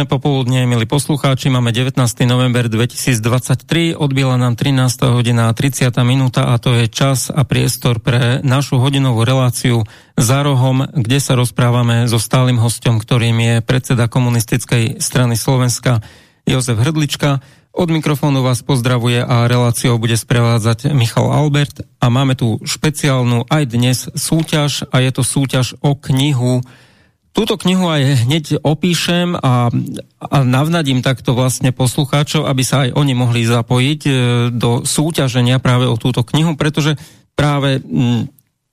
Pekné 0.00 0.16
popoludne, 0.16 0.64
milí 0.64 0.88
poslucháči, 0.88 1.52
máme 1.52 1.76
19. 1.76 2.00
november 2.24 2.72
2023, 2.72 3.92
odbila 3.92 4.40
nám 4.40 4.56
13. 4.56 4.96
hodina 5.12 5.44
a 5.44 5.52
30. 5.52 5.92
minúta 6.08 6.48
a 6.48 6.56
to 6.56 6.72
je 6.72 6.88
čas 6.88 7.28
a 7.28 7.44
priestor 7.44 8.00
pre 8.00 8.40
našu 8.40 8.80
hodinovú 8.80 9.28
reláciu 9.28 9.84
za 10.16 10.40
rohom, 10.40 10.88
kde 10.88 11.20
sa 11.20 11.36
rozprávame 11.36 12.08
so 12.08 12.16
stálym 12.16 12.56
hostom, 12.56 12.96
ktorým 12.96 13.36
je 13.44 13.54
predseda 13.60 14.08
komunistickej 14.08 15.04
strany 15.04 15.36
Slovenska 15.36 16.00
Jozef 16.48 16.80
Hrdlička. 16.80 17.44
Od 17.76 17.92
mikrofónu 17.92 18.40
vás 18.40 18.64
pozdravuje 18.64 19.20
a 19.20 19.52
reláciou 19.52 20.00
bude 20.00 20.16
sprevádzať 20.16 20.96
Michal 20.96 21.28
Albert 21.28 21.84
a 22.00 22.08
máme 22.08 22.40
tu 22.40 22.56
špeciálnu 22.64 23.52
aj 23.52 23.62
dnes 23.68 24.08
súťaž 24.16 24.88
a 24.96 25.04
je 25.04 25.12
to 25.12 25.20
súťaž 25.20 25.76
o 25.84 25.92
knihu 25.92 26.64
Túto 27.30 27.54
knihu 27.54 27.86
aj 27.86 28.26
hneď 28.26 28.44
opíšem 28.66 29.38
a, 29.38 29.70
a 30.18 30.36
navnadím 30.42 30.98
takto 30.98 31.38
vlastne 31.38 31.70
poslucháčov, 31.70 32.50
aby 32.50 32.62
sa 32.66 32.86
aj 32.86 32.98
oni 32.98 33.14
mohli 33.14 33.46
zapojiť 33.46 34.00
e, 34.06 34.12
do 34.50 34.82
súťaženia 34.82 35.62
práve 35.62 35.86
o 35.86 35.94
túto 35.94 36.26
knihu, 36.26 36.58
pretože 36.58 36.98
práve 37.38 37.78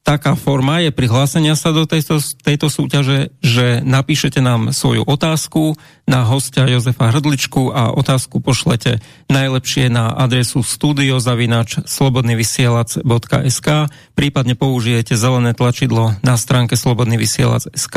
taká 0.08 0.40
forma 0.40 0.80
je 0.80 0.96
prihlásenia 0.96 1.60
sa 1.60 1.76
do 1.76 1.84
tejto, 1.84 2.24
tejto 2.40 2.72
súťaže, 2.72 3.36
že 3.44 3.84
napíšete 3.84 4.40
nám 4.40 4.72
svoju 4.72 5.04
otázku 5.04 5.76
na 6.08 6.24
hostia 6.24 6.64
Jozefa 6.64 7.12
Hrdličku 7.12 7.76
a 7.76 7.92
otázku 7.92 8.40
pošlete 8.40 9.04
najlepšie 9.28 9.92
na 9.92 10.16
adresu 10.16 10.64
studiozavinač 10.64 11.84
slobodnyvysielac.sk 11.84 13.68
prípadne 14.16 14.56
použijete 14.56 15.20
zelené 15.20 15.52
tlačidlo 15.52 16.16
na 16.24 16.40
stránke 16.40 16.80
slobodnyvysielac.sk 16.80 17.96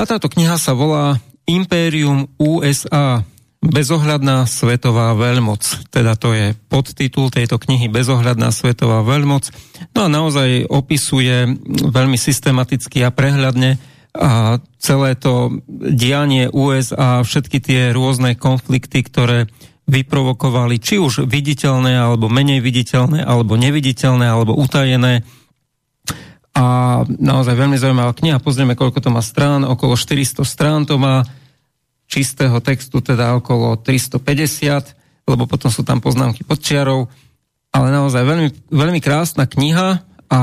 a 0.00 0.02
táto 0.08 0.32
kniha 0.32 0.56
sa 0.56 0.72
volá 0.72 1.20
Imperium 1.44 2.24
USA 2.40 3.20
Bezohľadná 3.60 4.48
svetová 4.48 5.12
veľmoc. 5.12 5.92
Teda 5.92 6.16
to 6.16 6.32
je 6.32 6.56
podtitul 6.72 7.28
tejto 7.28 7.60
knihy 7.60 7.92
Bezohľadná 7.92 8.48
svetová 8.56 9.04
veľmoc. 9.04 9.52
No 9.92 10.08
a 10.08 10.08
naozaj 10.08 10.64
opisuje 10.64 11.60
veľmi 11.68 12.16
systematicky 12.16 13.04
a 13.04 13.12
prehľadne 13.12 13.76
a 14.16 14.58
celé 14.80 15.14
to 15.14 15.60
dianie 15.70 16.50
USA, 16.50 17.22
všetky 17.22 17.62
tie 17.62 17.80
rôzne 17.94 18.34
konflikty, 18.34 19.06
ktoré 19.06 19.46
vyprovokovali, 19.86 20.80
či 20.80 20.96
už 20.96 21.28
viditeľné, 21.28 21.94
alebo 22.00 22.26
menej 22.32 22.64
viditeľné, 22.64 23.22
alebo 23.22 23.54
neviditeľné, 23.60 24.26
alebo 24.26 24.56
utajené. 24.56 25.22
A 26.56 26.66
naozaj 27.06 27.54
veľmi 27.54 27.78
zaujímavá 27.78 28.16
kniha. 28.16 28.42
Pozrieme, 28.42 28.74
koľko 28.74 28.98
to 28.98 29.10
má 29.14 29.22
strán. 29.22 29.62
Okolo 29.62 29.94
400 29.94 30.42
strán 30.42 30.88
to 30.88 30.98
má 30.98 31.22
čistého 32.10 32.58
textu 32.58 32.98
teda 32.98 33.38
okolo 33.38 33.78
350, 33.78 35.30
lebo 35.30 35.46
potom 35.46 35.70
sú 35.70 35.86
tam 35.86 36.02
poznámky 36.02 36.42
pod 36.42 36.58
čiarou, 36.58 37.06
ale 37.70 37.94
naozaj 37.94 38.26
veľmi, 38.26 38.48
veľmi 38.74 38.98
krásna 38.98 39.46
kniha 39.46 40.02
a 40.26 40.40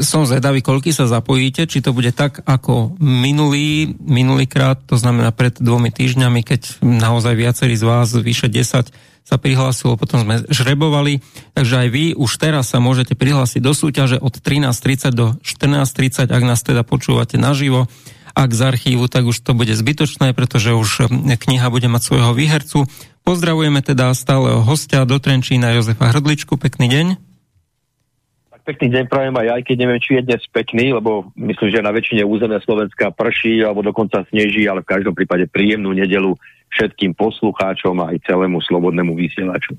som 0.00 0.26
zvedavý, 0.26 0.58
koľky 0.58 0.90
sa 0.90 1.06
zapojíte, 1.06 1.70
či 1.70 1.78
to 1.78 1.94
bude 1.94 2.10
tak 2.16 2.42
ako 2.48 2.98
minulý, 2.98 3.94
minulýkrát, 4.02 4.82
to 4.90 4.98
znamená 4.98 5.30
pred 5.30 5.54
dvomi 5.54 5.94
týždňami, 5.94 6.42
keď 6.42 6.82
naozaj 6.82 7.34
viacerí 7.38 7.78
z 7.78 7.84
vás, 7.86 8.10
vyše 8.10 8.50
10, 8.50 8.90
sa 9.24 9.40
prihlásilo, 9.40 9.96
potom 9.96 10.20
sme 10.20 10.44
žrebovali, 10.52 11.24
takže 11.56 11.74
aj 11.86 11.88
vy 11.88 12.04
už 12.12 12.30
teraz 12.36 12.74
sa 12.74 12.82
môžete 12.82 13.16
prihlásiť 13.16 13.62
do 13.64 13.72
súťaže 13.72 14.20
od 14.20 14.36
13.30 14.36 15.14
do 15.16 15.26
14.30, 15.40 16.28
ak 16.28 16.42
nás 16.44 16.60
teda 16.60 16.84
počúvate 16.84 17.40
naživo 17.40 17.88
ak 18.34 18.50
z 18.50 18.60
archívu, 18.66 19.06
tak 19.06 19.24
už 19.30 19.40
to 19.40 19.54
bude 19.54 19.70
zbytočné, 19.70 20.34
pretože 20.34 20.74
už 20.74 21.06
hm, 21.06 21.38
kniha 21.38 21.70
bude 21.70 21.86
mať 21.86 22.02
svojho 22.02 22.34
výhercu. 22.34 22.90
Pozdravujeme 23.22 23.80
teda 23.80 24.12
stáleho 24.12 24.60
hostia 24.60 25.06
do 25.06 25.16
Trenčína 25.16 25.72
Jozefa 25.78 26.12
Hrdličku. 26.12 26.58
Pekný 26.58 26.90
deň. 26.90 27.06
Pekný 28.64 28.96
deň 28.96 29.04
prajem 29.12 29.36
aj, 29.36 29.60
aj 29.60 29.62
keď 29.68 29.76
neviem, 29.76 30.00
či 30.00 30.16
je 30.16 30.22
dnes 30.24 30.40
pekný, 30.48 30.96
lebo 30.96 31.28
myslím, 31.36 31.68
že 31.68 31.84
na 31.84 31.92
väčšine 31.92 32.24
územia 32.24 32.64
Slovenska 32.64 33.12
prší 33.12 33.60
alebo 33.60 33.84
dokonca 33.84 34.24
sneží, 34.32 34.64
ale 34.64 34.80
v 34.80 34.88
každom 34.88 35.12
prípade 35.12 35.44
príjemnú 35.52 35.92
nedelu 35.92 36.32
všetkým 36.72 37.12
poslucháčom 37.12 37.92
a 38.00 38.16
aj 38.16 38.24
celému 38.24 38.64
slobodnému 38.64 39.12
vysielaču. 39.12 39.76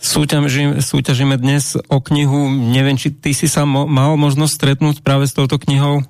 Súťažíme, 0.00 0.80
súťažíme 0.80 1.36
dnes 1.36 1.76
o 1.76 1.98
knihu. 2.00 2.48
Neviem, 2.48 2.96
či 2.96 3.12
ty 3.12 3.36
si 3.36 3.52
sa 3.52 3.68
mo- 3.68 3.84
mal 3.84 4.16
možnosť 4.16 4.52
stretnúť 4.52 4.96
práve 5.04 5.28
s 5.28 5.36
touto 5.36 5.60
knihou? 5.60 6.08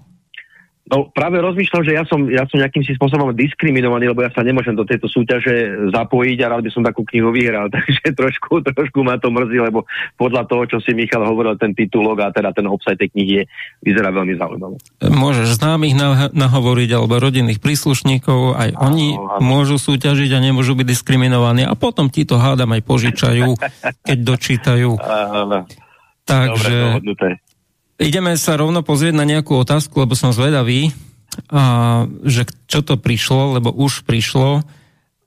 No 0.84 1.08
práve 1.08 1.40
rozmýšľam, 1.40 1.80
že 1.80 1.96
ja 1.96 2.04
som, 2.04 2.28
ja 2.28 2.44
som 2.44 2.60
nejakým 2.60 2.84
si 2.84 2.92
spôsobom 2.92 3.32
diskriminovaný, 3.32 4.12
lebo 4.12 4.20
ja 4.20 4.28
sa 4.28 4.44
nemôžem 4.44 4.76
do 4.76 4.84
tejto 4.84 5.08
súťaže 5.08 5.88
zapojiť 5.96 6.38
a 6.44 6.50
rád 6.52 6.68
by 6.68 6.70
som 6.76 6.84
takú 6.84 7.08
knihu 7.08 7.32
vyhral, 7.32 7.70
takže 7.74 8.12
trošku, 8.12 8.60
trošku 8.60 9.00
ma 9.00 9.16
to 9.16 9.32
mrzí, 9.32 9.64
lebo 9.64 9.88
podľa 10.20 10.44
toho, 10.44 10.68
čo 10.68 10.76
si 10.84 10.92
Michal 10.92 11.24
hovoril, 11.24 11.56
ten 11.56 11.72
titulok 11.72 12.28
a 12.28 12.36
teda 12.36 12.52
ten 12.52 12.68
obsah 12.68 13.00
tej 13.00 13.08
knihy 13.16 13.32
je, 13.32 13.42
vyzerá 13.80 14.12
veľmi 14.12 14.36
zaujímavé. 14.36 14.76
Môžeš 15.08 15.56
známych 15.56 15.96
nahovoriť 16.36 16.90
alebo 16.92 17.16
rodinných 17.16 17.64
príslušníkov, 17.64 18.52
aj 18.52 18.70
áno, 18.76 18.80
oni 18.92 19.06
áno. 19.16 19.40
môžu 19.40 19.80
súťažiť 19.80 20.36
a 20.36 20.44
nemôžu 20.44 20.76
byť 20.76 20.84
diskriminovaní 20.84 21.64
a 21.64 21.72
potom 21.80 22.12
ti 22.12 22.28
to 22.28 22.36
hádam 22.36 22.76
aj 22.76 22.84
požičajú, 22.84 23.56
keď 24.08 24.18
dočítajú. 24.20 25.00
Áno. 25.00 25.64
Takže 26.24 27.04
Dobre, 27.04 27.43
ideme 27.98 28.34
sa 28.38 28.58
rovno 28.58 28.82
pozrieť 28.82 29.14
na 29.14 29.26
nejakú 29.26 29.54
otázku, 29.58 30.02
lebo 30.02 30.18
som 30.18 30.34
zvedavý, 30.34 30.90
a, 31.50 32.06
že 32.26 32.46
čo 32.70 32.82
to 32.82 32.98
prišlo, 32.98 33.58
lebo 33.58 33.74
už 33.74 34.06
prišlo, 34.06 34.62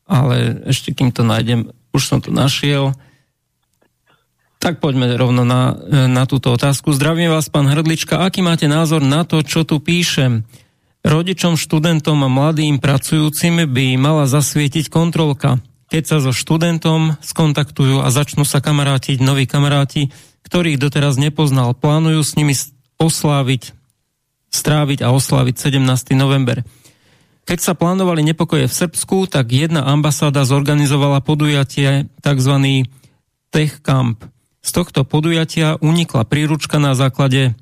ale 0.07 0.63
ešte 0.67 0.95
kým 0.95 1.11
to 1.11 1.28
nájdem, 1.28 1.72
už 1.91 2.03
som 2.03 2.19
to 2.23 2.31
našiel. 2.31 2.95
Tak 4.57 4.81
poďme 4.81 5.13
rovno 5.13 5.45
na, 5.45 5.78
na 6.09 6.25
túto 6.25 6.50
otázku. 6.50 6.89
Zdravím 6.89 7.29
vás, 7.29 7.45
pán 7.45 7.69
Hrdlička. 7.69 8.25
Aký 8.25 8.41
máte 8.41 8.66
názor 8.66 9.05
na 9.05 9.22
to, 9.22 9.45
čo 9.45 9.61
tu 9.61 9.78
píšem? 9.78 10.49
Rodičom, 11.05 11.55
študentom 11.61 12.25
a 12.25 12.29
mladým 12.31 12.81
pracujúcim 12.81 13.69
by 13.69 14.01
mala 14.01 14.25
zasvietiť 14.25 14.89
kontrolka. 14.89 15.61
Keď 15.88 16.03
sa 16.03 16.17
so 16.19 16.34
študentom 16.35 17.16
skontaktujú 17.22 18.03
a 18.03 18.09
začnú 18.11 18.44
sa 18.44 18.59
kamarátiť 18.59 19.23
noví 19.23 19.45
kamaráti, 19.47 20.11
ktorých 20.47 20.80
doteraz 20.80 21.19
nepoznal. 21.19 21.75
Plánujú 21.75 22.24
s 22.24 22.34
nimi 22.40 22.56
osláviť, 22.96 23.75
stráviť 24.50 25.03
a 25.03 25.12
osláviť 25.12 25.56
17. 25.59 26.16
november. 26.16 26.63
Keď 27.47 27.59
sa 27.59 27.75
plánovali 27.75 28.24
nepokoje 28.24 28.68
v 28.68 28.78
Srbsku, 28.88 29.28
tak 29.28 29.52
jedna 29.52 29.88
ambasáda 29.88 30.44
zorganizovala 30.44 31.19
podujatie 31.24 32.08
tzv. 32.19 32.53
Tech 33.52 33.80
Camp. 33.80 34.19
Z 34.59 34.75
tohto 34.75 35.08
podujatia 35.08 35.80
unikla 35.80 36.28
príručka 36.28 36.75
na 36.75 36.91
základe 36.91 37.56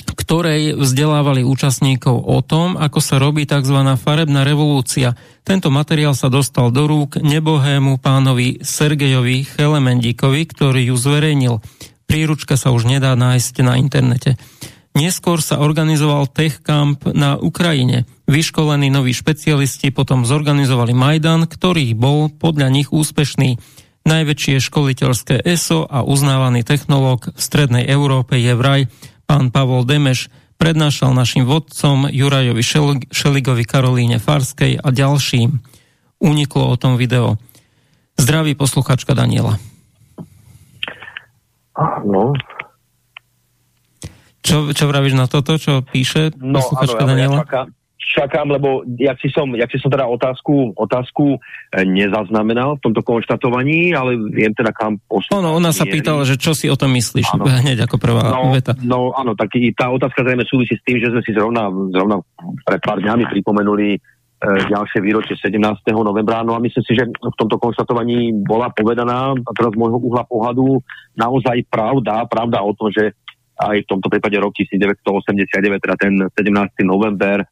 ktorej 0.00 0.76
vzdelávali 0.76 1.44
účastníkov 1.44 2.24
o 2.24 2.40
tom, 2.40 2.76
ako 2.76 3.00
sa 3.02 3.20
robí 3.20 3.44
tzv. 3.44 3.76
farebná 3.98 4.46
revolúcia. 4.46 5.16
Tento 5.44 5.68
materiál 5.68 6.16
sa 6.16 6.32
dostal 6.32 6.72
do 6.72 6.86
rúk 6.88 7.20
nebohému 7.20 8.00
pánovi 8.00 8.60
Sergejovi 8.62 9.44
Chelemendíkovi, 9.44 10.42
ktorý 10.46 10.92
ju 10.92 10.96
zverejnil. 10.96 11.54
Príručka 12.10 12.58
sa 12.58 12.74
už 12.74 12.90
nedá 12.90 13.14
nájsť 13.14 13.62
na 13.62 13.78
internete. 13.78 14.34
Neskôr 14.98 15.38
sa 15.38 15.62
organizoval 15.62 16.26
Tech 16.26 16.58
Camp 16.58 17.06
na 17.14 17.38
Ukrajine. 17.38 18.02
Vyškolení 18.26 18.90
noví 18.90 19.14
špecialisti 19.14 19.94
potom 19.94 20.26
zorganizovali 20.26 20.90
Majdan, 20.90 21.46
ktorý 21.46 21.94
bol 21.94 22.26
podľa 22.26 22.66
nich 22.74 22.90
úspešný. 22.90 23.62
Najväčšie 24.02 24.58
školiteľské 24.58 25.38
ESO 25.46 25.86
a 25.86 26.02
uznávaný 26.02 26.66
technológ 26.66 27.30
v 27.30 27.38
Strednej 27.38 27.86
Európe 27.86 28.42
je 28.42 28.58
vraj 28.58 28.90
pán 29.30 29.54
Pavol 29.54 29.86
Demeš, 29.86 30.34
prednášal 30.58 31.14
našim 31.14 31.46
vodcom 31.46 32.10
Jurajovi 32.10 32.66
Šeligovi, 33.14 33.62
Karolíne 33.62 34.18
Farskej 34.18 34.82
a 34.82 34.90
ďalším. 34.90 35.62
Uniklo 36.18 36.74
o 36.74 36.74
tom 36.74 36.98
video. 36.98 37.38
Zdraví 38.18 38.58
posluchačka 38.58 39.14
Daniela. 39.14 39.69
Áno. 41.80 42.36
Čo, 44.40 44.72
čo 44.76 44.84
vravíš 44.84 45.16
na 45.16 45.24
toto, 45.24 45.56
čo 45.56 45.80
píše 45.80 46.32
no, 46.36 46.60
posluchačka 46.60 47.02
áno, 47.04 47.10
Daniela? 47.12 47.36
Ja 47.40 47.44
čakám, 47.44 47.66
čakám, 48.10 48.46
lebo 48.50 48.82
jak 48.98 49.16
si 49.22 49.30
som, 49.30 49.46
jak 49.54 49.70
si 49.70 49.78
som 49.78 49.88
teda 49.92 50.08
otázku, 50.10 50.74
otázku 50.74 51.38
e, 51.38 51.86
nezaznamenal 51.86 52.76
v 52.76 52.90
tomto 52.90 53.00
konštatovaní, 53.06 53.94
ale 53.94 54.18
viem 54.18 54.50
teda 54.50 54.74
kam 54.74 54.98
poslúchať. 55.06 55.40
No, 55.40 55.54
ona 55.54 55.70
sa 55.70 55.86
pýtala, 55.86 56.26
že 56.26 56.34
čo 56.34 56.52
si 56.52 56.66
o 56.66 56.76
tom 56.76 56.90
myslíš, 56.98 57.38
áno. 57.38 57.46
hneď 57.64 57.86
ako 57.86 57.96
prvá 58.02 58.34
no, 58.34 58.50
veta. 58.50 58.74
No 58.82 59.14
áno, 59.14 59.38
tak 59.38 59.54
tá 59.78 59.88
otázka 59.88 60.26
zrejme 60.26 60.44
súvisí 60.50 60.74
s 60.74 60.82
tým, 60.82 60.98
že 60.98 61.08
sme 61.14 61.22
si 61.22 61.32
zrovna, 61.32 61.70
zrovna 61.94 62.18
pred 62.66 62.80
pár 62.82 62.98
dňami 62.98 63.24
pripomenuli 63.30 63.96
ďalšie 64.40 65.04
výročie 65.04 65.36
17. 65.36 65.60
novembra. 65.92 66.40
No 66.40 66.56
a 66.56 66.62
myslím 66.64 66.84
si, 66.84 66.96
že 66.96 67.04
v 67.04 67.36
tomto 67.36 67.60
konštatovaní 67.60 68.32
bola 68.40 68.72
povedaná, 68.72 69.36
a 69.36 69.50
teraz 69.52 69.76
z 69.76 69.80
môjho 69.80 70.00
uhla 70.00 70.24
pohľadu, 70.24 70.80
naozaj 71.12 71.60
pravda, 71.68 72.24
pravda 72.24 72.64
o 72.64 72.72
tom, 72.72 72.88
že 72.88 73.12
aj 73.60 73.84
v 73.84 73.90
tomto 73.92 74.08
prípade 74.08 74.40
rok 74.40 74.56
1989, 74.56 75.84
teda 75.84 75.96
ten 76.00 76.16
17. 76.16 76.88
november, 76.88 77.44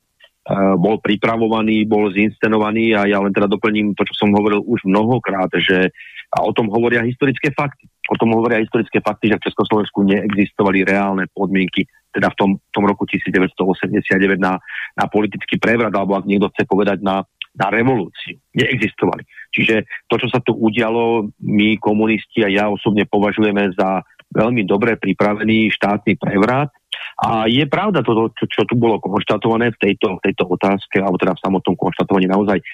bol 0.80 0.96
pripravovaný, 1.04 1.84
bol 1.84 2.08
zinscenovaný 2.08 2.96
a 2.96 3.04
ja 3.04 3.20
len 3.20 3.36
teda 3.36 3.52
doplním 3.52 3.92
to, 3.92 4.08
čo 4.08 4.24
som 4.24 4.32
hovoril 4.32 4.64
už 4.64 4.80
mnohokrát, 4.88 5.52
že 5.60 5.92
a 6.28 6.44
o 6.44 6.52
tom 6.52 6.68
hovoria 6.68 7.04
historické 7.04 7.52
fakty. 7.52 7.88
O 8.08 8.16
tom 8.16 8.32
hovoria 8.32 8.64
historické 8.64 9.04
fakty, 9.04 9.28
že 9.28 9.36
v 9.36 9.46
Československu 9.52 10.00
neexistovali 10.00 10.82
reálne 10.84 11.28
podmienky, 11.28 11.84
teda 12.08 12.32
v 12.32 12.36
tom, 12.40 12.50
tom 12.72 12.84
roku 12.88 13.04
1989 13.04 14.40
na, 14.40 14.56
na 14.96 15.04
politický 15.06 15.60
prevrat, 15.60 15.92
alebo 15.92 16.16
ak 16.16 16.24
niekto 16.24 16.48
chce 16.56 16.64
povedať 16.64 17.04
na, 17.04 17.22
na 17.52 17.66
revolúciu. 17.68 18.40
Neexistovali. 18.56 19.28
Čiže 19.52 19.84
to, 20.08 20.14
čo 20.16 20.28
sa 20.32 20.40
tu 20.40 20.56
udialo, 20.56 21.28
my 21.44 21.76
komunisti 21.76 22.44
a 22.44 22.48
ja 22.48 22.64
osobne 22.72 23.04
považujeme 23.04 23.76
za 23.76 24.00
veľmi 24.32 24.64
dobre 24.64 24.96
pripravený 24.96 25.72
štátny 25.76 26.16
prevrat, 26.16 26.72
a 27.18 27.50
je 27.50 27.66
pravda 27.66 28.06
to, 28.06 28.30
čo, 28.38 28.46
čo 28.46 28.62
tu 28.62 28.78
bolo 28.78 29.02
konštatované 29.02 29.74
v 29.74 29.80
tejto, 29.82 30.22
tejto 30.22 30.46
otázke, 30.46 31.02
alebo 31.02 31.18
teda 31.18 31.34
v 31.34 31.42
samotnom 31.42 31.74
konštatovaní 31.74 32.30
naozaj 32.30 32.62
e, 32.62 32.64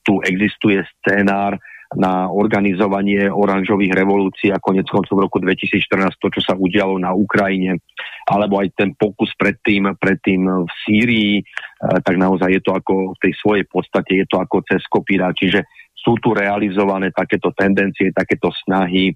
tu 0.00 0.24
existuje 0.24 0.80
scénár 1.00 1.60
na 1.98 2.30
organizovanie 2.30 3.26
oranžových 3.26 3.90
revolúcií 3.98 4.54
a 4.54 4.62
konec 4.62 4.86
koncov 4.86 5.18
v 5.18 5.24
roku 5.26 5.42
2014 5.42 6.22
to, 6.22 6.30
čo 6.30 6.40
sa 6.46 6.54
udialo 6.54 7.02
na 7.02 7.10
Ukrajine, 7.10 7.82
alebo 8.30 8.62
aj 8.62 8.78
ten 8.78 8.94
pokus 8.94 9.34
predtým, 9.34 9.98
predtým 9.98 10.46
v 10.46 10.70
Sýrii, 10.86 11.34
e, 11.38 11.44
tak 12.06 12.14
naozaj 12.14 12.46
je 12.46 12.62
to 12.62 12.78
ako 12.78 13.18
v 13.18 13.18
tej 13.18 13.32
svojej 13.42 13.64
podstate, 13.66 14.22
je 14.22 14.26
to 14.30 14.38
ako 14.38 14.62
cez 14.70 14.82
kopíra, 14.86 15.34
čiže 15.34 15.66
sú 15.98 16.14
tu 16.22 16.30
realizované 16.30 17.10
takéto 17.10 17.50
tendencie, 17.50 18.14
takéto 18.14 18.54
snahy 18.54 19.10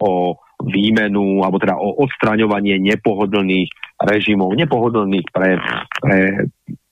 o 0.00 0.40
výmenu, 0.64 1.44
alebo 1.44 1.60
teda 1.60 1.76
o 1.76 2.02
odstraňovanie 2.02 2.80
nepohodlných 2.80 4.00
režimov, 4.00 4.56
nepohodlných 4.56 5.28
pre, 5.28 5.60
pre 6.00 6.18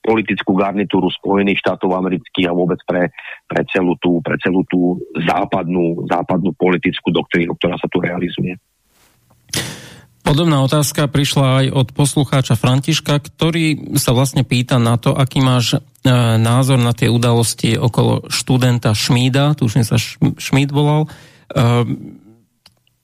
politickú 0.03 0.59
garnitúru 0.59 1.07
Spojených 1.07 1.63
štátov 1.63 1.95
amerických 1.95 2.51
a 2.51 2.53
vôbec 2.53 2.77
pre, 2.83 3.09
pre, 3.47 3.63
celú 3.71 3.95
tú, 4.03 4.19
pre 4.19 4.35
celú 4.43 4.67
tú 4.67 4.99
západnú, 5.15 6.03
západnú 6.11 6.51
politickú 6.59 7.09
doktrínu, 7.15 7.55
ktorá 7.55 7.79
sa 7.79 7.87
tu 7.87 8.03
realizuje. 8.03 8.59
Podobná 10.23 10.63
otázka 10.63 11.11
prišla 11.11 11.45
aj 11.63 11.65
od 11.75 11.87
poslucháča 11.91 12.55
Františka, 12.55 13.19
ktorý 13.19 13.95
sa 13.99 14.15
vlastne 14.15 14.47
pýta 14.47 14.79
na 14.79 14.95
to, 14.95 15.11
aký 15.11 15.43
máš 15.43 15.75
e, 15.75 15.79
názor 16.39 16.79
na 16.79 16.95
tie 16.95 17.11
udalosti 17.11 17.75
okolo 17.75 18.31
študenta 18.31 18.95
Šmída, 18.95 19.51
tuším 19.59 19.83
sa 19.83 19.99
Šmíd 20.39 20.71
volal, 20.71 21.11
e, 21.51 21.85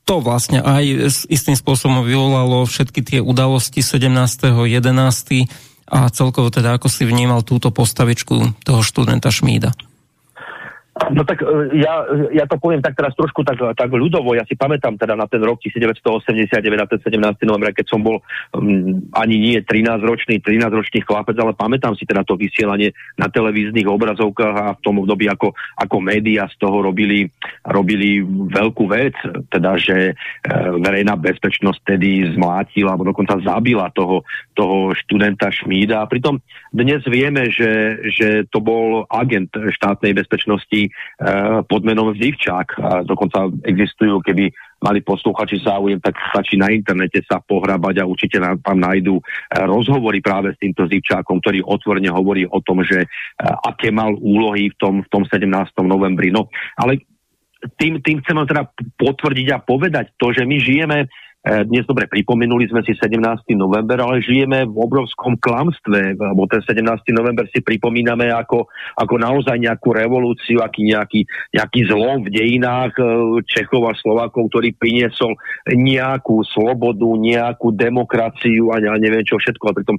to 0.07 0.25
vlastne 0.25 0.63
aj 0.63 1.13
istým 1.30 1.54
spôsobom 1.54 2.02
vyvolalo 2.02 2.66
všetky 2.66 3.06
tie 3.06 3.19
udalosti 3.22 3.86
17.11. 3.86 5.69
a 5.90 6.08
celkovo 6.14 6.54
teda 6.54 6.78
ako 6.78 6.88
si 6.88 7.04
vnímal 7.04 7.42
túto 7.42 7.74
postavičku 7.74 8.62
toho 8.62 8.82
študenta 8.86 9.34
Šmída? 9.34 9.74
No 11.07 11.24
tak 11.24 11.40
e, 11.40 11.80
ja, 11.80 12.04
ja 12.36 12.44
to 12.44 12.60
poviem 12.60 12.84
tak 12.84 13.00
teraz 13.00 13.16
trošku 13.16 13.48
tak, 13.48 13.56
tak 13.56 13.90
ľudovo. 13.90 14.36
Ja 14.36 14.44
si 14.44 14.60
pamätám 14.60 15.00
teda 15.00 15.16
na 15.16 15.31
ten 15.31 15.40
rok 15.40 15.63
1989, 15.63 16.60
na 16.75 16.88
ten 16.92 17.00
17. 17.00 17.48
novembra, 17.48 17.72
keď 17.72 17.88
som 17.88 18.04
bol 18.04 18.19
um, 18.51 19.00
ani 19.16 19.36
nie 19.40 19.57
13-ročný, 19.63 20.44
13-ročný 20.44 21.00
chlapec, 21.07 21.40
ale 21.40 21.56
pamätám 21.56 21.96
si 21.96 22.04
teda 22.04 22.28
to 22.28 22.36
vysielanie 22.36 22.92
na 23.16 23.31
televíznych 23.31 23.88
obrazovkách 23.88 24.56
a 24.60 24.75
v 24.75 24.84
tom 24.84 25.00
období 25.00 25.31
ako, 25.31 25.56
ako 25.80 25.98
média 26.04 26.44
z 26.51 26.56
toho 26.60 26.84
robili, 26.84 27.31
robili 27.63 28.19
veľkú 28.52 28.84
vec, 28.92 29.16
teda 29.48 29.80
že 29.80 30.12
e, 30.12 30.13
verejná 30.84 31.16
bezpečnosť 31.16 31.95
tedy 31.95 32.28
zmlátila 32.36 33.00
alebo 33.00 33.07
dokonca 33.07 33.40
zabila 33.40 33.88
toho, 33.95 34.28
toho 34.52 34.92
študenta 35.00 35.48
Šmída. 35.48 36.04
A 36.04 36.10
pritom 36.12 36.44
dnes 36.75 37.02
vieme, 37.07 37.48
že, 37.48 38.04
že 38.12 38.28
to 38.52 38.60
bol 38.60 39.07
agent 39.07 39.50
štátnej 39.56 40.12
bezpečnosti 40.12 40.89
pod 41.66 41.82
menom 41.84 42.12
Zivčák. 42.16 42.68
A 42.80 42.90
dokonca 43.04 43.52
existujú, 43.64 44.20
keby 44.24 44.52
mali 44.80 45.04
poslúchači 45.04 45.60
záujem, 45.60 46.00
tak 46.00 46.16
stačí 46.32 46.56
na 46.56 46.72
internete 46.72 47.20
sa 47.28 47.44
pohrabať 47.44 48.00
a 48.00 48.08
určite 48.08 48.40
tam 48.40 48.78
nájdú 48.80 49.20
eh, 49.20 49.24
rozhovory 49.68 50.24
práve 50.24 50.56
s 50.56 50.62
týmto 50.62 50.88
Zivčákom, 50.88 51.44
ktorý 51.44 51.64
otvorene 51.68 52.10
hovorí 52.10 52.48
o 52.48 52.60
tom, 52.64 52.82
že 52.84 53.04
eh, 53.04 53.08
aké 53.68 53.92
mal 53.92 54.16
úlohy 54.16 54.72
v 54.72 54.76
tom, 54.80 54.94
v 55.04 55.10
tom 55.12 55.24
17. 55.28 55.46
novembri. 55.84 56.32
No, 56.32 56.48
ale 56.80 57.04
tým, 57.76 58.00
tým 58.00 58.24
chcem 58.24 58.40
teda 58.48 58.72
potvrdiť 58.96 59.48
a 59.52 59.60
povedať 59.60 60.16
to, 60.16 60.32
že 60.32 60.48
my 60.48 60.58
žijeme 60.64 61.12
dnes 61.40 61.88
dobre 61.88 62.04
pripomenuli 62.12 62.68
sme 62.68 62.84
si 62.84 62.92
17. 63.00 63.16
november, 63.56 64.04
ale 64.04 64.20
žijeme 64.20 64.68
v 64.68 64.76
obrovskom 64.76 65.40
klamstve, 65.40 66.20
lebo 66.20 66.44
ten 66.52 66.60
17. 66.60 66.84
november 67.16 67.48
si 67.48 67.64
pripomíname 67.64 68.28
ako, 68.28 68.68
ako 69.00 69.16
naozaj 69.16 69.56
nejakú 69.56 69.96
revolúciu, 69.96 70.60
aký 70.60 70.92
nejaký, 70.92 71.24
nejaký 71.56 71.80
zlom 71.88 72.28
v 72.28 72.36
dejinách 72.36 72.92
e, 73.00 73.04
Čechov 73.48 73.88
a 73.88 73.96
Slovákov, 73.96 74.52
ktorý 74.52 74.76
priniesol 74.76 75.40
nejakú 75.72 76.44
slobodu, 76.44 77.08
nejakú 77.08 77.72
demokraciu 77.72 78.76
a 78.76 78.84
neviem 78.84 79.24
čo 79.24 79.40
všetko. 79.40 79.64
A 79.72 79.76
pritom, 79.80 79.96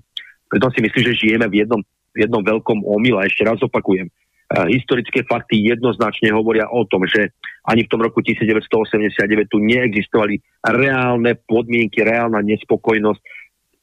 pritom 0.52 0.70
si 0.76 0.84
myslím, 0.84 1.02
že 1.08 1.20
žijeme 1.24 1.48
v 1.48 1.64
jednom, 1.64 1.80
v 2.12 2.28
jednom 2.28 2.44
veľkom 2.44 2.84
omyle. 2.84 3.24
Ešte 3.24 3.48
raz 3.48 3.56
opakujem 3.64 4.12
historické 4.50 5.22
fakty 5.22 5.62
jednoznačne 5.62 6.34
hovoria 6.34 6.66
o 6.66 6.82
tom, 6.82 7.06
že 7.06 7.30
ani 7.68 7.84
v 7.84 7.90
tom 7.92 8.00
roku 8.00 8.24
1989 8.24 9.52
tu 9.52 9.58
neexistovali 9.60 10.40
reálne 10.64 11.36
podmienky, 11.44 12.00
reálna 12.00 12.40
nespokojnosť 12.40 13.20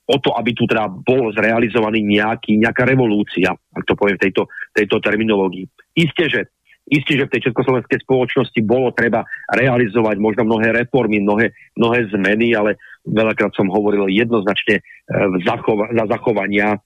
o 0.08 0.18
to, 0.24 0.32
aby 0.40 0.56
tu 0.56 0.64
teda 0.66 0.88
bol 0.88 1.36
zrealizovaný 1.36 2.00
nejaký, 2.08 2.56
nejaká 2.58 2.88
revolúcia, 2.88 3.52
ak 3.52 3.84
to 3.84 3.94
poviem 3.94 4.16
v 4.16 4.32
tejto, 4.32 4.48
tejto 4.72 4.98
terminológii. 5.04 5.68
Isté, 5.94 6.32
že 6.32 6.42
Isté, 6.88 7.20
že 7.20 7.28
v 7.28 7.34
tej 7.36 7.52
československej 7.52 8.00
spoločnosti 8.08 8.60
bolo 8.64 8.96
treba 8.96 9.28
realizovať 9.52 10.16
možno 10.24 10.48
mnohé 10.48 10.72
reformy, 10.72 11.20
mnohé, 11.20 11.52
mnohé 11.76 12.08
zmeny, 12.16 12.56
ale 12.56 12.80
veľakrát 13.04 13.52
som 13.52 13.68
hovoril 13.68 14.08
jednoznačne 14.08 14.80
e, 14.80 14.82
v 15.12 15.36
zachova- 15.44 15.92
za 15.92 16.08
zachovania 16.08 16.80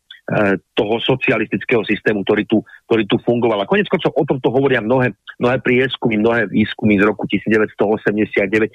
toho 0.78 0.96
socialistického 1.04 1.84
systému, 1.84 2.24
ktorý 2.24 2.48
tu, 2.48 2.64
ktorý 2.88 3.04
tu 3.04 3.20
fungoval. 3.20 3.64
A 3.64 3.70
konec 3.70 3.92
koncov 3.92 4.16
o 4.16 4.24
tomto 4.24 4.48
hovoria 4.48 4.80
mnohé, 4.80 5.12
mnohé 5.42 5.58
prieskumy, 5.60 6.16
mnohé 6.22 6.48
výskumy 6.48 6.96
z 6.96 7.04
roku 7.04 7.28
1989, 7.28 8.40
e, 8.40 8.70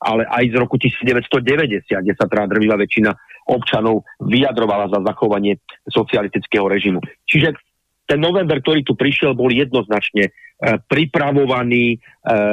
ale 0.00 0.22
aj 0.24 0.44
z 0.48 0.56
roku 0.56 0.80
1990, 0.80 1.84
kde 1.84 2.14
sa 2.16 2.24
teda 2.24 2.48
drvivá 2.48 2.80
väčšina 2.80 3.12
občanov 3.50 4.08
vyjadrovala 4.24 4.88
za 4.88 5.04
zachovanie 5.04 5.60
socialistického 5.84 6.64
režimu. 6.64 7.04
Čiže 7.28 7.60
ten 8.10 8.18
november, 8.18 8.58
ktorý 8.58 8.82
tu 8.82 8.98
prišiel, 8.98 9.38
bol 9.38 9.52
jednoznačne 9.54 10.28
e, 10.28 10.30
pripravovaný 10.90 11.94
e, 11.94 11.96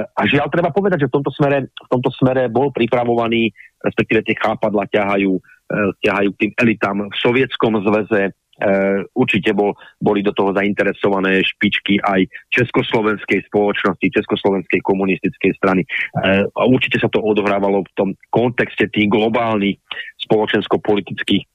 a 0.05 0.21
žiaľ 0.29 0.53
treba 0.53 0.69
povedať, 0.69 1.07
že 1.07 1.09
v 1.09 1.15
tomto 1.17 1.31
smere, 1.33 1.73
v 1.73 1.89
tomto 1.89 2.13
smere 2.13 2.45
bol 2.51 2.69
pripravovaný, 2.69 3.49
respektíve 3.81 4.21
tie 4.21 4.35
chápadla 4.37 4.85
ťahajú 4.85 5.56
ťahajú 6.03 6.29
k 6.35 6.39
tým 6.41 6.51
elitám 6.57 6.97
v 7.07 7.15
Sovietskom 7.19 7.79
zväze, 7.83 8.33
Uh, 8.57 9.05
určite 9.13 9.53
bol, 9.53 9.77
boli 10.01 10.25
do 10.25 10.33
toho 10.33 10.49
zainteresované 10.49 11.45
špičky 11.45 12.01
aj 12.01 12.25
Československej 12.49 13.45
spoločnosti, 13.53 14.01
Československej 14.01 14.81
komunistickej 14.81 15.53
strany. 15.61 15.85
Uh, 16.17 16.41
a 16.57 16.65
určite 16.65 16.97
sa 16.97 17.05
to 17.05 17.21
odohrávalo 17.21 17.85
v 17.85 17.91
tom 17.93 18.09
kontexte 18.33 18.89
tých 18.89 19.13
globálnych 19.13 19.77
spoločensko-politických 20.25 21.45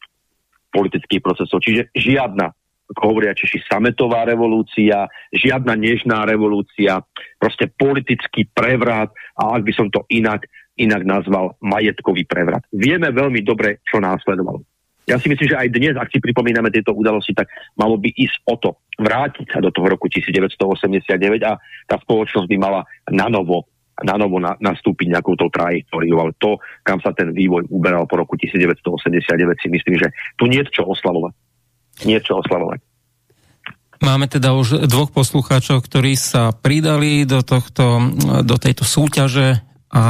politických 0.71 1.21
procesov. 1.21 1.59
Čiže 1.61 1.91
žiadna, 1.91 2.55
ako 2.95 3.03
hovoria 3.03 3.37
Češi, 3.37 3.67
sametová 3.67 4.25
revolúcia, 4.25 5.11
žiadna 5.35 5.75
nežná 5.77 6.23
revolúcia, 6.23 7.03
proste 7.37 7.67
politický 7.67 8.49
prevrat 8.55 9.13
a 9.37 9.59
ak 9.59 9.63
by 9.67 9.73
som 9.75 9.91
to 9.93 10.07
inak 10.07 10.47
inak 10.79 11.03
nazval 11.05 11.57
majetkový 11.61 12.25
prevrat. 12.25 12.65
Vieme 12.73 13.13
veľmi 13.13 13.45
dobre, 13.45 13.85
čo 13.85 14.01
následovalo. 14.01 14.65
Ja 15.03 15.19
si 15.19 15.27
myslím, 15.27 15.51
že 15.51 15.59
aj 15.59 15.69
dnes, 15.75 15.95
ak 15.99 16.15
si 16.15 16.23
pripomíname 16.23 16.71
tieto 16.71 16.95
udalosti, 16.95 17.35
tak 17.35 17.51
malo 17.75 17.99
by 17.99 18.07
ísť 18.15 18.39
o 18.47 18.55
to, 18.55 18.71
vrátiť 19.03 19.51
sa 19.51 19.59
do 19.59 19.75
toho 19.75 19.91
roku 19.91 20.07
1989 20.07 21.11
a 21.43 21.59
tá 21.91 21.97
spoločnosť 21.99 22.47
by 22.47 22.57
mala 22.57 22.87
na 23.11 23.27
novo 23.27 23.67
na 24.03 24.17
nastúpiť 24.59 25.13
nejakou 25.13 25.37
tou 25.37 25.53
trajektóriou, 25.53 26.17
ale 26.19 26.33
to, 26.41 26.57
kam 26.83 26.99
sa 27.05 27.13
ten 27.13 27.31
vývoj 27.31 27.69
uberal 27.69 28.09
po 28.09 28.19
roku 28.19 28.35
1989, 28.41 29.63
si 29.63 29.69
myslím, 29.69 30.01
že 30.01 30.09
tu 30.41 30.49
nie 30.49 30.65
je 30.65 30.73
čo 30.73 30.89
oslavovať. 30.89 31.33
Nie 32.09 32.19
je 32.19 32.33
čo 32.33 32.41
oslavovať. 32.41 32.81
Máme 34.03 34.27
teda 34.27 34.57
už 34.59 34.91
dvoch 34.91 35.15
poslucháčov, 35.15 35.85
ktorí 35.87 36.19
sa 36.19 36.51
pridali 36.51 37.23
do, 37.23 37.45
tohto, 37.47 38.11
do 38.43 38.57
tejto 38.59 38.83
súťaže 38.83 39.63
a 39.93 40.03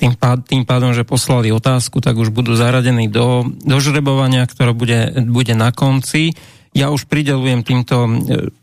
tým, 0.00 0.16
pád, 0.16 0.48
tým 0.48 0.64
pádom, 0.64 0.96
že 0.96 1.04
poslali 1.04 1.52
otázku, 1.52 2.00
tak 2.00 2.16
už 2.16 2.32
budú 2.32 2.56
zaradení 2.56 3.12
do, 3.12 3.44
do 3.44 3.76
žrebovania, 3.82 4.48
ktoré 4.48 4.72
bude, 4.72 5.12
bude 5.28 5.52
na 5.52 5.74
konci. 5.74 6.32
Ja 6.70 6.88
už 6.94 7.10
pridelujem 7.10 7.66
týmto 7.66 8.06
e, 8.06 8.10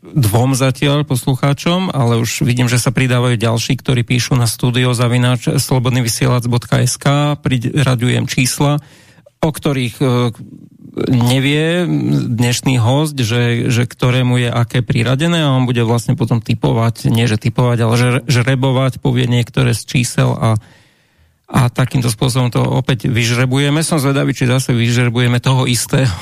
dvom 0.02 0.56
zatiaľ 0.56 1.04
poslucháčom, 1.04 1.92
ale 1.92 2.16
už 2.18 2.42
vidím, 2.42 2.66
že 2.66 2.80
sa 2.80 2.88
pridávajú 2.88 3.36
ďalší, 3.36 3.78
ktorí 3.78 4.02
píšu 4.02 4.34
na 4.34 4.48
studio 4.48 4.96
zavináč 4.96 5.52
slobodnyvysielac.sk, 5.52 7.06
priraďujem 7.38 8.24
čísla, 8.24 8.80
o 9.38 9.50
ktorých 9.52 9.96
e, 10.00 10.06
nevie 11.06 11.86
dnešný 12.26 12.82
host, 12.82 13.14
že, 13.14 13.70
že 13.70 13.86
ktorému 13.86 14.42
je 14.42 14.50
aké 14.50 14.82
priradené 14.82 15.46
a 15.46 15.54
on 15.54 15.64
bude 15.64 15.80
vlastne 15.86 16.18
potom 16.18 16.42
typovať, 16.42 17.06
nie 17.08 17.30
že 17.30 17.38
typovať, 17.38 17.78
ale 17.78 17.94
že 17.94 18.08
žrebovať, 18.26 18.98
povie 18.98 19.30
niektoré 19.30 19.72
z 19.72 19.82
čísel 19.86 20.34
a, 20.34 20.58
a 21.46 21.60
takýmto 21.70 22.10
spôsobom 22.10 22.50
to 22.50 22.60
opäť 22.60 23.06
vyžrebujeme. 23.06 23.80
Som 23.86 24.02
zvedavý, 24.02 24.34
či 24.34 24.50
zase 24.50 24.74
vyžrebujeme 24.74 25.38
toho 25.38 25.64
istého, 25.64 26.12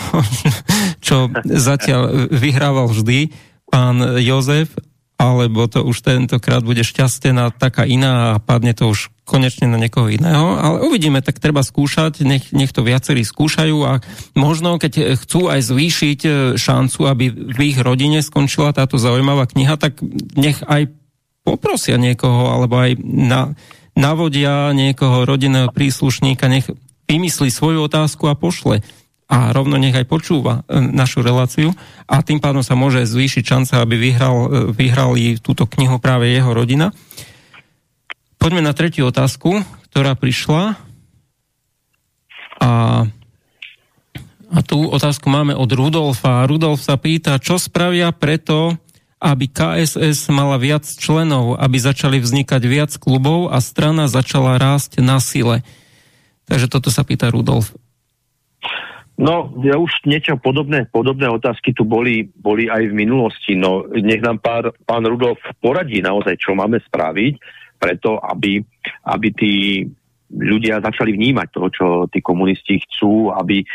čo 1.07 1.33
zatiaľ 1.43 2.29
vyhrával 2.29 2.93
vždy 2.93 3.33
pán 3.73 4.21
Jozef, 4.21 4.71
alebo 5.17 5.65
to 5.67 5.81
už 5.81 6.05
tentokrát 6.05 6.61
bude 6.61 6.85
šťastená 6.85 7.57
taká 7.57 7.89
iná 7.89 8.37
a 8.37 8.41
padne 8.41 8.77
to 8.77 8.93
už 8.93 9.09
konečne 9.27 9.67
na 9.67 9.75
niekoho 9.75 10.07
iného, 10.07 10.55
ale 10.55 10.87
uvidíme, 10.87 11.19
tak 11.19 11.43
treba 11.43 11.67
skúšať, 11.67 12.23
nech, 12.23 12.55
nech 12.55 12.71
to 12.71 12.87
viacerí 12.87 13.27
skúšajú 13.27 13.79
a 13.83 13.99
možno, 14.39 14.79
keď 14.79 15.19
chcú 15.19 15.51
aj 15.51 15.61
zvýšiť 15.67 16.21
e, 16.23 16.31
šancu, 16.55 17.01
aby 17.11 17.25
v 17.35 17.59
ich 17.67 17.79
rodine 17.83 18.23
skončila 18.23 18.71
táto 18.71 19.03
zaujímavá 19.03 19.51
kniha, 19.51 19.75
tak 19.75 19.99
nech 20.39 20.63
aj 20.63 20.95
poprosia 21.43 21.99
niekoho, 21.99 22.55
alebo 22.55 22.79
aj 22.79 23.03
na, 23.03 23.59
navodia 23.99 24.71
niekoho 24.71 25.27
rodinného 25.27 25.75
príslušníka, 25.75 26.47
nech 26.47 26.71
vymyslí 27.11 27.51
svoju 27.51 27.83
otázku 27.91 28.31
a 28.31 28.39
pošle 28.39 28.87
a 29.27 29.51
rovno 29.51 29.75
nech 29.75 29.95
aj 29.95 30.07
počúva 30.07 30.63
e, 30.71 30.79
našu 30.79 31.27
reláciu 31.27 31.75
a 32.07 32.23
tým 32.23 32.39
pádom 32.39 32.63
sa 32.63 32.79
môže 32.79 33.03
zvýšiť 33.03 33.43
šanca, 33.43 33.83
aby 33.83 33.95
vyhral, 33.99 34.37
e, 34.39 34.49
vyhrali 34.71 35.43
túto 35.43 35.67
knihu 35.67 35.99
práve 35.99 36.31
jeho 36.31 36.55
rodina. 36.55 36.95
Poďme 38.47 38.63
na 38.63 38.79
tretiu 38.79 39.11
otázku, 39.11 39.67
ktorá 39.91 40.15
prišla. 40.15 40.79
A, 42.63 43.03
a 44.55 44.59
tú 44.63 44.87
otázku 44.87 45.27
máme 45.27 45.51
od 45.51 45.67
Rudolfa. 45.67 46.47
Rudolf 46.47 46.79
sa 46.79 46.95
pýta, 46.95 47.43
čo 47.43 47.59
spravia 47.59 48.15
preto, 48.15 48.79
aby 49.19 49.51
KSS 49.51 50.31
mala 50.31 50.63
viac 50.63 50.87
členov, 50.87 51.59
aby 51.59 51.75
začali 51.75 52.23
vznikať 52.23 52.63
viac 52.71 52.95
klubov 53.03 53.51
a 53.51 53.59
strana 53.59 54.07
začala 54.07 54.63
rásť 54.63 55.03
na 55.03 55.19
sile. 55.19 55.67
Takže 56.47 56.71
toto 56.71 56.95
sa 56.95 57.03
pýta 57.03 57.35
Rudolf. 57.35 57.75
No, 59.19 59.51
ja 59.67 59.75
už 59.75 59.91
niečo 60.07 60.39
podobné, 60.39 60.87
podobné 60.87 61.27
otázky 61.27 61.75
tu 61.75 61.83
boli, 61.83 62.31
boli 62.39 62.71
aj 62.71 62.95
v 62.95 62.95
minulosti. 62.95 63.59
No, 63.59 63.91
nech 63.91 64.23
nám 64.23 64.39
pár, 64.39 64.71
pán 64.87 65.03
Rudolf 65.03 65.43
poradí 65.59 65.99
naozaj, 65.99 66.39
čo 66.39 66.55
máme 66.55 66.79
spraviť 66.79 67.66
preto, 67.77 68.19
aby, 68.19 68.61
aby 69.07 69.29
tí 69.33 69.53
ľudia 70.33 70.83
začali 70.83 71.15
vnímať 71.15 71.49
to, 71.55 71.63
čo 71.71 71.87
tí 72.11 72.19
komunisti 72.19 72.83
chcú, 72.83 73.31
aby 73.31 73.63
e, 73.63 73.67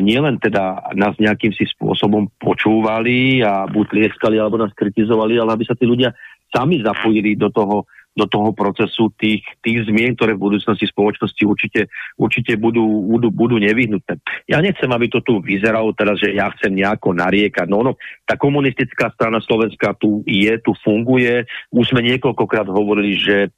nielen 0.00 0.40
teda 0.40 0.88
nás 0.96 1.12
nejakým 1.20 1.52
si 1.52 1.68
spôsobom 1.68 2.32
počúvali 2.40 3.44
a 3.44 3.68
buď 3.68 3.86
lieskali 3.92 4.40
alebo 4.40 4.56
nás 4.56 4.72
kritizovali, 4.72 5.36
ale 5.36 5.52
aby 5.52 5.64
sa 5.68 5.76
tí 5.76 5.84
ľudia 5.84 6.16
sami 6.48 6.80
zapojili 6.80 7.36
do 7.36 7.52
toho, 7.52 7.84
do 8.18 8.26
toho 8.26 8.50
procesu 8.50 9.14
tých, 9.14 9.46
tých 9.62 9.86
zmien, 9.86 10.18
ktoré 10.18 10.34
v 10.34 10.50
budúcnosti 10.50 10.90
spoločnosti 10.90 11.42
určite, 11.46 11.80
určite 12.18 12.58
budú, 12.58 12.82
budú, 12.82 13.30
budú 13.30 13.56
nevyhnutné. 13.62 14.18
Ja 14.50 14.58
nechcem, 14.58 14.90
aby 14.90 15.06
to 15.06 15.22
tu 15.22 15.38
vyzeralo 15.38 15.94
teraz, 15.94 16.18
že 16.18 16.34
ja 16.34 16.50
chcem 16.58 16.74
nejako 16.74 17.14
nariekať. 17.14 17.70
No, 17.70 17.86
no, 17.86 17.94
tá 18.26 18.34
komunistická 18.34 19.14
strana 19.14 19.38
Slovenska 19.38 19.94
tu 19.94 20.26
je, 20.26 20.50
tu 20.58 20.74
funguje. 20.82 21.46
Už 21.70 21.94
sme 21.94 22.02
niekoľkokrát 22.02 22.66
hovorili, 22.66 23.14
že 23.14 23.36
e, 23.46 23.48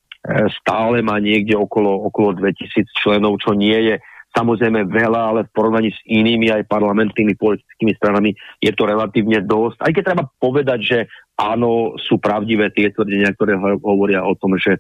stále 0.61 1.01
má 1.01 1.17
niekde 1.17 1.57
okolo, 1.57 2.05
okolo 2.13 2.37
2000 2.37 2.85
členov, 3.01 3.41
čo 3.41 3.57
nie 3.57 3.81
je 3.89 3.97
samozrejme 4.35 4.87
veľa, 4.87 5.21
ale 5.35 5.41
v 5.47 5.55
porovnaní 5.55 5.91
s 5.91 6.01
inými 6.07 6.55
aj 6.55 6.71
parlamentnými 6.71 7.35
politickými 7.35 7.93
stranami 7.99 8.31
je 8.63 8.73
to 8.75 8.87
relatívne 8.87 9.43
dosť. 9.43 9.77
Aj 9.83 9.91
keď 9.91 10.03
treba 10.07 10.25
povedať, 10.39 10.79
že 10.81 10.99
áno, 11.35 11.99
sú 11.99 12.23
pravdivé 12.23 12.71
tie 12.71 12.95
tvrdenia, 12.95 13.35
ktoré 13.35 13.59
hovoria 13.59 14.23
o 14.23 14.39
tom, 14.39 14.55
že 14.61 14.79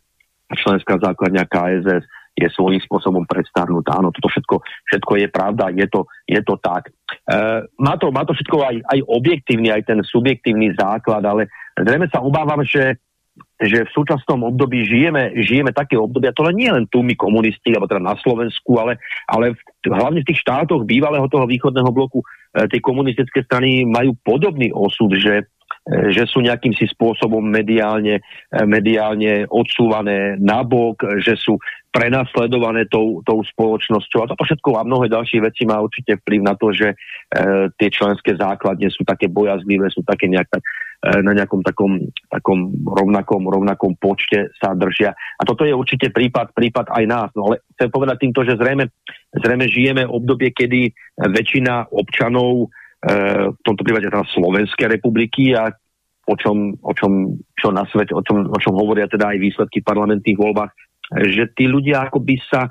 členská 0.54 0.99
základňa 0.99 1.47
KSS 1.47 2.04
je 2.38 2.49
svojím 2.54 2.80
spôsobom 2.80 3.26
predstarnutá. 3.26 3.99
Áno, 3.99 4.14
toto 4.14 4.30
všetko, 4.30 4.62
všetko 4.88 5.12
je 5.19 5.28
pravda, 5.28 5.75
je 5.75 5.87
to, 5.90 6.07
je 6.25 6.40
to 6.40 6.54
tak. 6.62 6.88
E, 7.26 7.66
má, 7.83 7.99
to, 7.99 8.09
má 8.14 8.23
to 8.25 8.33
všetko 8.33 8.57
aj, 8.64 8.76
aj 8.87 8.99
objektívny, 9.04 9.69
aj 9.69 9.83
ten 9.85 10.00
subjektívny 10.00 10.73
základ, 10.78 11.26
ale 11.26 11.50
zrejme 11.76 12.07
sa 12.09 12.23
obávam, 12.23 12.62
že 12.64 12.97
že 13.61 13.85
v 13.85 13.93
súčasnom 13.93 14.40
období 14.49 14.88
žijeme, 14.88 15.37
žijeme 15.37 15.76
také 15.76 16.00
obdobia, 16.00 16.33
to 16.33 16.49
nie 16.49 16.73
len 16.73 16.88
tu 16.88 17.05
my 17.05 17.12
komunisti, 17.12 17.76
alebo 17.76 17.93
teda 17.93 18.00
na 18.00 18.17
Slovensku, 18.17 18.81
ale, 18.81 18.97
ale 19.29 19.52
v, 19.52 19.61
hlavne 19.93 20.25
v 20.25 20.29
tých 20.33 20.40
štátoch 20.40 20.88
bývalého 20.88 21.29
toho 21.29 21.45
východného 21.45 21.93
bloku 21.93 22.25
e, 22.25 22.64
tie 22.73 22.81
komunistické 22.81 23.45
strany 23.45 23.85
majú 23.85 24.17
podobný 24.25 24.73
osud, 24.73 25.12
že 25.12 25.45
že 25.90 26.23
sú 26.30 26.38
nejakým 26.38 26.70
si 26.78 26.87
spôsobom 26.87 27.42
mediálne, 27.42 28.23
e, 28.23 28.62
mediálne 28.62 29.50
odsúvané 29.50 30.38
nabok, 30.38 31.02
že 31.18 31.35
sú 31.35 31.59
prenasledované 31.90 32.87
tou, 32.87 33.18
tou 33.26 33.42
spoločnosťou. 33.42 34.23
A 34.23 34.30
to 34.30 34.47
všetko 34.47 34.78
a 34.78 34.87
mnohé 34.87 35.11
ďalšie 35.11 35.42
veci 35.42 35.66
má 35.66 35.82
určite 35.82 36.23
vplyv 36.23 36.40
na 36.47 36.54
to, 36.54 36.70
že 36.70 36.94
e, 36.94 36.97
tie 37.75 37.88
členské 37.90 38.38
základne 38.38 38.87
sú 38.94 39.02
také 39.02 39.26
bojazlivé, 39.26 39.90
sú 39.90 40.06
také 40.06 40.30
nejak 40.30 40.47
e, 40.54 40.59
na 41.26 41.35
nejakom 41.35 41.66
takom, 41.66 41.99
takom 42.30 42.70
rovnakom, 42.87 43.42
rovnakom 43.50 43.99
počte 43.99 44.54
sa 44.62 44.78
držia. 44.78 45.11
A 45.11 45.42
toto 45.42 45.66
je 45.66 45.75
určite 45.75 46.14
prípad, 46.14 46.54
prípad 46.54 46.87
aj 46.94 47.04
nás. 47.11 47.28
No 47.35 47.50
ale 47.50 47.66
chcem 47.75 47.90
povedať 47.90 48.23
týmto, 48.23 48.47
že 48.47 48.54
zrejme, 48.54 48.87
zrejme 49.35 49.66
žijeme 49.66 50.02
obdobie, 50.06 50.54
kedy 50.54 50.94
väčšina 51.18 51.90
občanov 51.90 52.70
v 53.00 53.61
tomto 53.64 53.80
prípade 53.80 54.12
teda 54.12 54.28
Slovenskej 54.37 55.00
republiky 55.00 55.56
a 55.56 55.73
o 56.30 56.34
čom, 56.38 56.78
o 56.78 56.92
čom 56.94 57.34
čo 57.58 57.75
na 57.75 57.82
svete, 57.90 58.14
o 58.14 58.22
čom, 58.22 58.46
o 58.46 58.58
čom 58.62 58.78
hovoria 58.78 59.10
teda 59.10 59.34
aj 59.34 59.38
výsledky 59.42 59.82
v 59.82 59.88
parlamentných 59.90 60.38
voľbách, 60.38 60.70
že 61.26 61.50
tí 61.58 61.66
ľudia 61.66 62.06
akoby 62.06 62.38
sa 62.46 62.70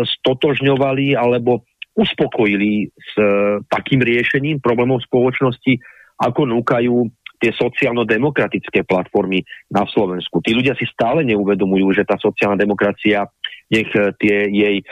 stotožňovali 0.00 1.12
alebo 1.12 1.68
uspokojili 1.92 2.88
s 2.88 3.12
e, 3.20 3.60
takým 3.68 4.00
riešením 4.00 4.64
problémov 4.64 5.04
spoločnosti, 5.04 5.76
ako 6.16 6.48
núkajú 6.48 6.96
tie 7.36 7.52
sociálno-demokratické 7.52 8.88
platformy 8.88 9.44
na 9.68 9.84
Slovensku. 9.84 10.40
Tí 10.40 10.56
ľudia 10.56 10.72
si 10.72 10.88
stále 10.88 11.20
neuvedomujú, 11.28 11.92
že 11.92 12.08
tá 12.08 12.16
sociálna 12.16 12.56
demokracia 12.56 13.28
nech 13.70 13.90
eh, 13.94 14.12
tie 14.18 14.36
jej 14.50 14.76
eh, 14.80 14.86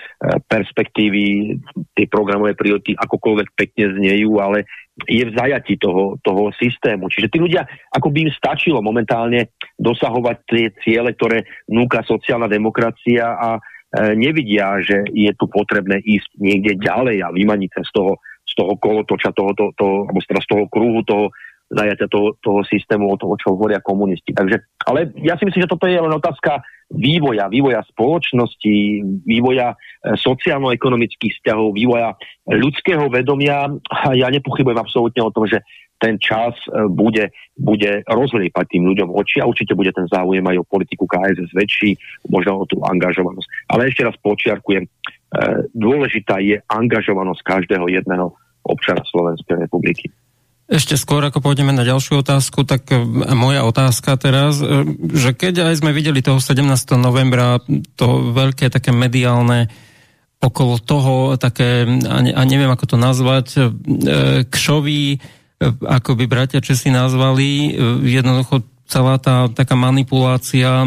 perspektívy, 0.51 1.57
tie 1.95 2.07
programové 2.11 2.59
priority 2.59 2.99
akokoľvek 2.99 3.49
pekne 3.55 3.85
znejú, 3.99 4.39
ale 4.43 4.67
je 5.11 5.27
v 5.27 5.35
zajati 5.35 5.75
toho, 5.79 6.19
toho 6.23 6.55
systému. 6.55 7.11
Čiže 7.11 7.31
tí 7.31 7.39
ľudia, 7.43 7.67
ako 7.91 8.15
by 8.15 8.31
im 8.31 8.33
stačilo 8.35 8.79
momentálne 8.79 9.51
dosahovať 9.75 10.37
tie 10.47 10.65
ciele, 10.87 11.11
ktoré 11.19 11.43
núka 11.67 12.07
sociálna 12.07 12.47
demokracia 12.47 13.35
a 13.35 13.59
e, 13.59 13.61
nevidia, 14.15 14.79
že 14.87 15.03
je 15.11 15.35
tu 15.35 15.51
potrebné 15.51 15.99
ísť 15.99 16.39
niekde 16.39 16.79
ďalej 16.79 17.27
a 17.27 17.35
vymaniť 17.35 17.71
sa 17.75 17.83
z 17.83 17.91
toho, 17.91 18.13
z 18.47 18.53
toho 18.55 18.73
kolotoča, 18.79 19.35
toho, 19.35 19.51
toho, 19.59 19.75
toho, 19.75 19.97
alebo 20.07 20.21
z 20.23 20.47
toho 20.47 20.65
kruhu 20.71 21.03
toho 21.03 21.35
zajatia 21.75 22.07
toho, 22.07 22.39
toho 22.39 22.61
systému, 22.63 23.11
o 23.11 23.19
toho, 23.19 23.35
čo 23.41 23.57
hovoria 23.57 23.83
komunisti. 23.83 24.31
Takže, 24.31 24.63
ale 24.87 25.11
ja 25.25 25.35
si 25.35 25.49
myslím, 25.49 25.65
že 25.67 25.73
toto 25.75 25.91
je 25.91 25.99
len 25.99 26.13
otázka 26.13 26.63
vývoja, 26.95 27.51
vývoja 27.51 27.83
spoločnosti, 27.91 28.77
vývoja 29.27 29.75
e, 29.75 29.77
sociálno-ekonomických 30.15 31.43
vzťahov, 31.43 31.75
vývoja 31.75 32.15
ľudského 32.47 33.11
vedomia. 33.11 33.69
A 33.91 34.15
ja 34.15 34.31
nepochybujem 34.31 34.79
absolútne 34.79 35.23
o 35.27 35.35
tom, 35.35 35.51
že 35.51 35.61
ten 35.99 36.19
čas 36.19 36.55
e, 36.71 36.87
bude, 36.91 37.35
bude 37.59 38.03
rozliepať 38.07 38.65
tým 38.71 38.85
ľuďom 38.95 39.11
oči 39.15 39.43
a 39.43 39.49
určite 39.49 39.75
bude 39.75 39.91
ten 39.91 40.07
záujem 40.11 40.45
aj 40.45 40.57
o 40.63 40.69
politiku 40.69 41.07
KSS 41.07 41.51
väčší, 41.55 41.91
možno 42.31 42.63
o 42.63 42.65
tú 42.69 42.83
angažovanosť. 42.83 43.49
Ale 43.71 43.91
ešte 43.91 44.05
raz 44.07 44.15
počiarkujem, 44.23 44.85
e, 44.87 44.91
dôležitá 45.75 46.39
je 46.43 46.63
angažovanosť 46.71 47.41
každého 47.43 47.87
jedného 47.91 48.35
občana 48.65 49.05
Slovenskej 49.05 49.61
republiky. 49.61 50.09
Ešte 50.65 50.97
skôr, 50.97 51.21
ako 51.21 51.45
pôjdeme 51.45 51.77
na 51.77 51.85
ďalšiu 51.85 52.25
otázku, 52.25 52.65
tak 52.65 52.89
e, 52.89 52.97
moja 53.37 53.69
otázka 53.69 54.17
teraz, 54.17 54.65
e, 54.65 54.89
že 55.13 55.37
keď 55.37 55.69
aj 55.69 55.85
sme 55.85 55.93
videli 55.93 56.25
toho 56.25 56.41
17. 56.41 56.65
novembra 56.97 57.61
to 58.01 58.33
veľké 58.33 58.73
také 58.73 58.89
mediálne 58.89 59.69
okolo 60.41 60.81
toho, 60.81 61.37
také, 61.37 61.85
a 62.09 62.41
neviem 62.49 62.73
ako 62.73 62.85
to 62.85 62.97
nazvať, 62.97 63.47
e, 63.53 63.61
kšový, 64.49 65.21
ako 65.85 66.17
by 66.17 66.25
bratia 66.29 66.65
Česi 66.65 66.89
nazvali, 66.89 67.77
jednoducho 68.05 68.65
celá 68.89 69.21
tá 69.21 69.49
taká 69.53 69.77
manipulácia, 69.77 70.85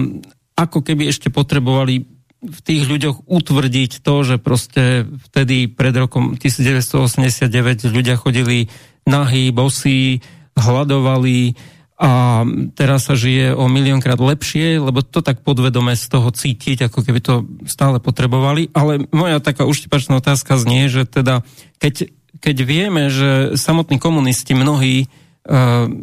ako 0.57 0.81
keby 0.85 1.09
ešte 1.09 1.29
potrebovali 1.29 2.05
v 2.37 2.59
tých 2.61 2.85
ľuďoch 2.85 3.25
utvrdiť 3.25 4.05
to, 4.05 4.15
že 4.21 4.35
proste 4.37 5.09
vtedy 5.29 5.69
pred 5.69 5.93
rokom 5.97 6.37
1989 6.37 7.89
ľudia 7.89 8.13
chodili 8.13 8.69
nahý, 9.07 9.55
bosí, 9.55 10.19
hľadovali 10.59 11.55
a 11.97 12.45
teraz 12.77 13.09
sa 13.09 13.17
žije 13.17 13.57
o 13.57 13.65
miliónkrát 13.65 14.21
lepšie, 14.21 14.77
lebo 14.77 15.01
to 15.01 15.25
tak 15.25 15.41
podvedome 15.41 15.97
z 15.97 16.05
toho 16.13 16.29
cítiť, 16.29 16.91
ako 16.91 17.01
keby 17.01 17.19
to 17.25 17.49
stále 17.65 17.97
potrebovali. 17.97 18.69
Ale 18.77 19.09
moja 19.09 19.41
taká 19.41 19.65
uštipačná 19.65 20.21
otázka 20.21 20.61
znie, 20.61 20.93
že 20.93 21.09
teda 21.09 21.41
keď, 21.81 22.13
keď 22.37 22.57
vieme, 22.61 23.09
že 23.09 23.57
samotní 23.57 23.97
komunisti 23.97 24.53
mnohí 24.53 25.09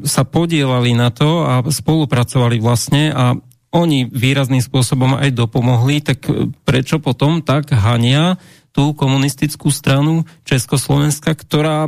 sa 0.03 0.23
podielali 0.25 0.97
na 0.97 1.13
to 1.13 1.45
a 1.45 1.63
spolupracovali 1.63 2.59
vlastne 2.59 3.13
a 3.13 3.37
oni 3.75 4.09
výrazným 4.09 4.63
spôsobom 4.65 5.19
aj 5.19 5.31
dopomohli, 5.35 6.01
tak 6.03 6.27
prečo 6.65 6.99
potom 6.99 7.45
tak 7.45 7.71
hania 7.71 8.41
tú 8.75 8.97
komunistickú 8.99 9.71
stranu 9.71 10.27
Československa, 10.43 11.37
ktorá 11.39 11.87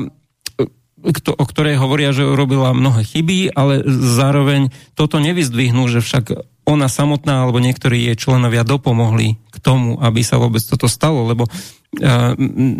o 1.15 1.45
ktorej 1.47 1.79
hovoria, 1.79 2.11
že 2.11 2.27
urobila 2.27 2.75
mnohé 2.75 3.07
chyby, 3.07 3.55
ale 3.55 3.87
zároveň 3.89 4.75
toto 4.99 5.23
nevyzdvihnú, 5.23 5.87
že 5.87 6.03
však 6.03 6.35
ona 6.67 6.91
samotná 6.91 7.47
alebo 7.47 7.63
niektorí 7.63 8.11
jej 8.11 8.17
členovia 8.19 8.67
dopomohli 8.67 9.39
k 9.55 9.57
tomu, 9.63 10.03
aby 10.03 10.21
sa 10.27 10.43
vôbec 10.43 10.61
toto 10.67 10.91
stalo, 10.91 11.31
lebo 11.31 11.47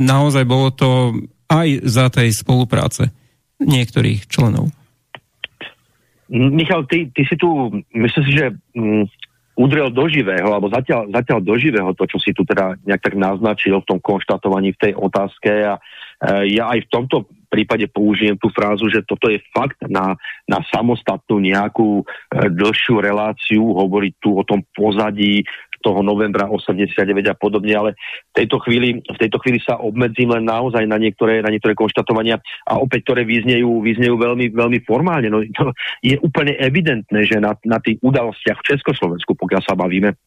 naozaj 0.03 0.43
bolo 0.43 0.75
to 0.75 1.15
aj 1.47 1.87
za 1.87 2.11
tej 2.11 2.35
spolupráce 2.35 3.15
niektorých 3.63 4.27
členov. 4.27 4.75
Michal, 6.27 6.83
ty, 6.91 7.07
ty 7.15 7.23
si 7.23 7.39
tu, 7.39 7.71
myslím 7.95 8.25
si, 8.27 8.33
že 8.35 8.51
um, 8.75 9.07
udrel 9.57 9.89
do 9.89 10.05
živého, 10.11 10.53
alebo 10.53 10.69
zatiaľ, 10.69 11.09
zatiaľ 11.09 11.39
do 11.41 11.55
živého 11.57 11.91
to, 11.97 12.05
čo 12.05 12.21
si 12.21 12.37
tu 12.37 12.45
teda 12.45 12.77
nejak 12.85 13.01
tak 13.01 13.15
naznačil 13.17 13.81
v 13.81 13.89
tom 13.89 13.99
konštatovaní 14.05 14.77
v 14.77 14.81
tej 14.83 14.93
otázke 14.93 15.51
a 15.65 15.75
e, 15.79 15.81
ja 16.53 16.77
aj 16.77 16.85
v 16.85 16.91
tomto 16.93 17.17
prípade 17.49 17.87
použijem 17.91 18.37
tú 18.37 18.51
frázu, 18.53 18.91
že 18.91 19.07
toto 19.07 19.31
je 19.31 19.41
fakt 19.55 19.79
na, 19.87 20.19
na 20.47 20.61
samostatnú 20.71 21.41
nejakú 21.41 22.03
e, 22.03 22.05
dlhšiu 22.53 23.01
reláciu, 23.01 23.63
hovoriť 23.63 24.13
tu 24.21 24.37
o 24.37 24.43
tom 24.43 24.63
pozadí 24.75 25.47
toho 25.87 26.03
novembra 26.03 26.51
89 26.51 26.99
a 27.31 27.39
podobne, 27.39 27.71
ale 27.79 27.91
v 28.35 28.43
tejto 28.43 28.59
chvíli, 28.67 28.99
v 29.07 29.19
tejto 29.23 29.39
chvíli 29.39 29.63
sa 29.63 29.79
obmedzím 29.79 30.35
len 30.35 30.43
naozaj 30.43 30.83
na 30.83 30.99
niektoré, 30.99 31.47
na 31.47 31.53
niektoré 31.55 31.79
konštatovania 31.79 32.43
a 32.67 32.83
opäť, 32.83 33.07
ktoré 33.07 33.23
vyznejú, 33.23 33.87
vyznejú 33.87 34.19
veľmi, 34.19 34.51
veľmi 34.51 34.79
formálne. 34.83 35.31
No, 35.31 35.47
je 36.03 36.19
úplne 36.19 36.59
evidentné, 36.59 37.23
že 37.23 37.39
na, 37.39 37.55
na 37.63 37.79
tých 37.79 38.03
udalostiach 38.03 38.59
v 38.59 38.69
Československu, 38.75 39.39
pokiaľ 39.39 39.63
sa 39.63 39.79
bavíme, 39.79 40.19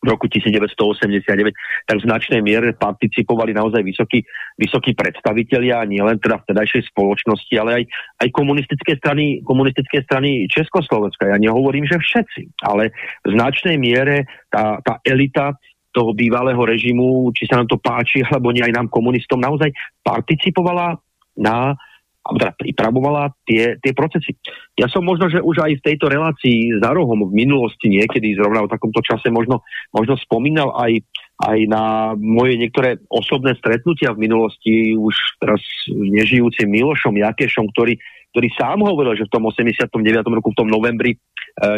v 0.00 0.06
roku 0.08 0.26
1989, 0.32 1.52
tak 1.84 1.96
v 2.00 2.06
značnej 2.08 2.40
miere 2.40 2.72
participovali 2.72 3.52
naozaj 3.52 3.84
vysokí, 3.84 4.24
vysokí 4.56 4.96
predstavitelia, 4.96 5.84
nielen 5.84 6.16
teda 6.16 6.40
v 6.40 6.48
tedajšej 6.48 6.88
spoločnosti, 6.88 7.54
ale 7.60 7.70
aj, 7.70 7.84
aj 8.24 8.28
komunistické, 8.32 8.96
strany, 8.96 9.44
komunistické 9.44 10.00
strany 10.08 10.48
Československa. 10.48 11.28
Ja 11.28 11.36
nehovorím, 11.36 11.84
že 11.84 12.00
všetci, 12.00 12.64
ale 12.64 12.96
v 13.28 13.36
značnej 13.36 13.76
miere 13.76 14.24
tá, 14.48 14.80
tá 14.80 15.04
elita 15.04 15.52
toho 15.90 16.14
bývalého 16.14 16.62
režimu, 16.62 17.34
či 17.34 17.50
sa 17.50 17.60
nám 17.60 17.68
to 17.68 17.76
páči, 17.76 18.24
alebo 18.30 18.54
nie 18.54 18.64
aj 18.64 18.72
nám 18.72 18.88
komunistom, 18.88 19.42
naozaj 19.42 19.68
participovala 20.00 20.96
na 21.36 21.76
alebo 22.20 22.36
teda 22.36 22.52
pripravovala 22.52 23.32
tie, 23.48 23.80
tie 23.80 23.92
procesy. 23.96 24.36
Ja 24.76 24.92
som 24.92 25.08
možno, 25.08 25.32
že 25.32 25.40
už 25.40 25.64
aj 25.64 25.80
v 25.80 25.86
tejto 25.88 26.12
relácii 26.12 26.76
za 26.76 26.92
rohom 26.92 27.24
v 27.24 27.32
minulosti 27.32 27.88
niekedy 27.88 28.36
zrovna 28.36 28.68
v 28.68 28.72
takomto 28.76 29.00
čase 29.00 29.32
možno, 29.32 29.64
možno 29.88 30.20
spomínal 30.20 30.76
aj, 30.76 31.00
aj 31.48 31.58
na 31.64 32.12
moje 32.20 32.60
niektoré 32.60 33.00
osobné 33.08 33.56
stretnutia 33.56 34.12
v 34.12 34.28
minulosti 34.28 34.92
už 34.92 35.16
teraz 35.40 35.64
nežijúcim 35.88 36.68
Milošom 36.68 37.16
Jakešom, 37.16 37.72
ktorý, 37.72 37.96
ktorý 38.36 38.48
sám 38.52 38.84
hovoril, 38.84 39.16
že 39.16 39.24
v 39.24 39.32
tom 39.40 39.48
89. 39.48 39.96
roku, 40.28 40.52
v 40.52 40.58
tom 40.60 40.68
novembri 40.68 41.16
e, 41.16 41.18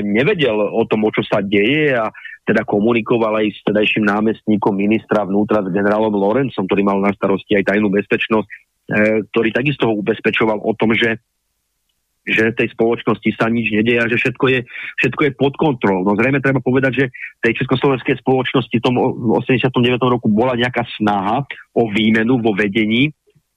nevedel 0.03 0.59
o 0.59 0.83
tom, 0.91 1.07
o 1.07 1.11
čo 1.15 1.23
sa 1.23 1.39
deje 1.39 1.95
a 1.95 2.11
teda 2.43 2.67
komunikoval 2.67 3.39
aj 3.39 3.47
s 3.55 3.61
tedajším 3.63 4.03
námestníkom 4.11 4.75
ministra 4.75 5.23
vnútra 5.23 5.63
s 5.63 5.71
generálom 5.71 6.11
Lorencom, 6.11 6.67
ktorý 6.67 6.83
mal 6.83 6.99
na 6.99 7.15
starosti 7.15 7.55
aj 7.55 7.71
tajnú 7.71 7.87
bezpečnosť 7.95 8.72
ktorý 9.33 9.49
takisto 9.57 9.89
ho 9.89 9.97
ubezpečoval 9.97 10.61
o 10.61 10.73
tom, 10.77 10.93
že 10.93 11.17
že 12.23 12.55
tej 12.55 12.71
spoločnosti 12.71 13.35
sa 13.35 13.51
nič 13.51 13.75
nedieje 13.75 13.99
a 13.99 14.07
že 14.07 14.15
všetko 14.15 14.45
je, 14.47 14.61
všetko 15.03 15.21
je 15.27 15.33
pod 15.35 15.59
kontrolou. 15.59 16.07
No 16.07 16.15
zrejme 16.15 16.39
treba 16.39 16.63
povedať, 16.63 16.93
že 16.95 17.05
tej 17.43 17.59
československej 17.59 18.23
spoločnosti 18.23 18.77
v 18.79 18.85
tom 18.85 18.95
89. 18.95 19.75
roku 19.99 20.31
bola 20.31 20.55
nejaká 20.55 20.87
snaha 20.95 21.43
o 21.75 21.91
výmenu 21.91 22.39
vo 22.39 22.55
vedení 22.55 23.11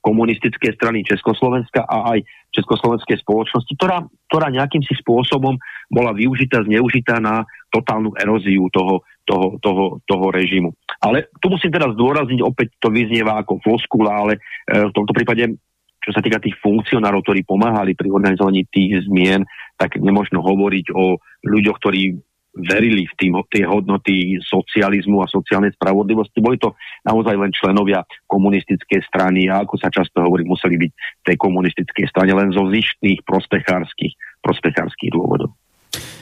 komunistickej 0.05 0.77
strany 0.77 1.01
Československa 1.01 1.81
a 1.81 2.13
aj 2.13 2.21
Československej 2.53 3.25
spoločnosti, 3.25 3.73
ktorá, 3.73 4.05
ktorá 4.29 4.53
nejakým 4.53 4.85
si 4.85 4.93
spôsobom 5.01 5.57
bola 5.89 6.13
využitá, 6.13 6.61
zneužitá 6.61 7.17
na 7.17 7.41
totálnu 7.73 8.13
eróziu 8.21 8.69
toho, 8.69 9.01
toho, 9.25 9.57
toho, 9.59 9.97
toho 10.05 10.25
režimu. 10.29 10.69
Ale 11.01 11.33
tu 11.41 11.49
musím 11.49 11.73
teraz 11.73 11.97
zdôrazniť, 11.97 12.39
opäť 12.45 12.77
to 12.77 12.93
vyznieva 12.93 13.41
ako 13.41 13.57
floskula, 13.65 14.13
ale 14.13 14.33
e, 14.69 14.85
v 14.87 14.93
tomto 14.93 15.11
prípade, 15.11 15.57
čo 15.99 16.11
sa 16.13 16.21
týka 16.21 16.37
tých 16.37 16.55
funkcionárov, 16.61 17.25
ktorí 17.25 17.41
pomáhali 17.41 17.97
pri 17.97 18.13
organizovaní 18.13 18.69
tých 18.69 19.09
zmien, 19.09 19.41
tak 19.75 19.97
nemožno 19.97 20.39
hovoriť 20.39 20.85
o 20.93 21.17
ľuďoch, 21.43 21.77
ktorí 21.81 22.15
verili 22.55 23.03
v 23.03 23.15
tým, 23.19 23.35
tie 23.51 23.67
hodnoty 23.67 24.39
socializmu 24.39 25.19
a 25.19 25.27
sociálnej 25.27 25.75
spravodlivosti. 25.75 26.39
Boli 26.39 26.55
to 26.55 26.71
naozaj 27.03 27.35
len 27.35 27.51
členovia 27.51 28.07
komunistickej 28.31 29.03
strany 29.11 29.51
a 29.51 29.67
ako 29.67 29.75
sa 29.75 29.91
často 29.91 30.23
hovorí, 30.23 30.47
museli 30.47 30.79
byť 30.79 30.91
tej 31.27 31.35
komunistickej 31.35 32.05
strane 32.07 32.31
len 32.31 32.55
zo 32.55 32.63
zištných 32.71 33.27
prospechárskych, 33.27 34.15
prospechárskych 34.39 35.11
dôvodov. 35.11 35.51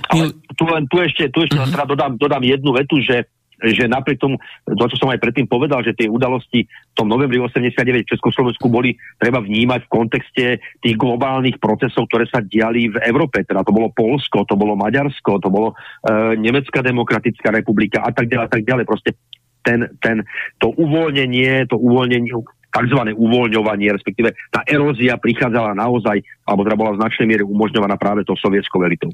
Ale 0.10 0.34
tu, 0.58 0.65
len, 0.67 0.84
tu 0.89 1.00
ešte, 1.00 1.30
tu 1.30 1.46
ešte 1.46 1.58
teda 1.58 1.86
dodám, 1.86 2.12
dodám 2.17 2.43
jednu 2.43 2.74
vetu, 2.76 3.00
že 3.00 3.30
že 3.71 3.88
napriek 3.88 4.19
tomu, 4.19 4.36
to 4.67 4.86
čo 4.91 4.99
som 4.99 5.08
aj 5.13 5.23
predtým 5.23 5.47
povedal, 5.47 5.80
že 5.80 5.95
tie 5.95 6.12
udalosti 6.12 6.67
v 6.67 6.95
tom 6.95 7.08
novembri 7.08 7.39
89 7.39 8.04
v 8.04 8.12
Československu 8.12 8.67
boli 8.67 8.99
treba 9.15 9.39
vnímať 9.39 9.88
v 9.88 9.91
kontexte 9.91 10.45
tých 10.84 10.95
globálnych 10.99 11.63
procesov, 11.63 12.12
ktoré 12.12 12.28
sa 12.28 12.43
diali 12.43 12.91
v 12.91 12.99
Európe. 13.08 13.47
Teda 13.47 13.63
to 13.63 13.71
bolo 13.71 13.95
Polsko, 13.95 14.43
to 14.43 14.60
bolo 14.60 14.76
Maďarsko, 14.76 15.39
to 15.39 15.47
bolo 15.47 15.71
e, 16.04 16.36
Nemecká 16.36 16.84
demokratická 16.84 17.56
republika 17.56 18.04
a 18.04 18.12
tak 18.12 18.28
ďalej, 18.28 18.45
a 18.45 18.52
tak 18.52 18.63
ďalej. 18.67 18.84
Proste 18.84 19.15
ten, 19.63 19.88
ten, 20.04 20.28
to 20.60 20.76
uvoľnenie, 20.76 21.71
to 21.71 21.80
uvoľnenie, 21.80 22.36
tzv. 22.73 22.99
uvoľňovanie, 23.13 23.93
respektíve 23.93 24.34
tá 24.49 24.65
erózia 24.65 25.15
prichádzala 25.21 25.78
naozaj, 25.78 26.19
alebo 26.43 26.65
teda 26.65 26.76
bola 26.76 26.91
v 26.97 26.99
značnej 27.06 27.28
miere 27.30 27.43
umožňovaná 27.45 27.95
práve 28.02 28.26
tou 28.26 28.34
sovietskou 28.34 28.82
elitou. 28.82 29.13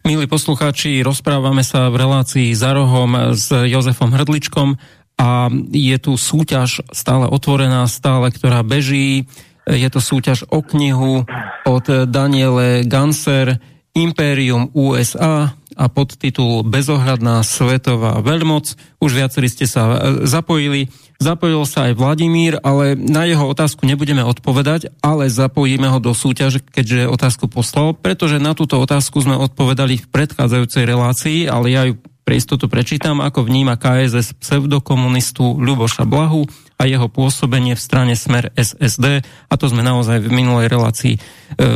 Milí 0.00 0.24
poslucháči, 0.24 1.04
rozprávame 1.04 1.60
sa 1.60 1.92
v 1.92 2.00
relácii 2.00 2.56
za 2.56 2.72
rohom 2.72 3.36
s 3.36 3.52
Jozefom 3.52 4.08
Hrdličkom 4.16 4.80
a 5.20 5.52
je 5.68 5.96
tu 6.00 6.16
súťaž 6.16 6.80
stále 6.88 7.28
otvorená, 7.28 7.84
stále, 7.84 8.32
ktorá 8.32 8.64
beží. 8.64 9.28
Je 9.68 9.88
to 9.92 10.00
súťaž 10.00 10.48
o 10.48 10.64
knihu 10.64 11.28
od 11.68 11.84
Daniele 12.08 12.88
Ganser 12.88 13.60
Imperium 13.92 14.72
USA 14.72 15.52
a 15.80 15.88
podtitul 15.88 16.60
Bezohľadná 16.68 17.40
svetová 17.40 18.20
veľmoc. 18.20 18.76
Už 19.00 19.16
viacerí 19.16 19.48
ste 19.48 19.64
sa 19.64 20.12
zapojili. 20.28 20.92
Zapojil 21.16 21.64
sa 21.64 21.88
aj 21.88 21.96
Vladimír, 21.96 22.60
ale 22.60 22.92
na 23.00 23.24
jeho 23.24 23.48
otázku 23.48 23.88
nebudeme 23.88 24.20
odpovedať, 24.20 24.92
ale 25.00 25.32
zapojíme 25.32 25.88
ho 25.88 25.96
do 25.96 26.12
súťaže, 26.12 26.60
keďže 26.60 27.08
otázku 27.08 27.48
poslal, 27.48 27.96
pretože 27.96 28.36
na 28.36 28.52
túto 28.52 28.76
otázku 28.76 29.24
sme 29.24 29.40
odpovedali 29.40 30.04
v 30.04 30.06
predchádzajúcej 30.12 30.84
relácii, 30.84 31.38
ale 31.48 31.66
ja 31.72 31.88
ju 31.88 31.96
pre 32.30 32.38
istotu 32.38 32.70
prečítam, 32.70 33.18
ako 33.18 33.42
vníma 33.42 33.74
KSS 33.74 34.38
pseudokomunistu 34.38 35.58
Ľuboša 35.58 36.06
Blahu 36.06 36.46
a 36.78 36.86
jeho 36.86 37.10
pôsobenie 37.10 37.74
v 37.74 37.82
strane 37.82 38.14
Smer 38.14 38.54
SSD. 38.54 39.26
A 39.50 39.54
to 39.58 39.66
sme 39.66 39.82
naozaj 39.82 40.22
v 40.22 40.30
minulej 40.30 40.70
relácii 40.70 41.14
e, 41.16 41.20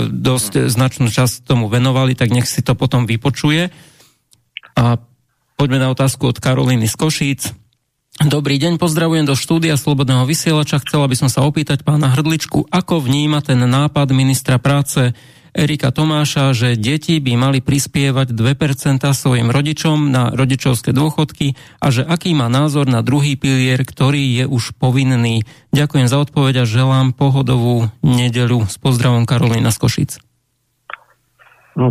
dosť 0.08 0.70
značnú 0.70 1.10
časť 1.10 1.42
tomu 1.42 1.66
venovali, 1.66 2.14
tak 2.14 2.30
nech 2.30 2.46
si 2.46 2.62
to 2.62 2.78
potom 2.78 3.02
vypočuje. 3.02 3.74
A 4.74 4.98
poďme 5.54 5.78
na 5.82 5.88
otázku 5.94 6.30
od 6.30 6.38
Karolíny 6.38 6.90
z 6.90 6.96
Košíc. 6.98 7.42
Dobrý 8.22 8.62
deň, 8.62 8.78
pozdravujem 8.78 9.26
do 9.26 9.34
štúdia 9.34 9.74
Slobodného 9.74 10.22
vysielača. 10.22 10.78
Chcela 10.78 11.10
by 11.10 11.16
som 11.18 11.26
sa 11.26 11.42
opýtať 11.42 11.82
pána 11.82 12.14
Hrdličku, 12.14 12.70
ako 12.70 13.02
vníma 13.02 13.42
ten 13.42 13.58
nápad 13.58 14.14
ministra 14.14 14.62
práce 14.62 15.10
Erika 15.54 15.94
Tomáša, 15.94 16.50
že 16.50 16.74
deti 16.74 17.22
by 17.22 17.38
mali 17.38 17.58
prispievať 17.62 18.34
2% 18.34 19.02
svojim 19.14 19.54
rodičom 19.54 20.10
na 20.10 20.34
rodičovské 20.34 20.90
dôchodky 20.90 21.54
a 21.78 21.94
že 21.94 22.02
aký 22.02 22.34
má 22.34 22.50
názor 22.50 22.90
na 22.90 23.06
druhý 23.06 23.38
pilier, 23.38 23.82
ktorý 23.87 24.42
je 24.42 24.44
už 24.50 24.74
povinný. 24.78 25.46
Ďakujem 25.70 26.10
za 26.10 26.18
odpoveď 26.18 26.66
a 26.66 26.70
želám 26.70 27.14
pohodovú 27.14 27.87
nedeľu. 28.02 28.66
S 28.66 28.82
pozdravom 28.82 29.30
Karolina 29.30 29.70
z 29.70 29.78
Košic. 29.78 30.34
No, 31.74 31.90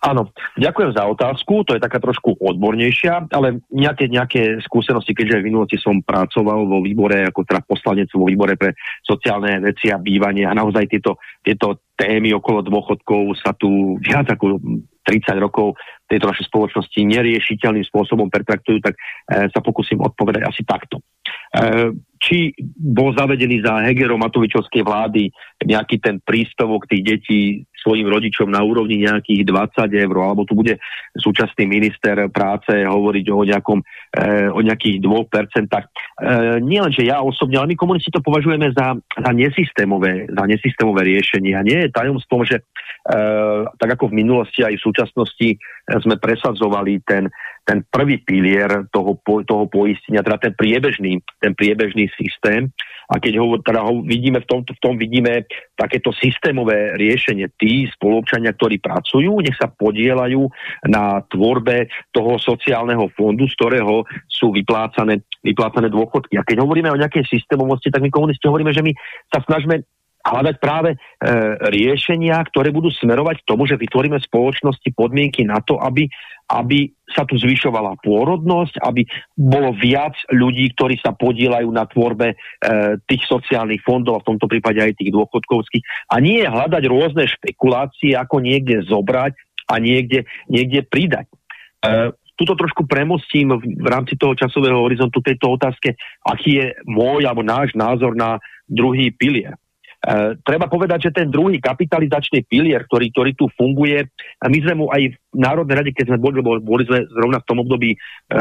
áno, 0.00 0.32
ďakujem 0.56 0.96
za 0.96 1.04
otázku, 1.04 1.68
to 1.68 1.76
je 1.76 1.84
taká 1.84 2.00
trošku 2.00 2.40
odbornejšia, 2.40 3.28
ale 3.36 3.60
nejaké, 3.68 4.08
nejaké 4.08 4.64
skúsenosti, 4.64 5.12
keďže 5.12 5.44
v 5.44 5.48
minulosti 5.52 5.76
som 5.76 6.00
pracoval 6.00 6.64
vo 6.64 6.80
výbore, 6.80 7.28
ako 7.28 7.44
teda 7.44 7.60
poslanec 7.68 8.08
vo 8.16 8.24
výbore 8.24 8.56
pre 8.56 8.72
sociálne 9.04 9.60
veci 9.60 9.92
a 9.92 10.00
bývanie 10.00 10.48
a 10.48 10.56
naozaj 10.56 10.88
tieto, 10.88 11.20
tieto 11.44 11.84
témy 12.00 12.32
okolo 12.32 12.64
dôchodkov 12.64 13.36
sa 13.36 13.52
tu 13.52 14.00
viac 14.00 14.32
ako 14.32 14.56
30 15.04 15.40
rokov 15.40 15.76
tejto 16.10 16.26
našej 16.26 16.50
spoločnosti 16.50 16.98
neriešiteľným 17.06 17.86
spôsobom 17.86 18.26
pertraktujú, 18.26 18.82
tak 18.82 18.98
e, 18.98 19.46
sa 19.50 19.60
pokúsim 19.62 20.02
odpovedať 20.02 20.42
asi 20.42 20.62
takto. 20.66 20.98
E, 21.50 21.94
či 22.20 22.52
bol 22.76 23.16
zavedený 23.16 23.64
za 23.64 23.80
Hegero 23.86 24.20
Matovičovskej 24.20 24.84
vlády 24.84 25.32
nejaký 25.64 26.02
ten 26.02 26.20
prístavok 26.20 26.84
tých 26.84 27.02
detí 27.02 27.40
svojim 27.80 28.12
rodičom 28.12 28.52
na 28.52 28.60
úrovni 28.60 29.00
nejakých 29.00 29.48
20 29.48 30.04
eur, 30.04 30.16
alebo 30.20 30.44
tu 30.44 30.52
bude 30.52 30.76
súčasný 31.16 31.64
minister 31.64 32.28
práce 32.28 32.68
hovoriť 32.68 33.26
o, 33.32 33.40
nejakom, 33.40 33.78
e, 34.12 34.24
o 34.52 34.60
nejakých 34.60 35.00
2%. 35.00 35.08
E, 35.08 35.84
nie 36.60 36.76
len, 36.76 36.92
že 36.92 37.08
ja 37.08 37.24
osobne, 37.24 37.56
ale 37.56 37.72
my 37.72 37.76
komunisti 37.80 38.12
to 38.12 38.20
považujeme 38.20 38.68
za, 38.76 39.00
za, 39.00 39.30
nesystémové, 39.32 40.28
za 40.28 40.44
nesystémové 40.44 41.08
riešenie. 41.08 41.56
A 41.56 41.64
nie 41.64 41.88
je 41.88 41.94
tajomstvom, 41.96 42.44
že 42.44 42.60
tak 43.76 43.88
ako 43.96 44.12
v 44.12 44.18
minulosti 44.20 44.60
aj 44.60 44.76
v 44.76 44.84
súčasnosti 44.84 45.48
sme 46.04 46.20
presadzovali 46.20 47.00
ten, 47.02 47.26
ten 47.64 47.82
prvý 47.88 48.20
pilier 48.20 48.86
toho, 48.92 49.16
toho 49.24 49.64
poistenia, 49.66 50.22
teda 50.22 50.50
ten 50.50 50.54
priebežný, 50.54 51.18
ten 51.40 51.52
priebežný 51.56 52.12
systém. 52.14 52.68
A 53.10 53.18
keď 53.18 53.42
ho, 53.42 53.58
teda 53.58 53.82
ho 53.82 54.06
vidíme 54.06 54.38
v 54.38 54.46
tom, 54.46 54.62
v 54.62 54.78
tom 54.78 54.94
vidíme 54.94 55.42
takéto 55.74 56.14
systémové 56.14 56.94
riešenie, 56.94 57.50
tí 57.58 57.90
spolupčania, 57.90 58.54
ktorí 58.54 58.78
pracujú, 58.78 59.42
nech 59.42 59.58
sa 59.58 59.66
podielajú 59.66 60.46
na 60.86 61.18
tvorbe 61.26 61.90
toho 62.14 62.38
sociálneho 62.38 63.10
fondu, 63.18 63.50
z 63.50 63.56
ktorého 63.58 64.06
sú 64.30 64.54
vyplácané, 64.54 65.26
vyplácané 65.42 65.90
dôchodky. 65.90 66.38
A 66.38 66.46
keď 66.46 66.62
hovoríme 66.62 66.94
o 66.94 67.00
nejakej 67.00 67.26
systémovosti, 67.26 67.90
tak 67.90 68.06
my 68.06 68.14
komunisti 68.14 68.46
hovoríme, 68.46 68.70
že 68.70 68.86
my 68.86 68.94
sa 69.26 69.42
snažíme 69.42 69.82
hľadať 70.20 70.56
práve 70.60 70.94
e, 70.94 70.96
riešenia, 71.72 72.36
ktoré 72.52 72.68
budú 72.68 72.92
smerovať 72.92 73.40
k 73.40 73.48
tomu, 73.48 73.64
že 73.64 73.80
vytvoríme 73.80 74.20
spoločnosti 74.20 74.92
podmienky 74.92 75.48
na 75.48 75.64
to, 75.64 75.80
aby, 75.80 76.04
aby 76.52 76.92
sa 77.08 77.24
tu 77.24 77.40
zvyšovala 77.40 77.96
pôrodnosť, 78.04 78.84
aby 78.84 79.08
bolo 79.32 79.72
viac 79.72 80.12
ľudí, 80.30 80.76
ktorí 80.76 81.00
sa 81.00 81.16
podielajú 81.16 81.68
na 81.72 81.88
tvorbe 81.88 82.34
e, 82.34 82.36
tých 83.08 83.22
sociálnych 83.24 83.80
fondov, 83.80 84.20
a 84.20 84.22
v 84.22 84.36
tomto 84.36 84.46
prípade 84.46 84.78
aj 84.78 85.00
tých 85.00 85.10
dôchodkovských. 85.16 86.12
A 86.12 86.20
nie 86.20 86.44
hľadať 86.44 86.82
rôzne 86.84 87.24
špekulácie, 87.24 88.12
ako 88.12 88.44
niekde 88.44 88.84
zobrať 88.84 89.32
a 89.72 89.74
niekde, 89.80 90.28
niekde 90.52 90.84
pridať. 90.84 91.26
E, 91.80 92.12
tuto 92.36 92.56
trošku 92.56 92.88
premostím 92.88 93.56
v, 93.56 93.84
v 93.84 93.88
rámci 93.88 94.16
toho 94.16 94.32
časového 94.32 94.80
horizontu 94.84 95.20
tejto 95.20 95.60
otázke, 95.60 95.96
aký 96.24 96.50
je 96.56 96.66
môj 96.88 97.28
alebo 97.28 97.44
náš 97.44 97.76
názor 97.76 98.16
na 98.16 98.40
druhý 98.64 99.12
pilier. 99.12 99.56
E, 100.00 100.40
treba 100.40 100.64
povedať, 100.64 101.12
že 101.12 101.16
ten 101.16 101.28
druhý 101.28 101.60
kapitalizačný 101.60 102.48
pilier, 102.48 102.88
ktorý, 102.88 103.12
ktorý 103.12 103.30
tu 103.36 103.52
funguje, 103.52 104.00
a 104.40 104.46
my 104.48 104.58
sme 104.64 104.74
mu 104.80 104.86
aj 104.88 105.12
v 105.12 105.36
Národnej 105.36 105.76
rade, 105.76 105.92
keď 105.92 106.16
sme 106.16 106.18
boli, 106.24 106.40
boli 106.40 106.88
sme 106.88 107.04
zrovna 107.12 107.44
v 107.44 107.48
tom 107.52 107.60
období 107.60 107.90
e, 107.92 107.98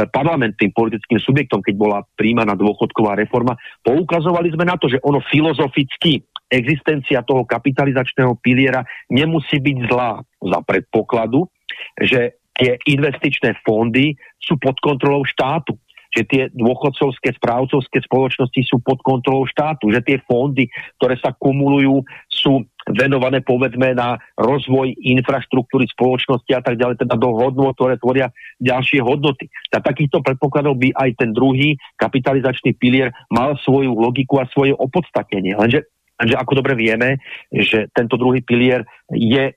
parlamentným 0.08 0.72
politickým 0.72 1.20
subjektom, 1.20 1.60
keď 1.60 1.76
bola 1.76 2.00
príjmaná 2.16 2.56
dôchodková 2.56 3.20
reforma, 3.20 3.60
poukazovali 3.84 4.56
sme 4.56 4.72
na 4.72 4.80
to, 4.80 4.88
že 4.88 5.04
ono 5.04 5.20
filozoficky 5.20 6.24
existencia 6.48 7.28
toho 7.28 7.44
kapitalizačného 7.44 8.40
piliera 8.40 8.82
nemusí 9.12 9.60
byť 9.60 9.78
zlá 9.92 10.24
za 10.40 10.60
predpokladu, 10.64 11.44
že 12.00 12.40
tie 12.56 12.80
investičné 12.88 13.60
fondy 13.68 14.16
sú 14.40 14.56
pod 14.60 14.80
kontrolou 14.80 15.28
štátu 15.28 15.76
že 16.10 16.26
tie 16.26 16.42
dôchodcovské 16.54 17.38
správcovské 17.38 18.02
spoločnosti 18.02 18.62
sú 18.66 18.82
pod 18.82 18.98
kontrolou 19.06 19.46
štátu, 19.46 19.94
že 19.94 20.02
tie 20.02 20.18
fondy, 20.26 20.66
ktoré 20.98 21.16
sa 21.22 21.34
kumulujú, 21.38 22.02
sú 22.30 22.66
venované 22.90 23.46
povedzme 23.46 23.94
na 23.94 24.18
rozvoj 24.34 24.98
infraštruktúry 24.98 25.86
spoločnosti 25.94 26.50
a 26.58 26.62
tak 26.66 26.82
ďalej, 26.82 27.06
teda 27.06 27.16
do 27.20 27.30
hodnot, 27.38 27.78
ktoré 27.78 28.02
tvoria 28.02 28.34
ďalšie 28.58 29.06
hodnoty. 29.06 29.46
Za 29.70 29.86
takýchto 29.86 30.26
predpokladov 30.26 30.82
by 30.82 30.90
aj 30.98 31.10
ten 31.22 31.30
druhý 31.30 31.78
kapitalizačný 32.02 32.74
pilier 32.74 33.14
mal 33.30 33.54
svoju 33.62 33.94
logiku 33.94 34.42
a 34.42 34.50
svoje 34.50 34.74
opodstatnenie. 34.74 35.54
Lenže, 35.54 35.86
lenže 36.18 36.36
ako 36.40 36.66
dobre 36.66 36.74
vieme, 36.74 37.22
že 37.54 37.86
tento 37.94 38.18
druhý 38.18 38.42
pilier 38.42 38.82
je 39.14 39.54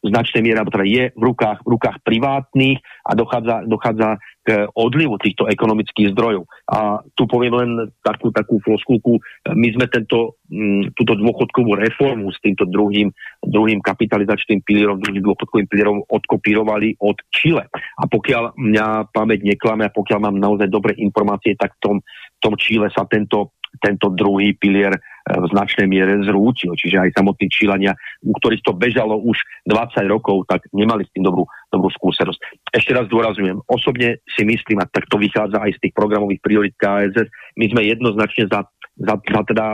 značnej 0.00 0.40
miere, 0.40 0.64
alebo 0.64 0.72
teda 0.72 0.88
je 0.88 1.04
v 1.12 1.22
rukách, 1.22 1.58
v 1.60 1.68
rukách 1.76 1.96
privátnych 2.00 2.80
a 3.04 3.12
dochádza, 3.12 3.68
dochádza 3.68 4.16
k 4.40 4.64
odlivu 4.72 5.20
týchto 5.20 5.44
ekonomických 5.44 6.16
zdrojov. 6.16 6.48
A 6.72 7.04
tu 7.12 7.28
poviem 7.28 7.54
len 7.60 7.70
takú, 8.00 8.32
takú 8.32 8.56
floskulku. 8.64 9.20
My 9.52 9.68
sme 9.76 9.84
tento, 9.92 10.40
mm, 10.48 10.96
túto 10.96 11.12
dôchodkovú 11.20 11.76
reformu 11.76 12.32
s 12.32 12.40
týmto 12.40 12.64
druhým, 12.64 13.12
druhým 13.44 13.84
kapitalizačným 13.84 14.64
pilierom, 14.64 15.04
druhým 15.04 15.20
dôchodkovým 15.20 15.68
pilierom 15.68 16.00
odkopírovali 16.08 16.96
od 17.04 17.20
Čile. 17.28 17.68
A 18.00 18.08
pokiaľ 18.08 18.56
mňa 18.56 19.12
pamäť 19.12 19.44
neklame 19.44 19.84
a 19.84 19.92
pokiaľ 19.92 20.18
mám 20.24 20.36
naozaj 20.40 20.72
dobré 20.72 20.96
informácie, 20.96 21.60
tak 21.60 21.76
v 21.76 21.80
tom, 21.84 21.96
v 22.00 22.40
tom 22.40 22.56
Čile 22.56 22.88
sa 22.88 23.04
tento 23.04 23.52
tento 23.78 24.10
druhý 24.10 24.58
pilier 24.58 24.98
v 25.28 25.46
značnej 25.52 25.86
miere 25.86 26.20
zrútil. 26.24 26.72
Čiže 26.74 27.02
aj 27.02 27.16
samotní 27.16 27.46
Čílania, 27.52 27.92
u 28.24 28.32
ktorých 28.36 28.64
to 28.64 28.72
bežalo 28.72 29.20
už 29.20 29.36
20 29.68 30.06
rokov, 30.08 30.48
tak 30.48 30.64
nemali 30.72 31.04
s 31.04 31.12
tým 31.12 31.26
dobrú, 31.26 31.44
dobrú 31.68 31.88
skúsenosť. 31.92 32.40
Ešte 32.72 32.96
raz 32.96 33.06
dôrazujem, 33.06 33.60
osobne 33.68 34.24
si 34.32 34.42
myslím, 34.46 34.80
a 34.80 34.88
tak 34.88 35.06
to 35.12 35.20
vychádza 35.20 35.60
aj 35.60 35.76
z 35.76 35.80
tých 35.88 35.94
programových 35.94 36.40
priorit 36.40 36.74
KSS, 36.80 37.28
my 37.58 37.66
sme 37.68 37.80
jednoznačne 37.84 38.48
za, 38.48 38.64
za, 38.96 39.14
za 39.20 39.40
teda 39.44 39.66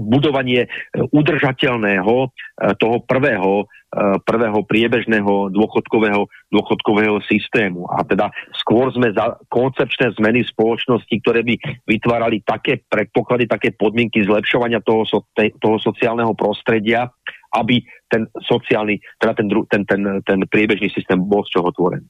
budovanie 0.00 0.64
e, 0.64 0.68
udržateľného 1.12 2.14
e, 2.24 2.28
toho 2.80 3.04
prvého, 3.04 3.64
e, 3.64 3.64
prvého 4.24 4.64
priebežného 4.64 5.52
dôchodkového, 5.52 6.24
dôchodkového 6.48 7.20
systému. 7.28 7.84
A 7.92 8.00
teda 8.08 8.32
skôr 8.56 8.88
sme 8.96 9.12
za 9.12 9.36
koncepčné 9.52 10.16
zmeny 10.16 10.48
spoločnosti, 10.48 11.12
ktoré 11.20 11.44
by 11.44 11.54
vytvárali 11.84 12.40
také 12.40 12.80
predpoklady, 12.88 13.44
také 13.44 13.76
podmienky 13.76 14.24
zlepšovania 14.24 14.80
toho, 14.80 15.04
toho 15.36 15.76
sociálneho 15.76 16.32
prostredia, 16.32 17.12
aby 17.52 17.84
ten 18.08 18.24
sociálny, 18.46 18.98
teda 19.20 19.36
ten, 19.36 19.46
ten, 19.68 19.82
ten, 19.84 20.00
ten 20.24 20.38
priebežný 20.48 20.88
systém 20.94 21.18
bol 21.20 21.44
z 21.44 21.58
čoho 21.58 21.68
tvorený. 21.74 22.06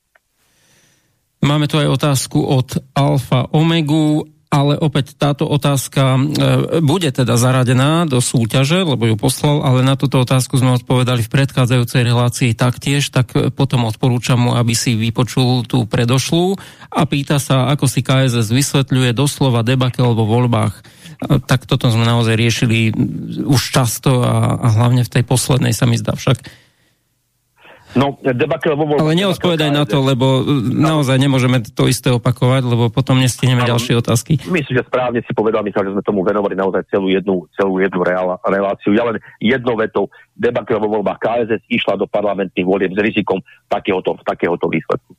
Máme 1.41 1.65
tu 1.65 1.81
aj 1.81 1.89
otázku 1.89 2.37
od 2.45 2.69
Alfa 2.93 3.49
Omegu 3.57 4.29
ale 4.51 4.75
opäť 4.75 5.15
táto 5.15 5.47
otázka 5.47 6.19
e, 6.19 6.21
bude 6.83 7.07
teda 7.15 7.39
zaradená 7.39 8.03
do 8.03 8.19
súťaže, 8.19 8.83
lebo 8.83 9.07
ju 9.07 9.15
poslal, 9.15 9.63
ale 9.63 9.87
na 9.87 9.95
túto 9.95 10.19
otázku 10.19 10.59
sme 10.59 10.75
odpovedali 10.75 11.23
v 11.23 11.31
predchádzajúcej 11.31 12.03
relácii 12.03 12.51
taktiež, 12.59 13.15
tak 13.15 13.31
potom 13.55 13.87
odporúčam 13.87 14.43
mu, 14.43 14.59
aby 14.59 14.75
si 14.75 14.99
vypočul 14.99 15.63
tú 15.71 15.87
predošlú 15.87 16.59
a 16.91 17.07
pýta 17.07 17.39
sa, 17.39 17.71
ako 17.71 17.87
si 17.87 18.03
KSS 18.03 18.51
vysvetľuje 18.51 19.15
doslova 19.15 19.63
debakel 19.63 20.19
vo 20.19 20.27
voľbách. 20.27 20.75
E, 20.75 20.83
tak 21.47 21.71
toto 21.71 21.87
sme 21.87 22.03
naozaj 22.03 22.35
riešili 22.35 22.91
už 23.47 23.63
často 23.71 24.27
a, 24.27 24.59
a 24.59 24.69
hlavne 24.75 25.07
v 25.07 25.13
tej 25.15 25.23
poslednej 25.23 25.71
sa 25.71 25.87
mi 25.87 25.95
zdá 25.95 26.19
však 26.19 26.70
No, 27.91 28.15
debakel 28.23 28.79
vo 28.79 28.87
Ale 29.03 29.19
neodpovedaj 29.19 29.71
na 29.75 29.83
to, 29.83 29.99
lebo 29.99 30.47
naozaj 30.71 31.19
nemôžeme 31.19 31.59
to 31.75 31.91
isté 31.91 32.15
opakovať, 32.15 32.63
lebo 32.63 32.87
potom 32.87 33.19
nestihneme 33.19 33.67
ďalšie 33.67 33.99
otázky. 33.99 34.39
Myslím, 34.47 34.79
že 34.79 34.87
správne 34.87 35.19
si 35.27 35.33
povedal, 35.35 35.67
Michal, 35.67 35.91
že 35.91 35.99
sme 35.99 36.07
tomu 36.07 36.23
venovali 36.23 36.55
naozaj 36.55 36.87
celú 36.87 37.11
jednu, 37.11 37.51
celú 37.59 37.83
jednu 37.83 38.01
reláciu. 38.47 38.95
Ja 38.95 39.11
len 39.11 39.19
jednou 39.43 39.75
vetou, 39.75 40.07
debakel 40.39 40.79
vo 40.79 41.03
voľbách 41.03 41.19
KSS 41.19 41.63
išla 41.67 41.99
do 41.99 42.07
parlamentných 42.07 42.65
volieb 42.65 42.95
s 42.95 43.01
rizikom 43.03 43.43
takéhoto, 43.67 44.15
takéhoto 44.23 44.71
výsledku. 44.71 45.13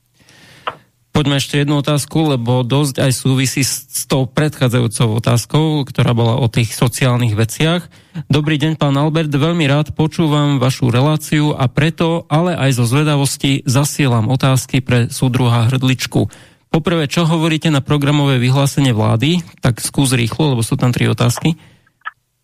Poďme 1.11 1.43
ešte 1.43 1.59
jednu 1.59 1.83
otázku, 1.83 2.23
lebo 2.23 2.63
dosť 2.63 3.03
aj 3.03 3.11
súvisí 3.11 3.67
s, 3.67 3.83
tou 4.07 4.23
predchádzajúcou 4.31 5.19
otázkou, 5.19 5.65
ktorá 5.83 6.15
bola 6.15 6.39
o 6.39 6.47
tých 6.47 6.71
sociálnych 6.71 7.35
veciach. 7.35 7.91
Dobrý 8.31 8.55
deň, 8.55 8.79
pán 8.79 8.95
Albert, 8.95 9.27
veľmi 9.27 9.67
rád 9.67 9.91
počúvam 9.91 10.55
vašu 10.55 10.87
reláciu 10.87 11.51
a 11.51 11.67
preto, 11.67 12.23
ale 12.31 12.55
aj 12.55 12.79
zo 12.79 12.85
zvedavosti, 12.87 13.59
zasielam 13.67 14.31
otázky 14.31 14.79
pre 14.79 15.11
súdruha 15.11 15.67
Hrdličku. 15.67 16.31
Poprvé, 16.71 17.11
čo 17.11 17.27
hovoríte 17.27 17.67
na 17.67 17.83
programové 17.83 18.39
vyhlásenie 18.39 18.95
vlády? 18.95 19.43
Tak 19.59 19.83
skús 19.83 20.15
rýchlo, 20.15 20.55
lebo 20.55 20.63
sú 20.63 20.79
tam 20.79 20.95
tri 20.95 21.11
otázky. 21.11 21.59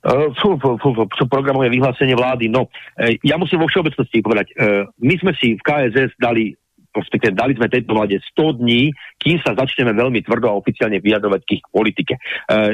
Uh, 0.03 0.27
fú, 0.43 0.59
fú, 0.59 0.91
programové 1.31 1.71
vyhlásenie 1.71 2.19
vlády. 2.19 2.51
No, 2.51 2.67
uh, 2.67 3.15
ja 3.23 3.39
musím 3.39 3.63
vo 3.63 3.71
všeobecnosti 3.71 4.19
povedať, 4.19 4.51
uh, 4.59 4.91
my 4.99 5.15
sme 5.23 5.31
si 5.39 5.55
v 5.55 5.63
KSS 5.63 6.19
dali 6.19 6.51
respektíve 6.99 7.37
dali 7.37 7.53
sme 7.53 7.69
tejto 7.69 7.93
vláde 7.93 8.17
100 8.33 8.61
dní, 8.61 8.91
kým 9.21 9.37
sa 9.45 9.53
začneme 9.53 9.93
veľmi 9.93 10.25
tvrdo 10.25 10.49
a 10.49 10.57
oficiálne 10.57 10.97
vyjadrovať 10.97 11.41
k 11.45 11.53
ich 11.61 11.63
politike. 11.69 12.13
E, 12.17 12.21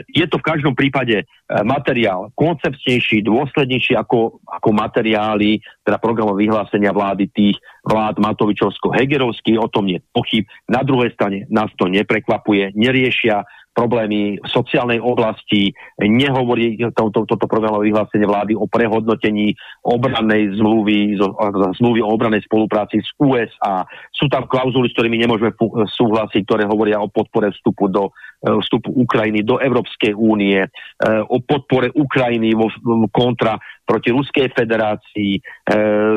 je 0.08 0.26
to 0.28 0.40
v 0.40 0.48
každom 0.48 0.74
prípade 0.74 1.22
e, 1.22 1.26
materiál 1.64 2.32
koncepčnejší, 2.34 3.24
dôslednejší 3.24 4.00
ako, 4.00 4.44
ako 4.48 4.70
materiály, 4.72 5.60
teda 5.84 6.00
programové 6.00 6.48
vyhlásenia 6.48 6.96
vlády 6.96 7.28
tých 7.32 7.60
vlád 7.84 8.20
Matovičovsko-Hegerovský, 8.24 9.60
o 9.60 9.68
tom 9.68 9.92
nie 9.92 10.00
pochyb. 10.16 10.48
Na 10.72 10.82
druhej 10.82 11.12
strane 11.14 11.46
nás 11.52 11.70
to 11.76 11.92
neprekvapuje, 11.92 12.72
neriešia 12.74 13.44
problémy 13.74 14.38
v 14.38 14.48
sociálnej 14.48 15.02
oblasti, 15.02 15.74
nehovorí 15.98 16.78
toto 16.94 17.26
to, 17.26 17.36
to 17.36 17.46
programové 17.50 17.90
vyhlásenie 17.90 18.30
vlády 18.30 18.54
o 18.54 18.70
prehodnotení 18.70 19.58
obrannej 19.82 20.54
zmluvy, 20.56 21.18
zmluvy 21.82 22.00
o 22.06 22.14
obranej 22.14 22.46
spolupráci 22.46 23.02
s 23.02 23.10
USA. 23.18 23.84
Sú 24.14 24.30
tam 24.30 24.46
klauzuly, 24.46 24.94
s 24.94 24.96
ktorými 24.96 25.18
nemôžeme 25.18 25.52
súhlasiť, 25.90 26.42
ktoré 26.46 26.64
hovoria 26.70 27.02
o 27.02 27.10
podpore 27.10 27.50
vstupu 27.50 27.90
do 27.90 28.14
e, 28.46 28.62
vstupu 28.62 28.94
Ukrajiny 28.94 29.42
do 29.42 29.58
Európskej 29.58 30.14
únie, 30.14 30.62
e, 30.62 30.70
o 31.26 31.42
podpore 31.42 31.90
Ukrajiny 31.98 32.54
kontra 33.10 33.58
proti 33.84 34.14
Ruskej 34.14 34.54
federácii, 34.54 35.32
e, 35.38 35.42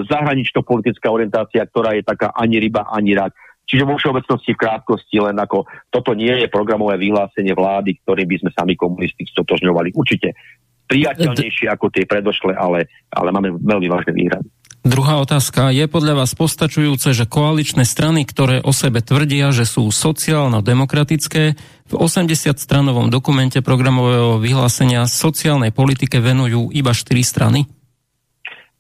zahranično-politická 0.07 1.09
orientácia, 1.11 1.65
ktorá 1.67 1.97
je 1.97 2.05
taká 2.05 2.31
ani 2.37 2.61
ryba, 2.61 2.87
ani 2.93 3.17
rak. 3.17 3.33
Čiže 3.67 3.83
vo 3.83 3.99
všeobecnosti 3.99 4.55
v 4.55 4.63
krátkosti 4.63 5.19
len 5.19 5.37
ako 5.37 5.67
toto 5.91 6.15
nie 6.15 6.31
je 6.31 6.47
programové 6.47 7.03
vyhlásenie 7.03 7.51
vlády, 7.51 7.99
ktorým 8.07 8.31
by 8.31 8.37
sme 8.47 8.51
sami 8.55 8.75
komunisti 8.79 9.27
stotožňovali. 9.27 9.91
Určite 9.91 10.39
priateľnejšie 10.87 11.67
ako 11.67 11.91
tie 11.91 12.07
predošle, 12.07 12.55
ale, 12.55 12.87
ale 13.11 13.29
máme 13.35 13.59
veľmi 13.59 13.91
vážne 13.91 14.15
výhrady. 14.15 14.49
Druhá 14.87 15.19
otázka. 15.19 15.75
Je 15.75 15.91
podľa 15.91 16.23
vás 16.23 16.39
postačujúce, 16.39 17.11
že 17.11 17.27
koaličné 17.27 17.83
strany, 17.83 18.23
ktoré 18.23 18.63
o 18.63 18.71
sebe 18.71 19.03
tvrdia, 19.03 19.51
že 19.51 19.67
sú 19.67 19.91
sociálno-demokratické, 19.91 21.59
v 21.87 21.95
80-stranovom 21.95 23.11
dokumente 23.11 23.67
programového 23.67 24.39
vyhlásenia 24.39 25.11
sociálnej 25.11 25.75
politike 25.75 26.23
venujú 26.23 26.71
iba 26.71 26.95
4 26.95 27.03
strany? 27.23 27.67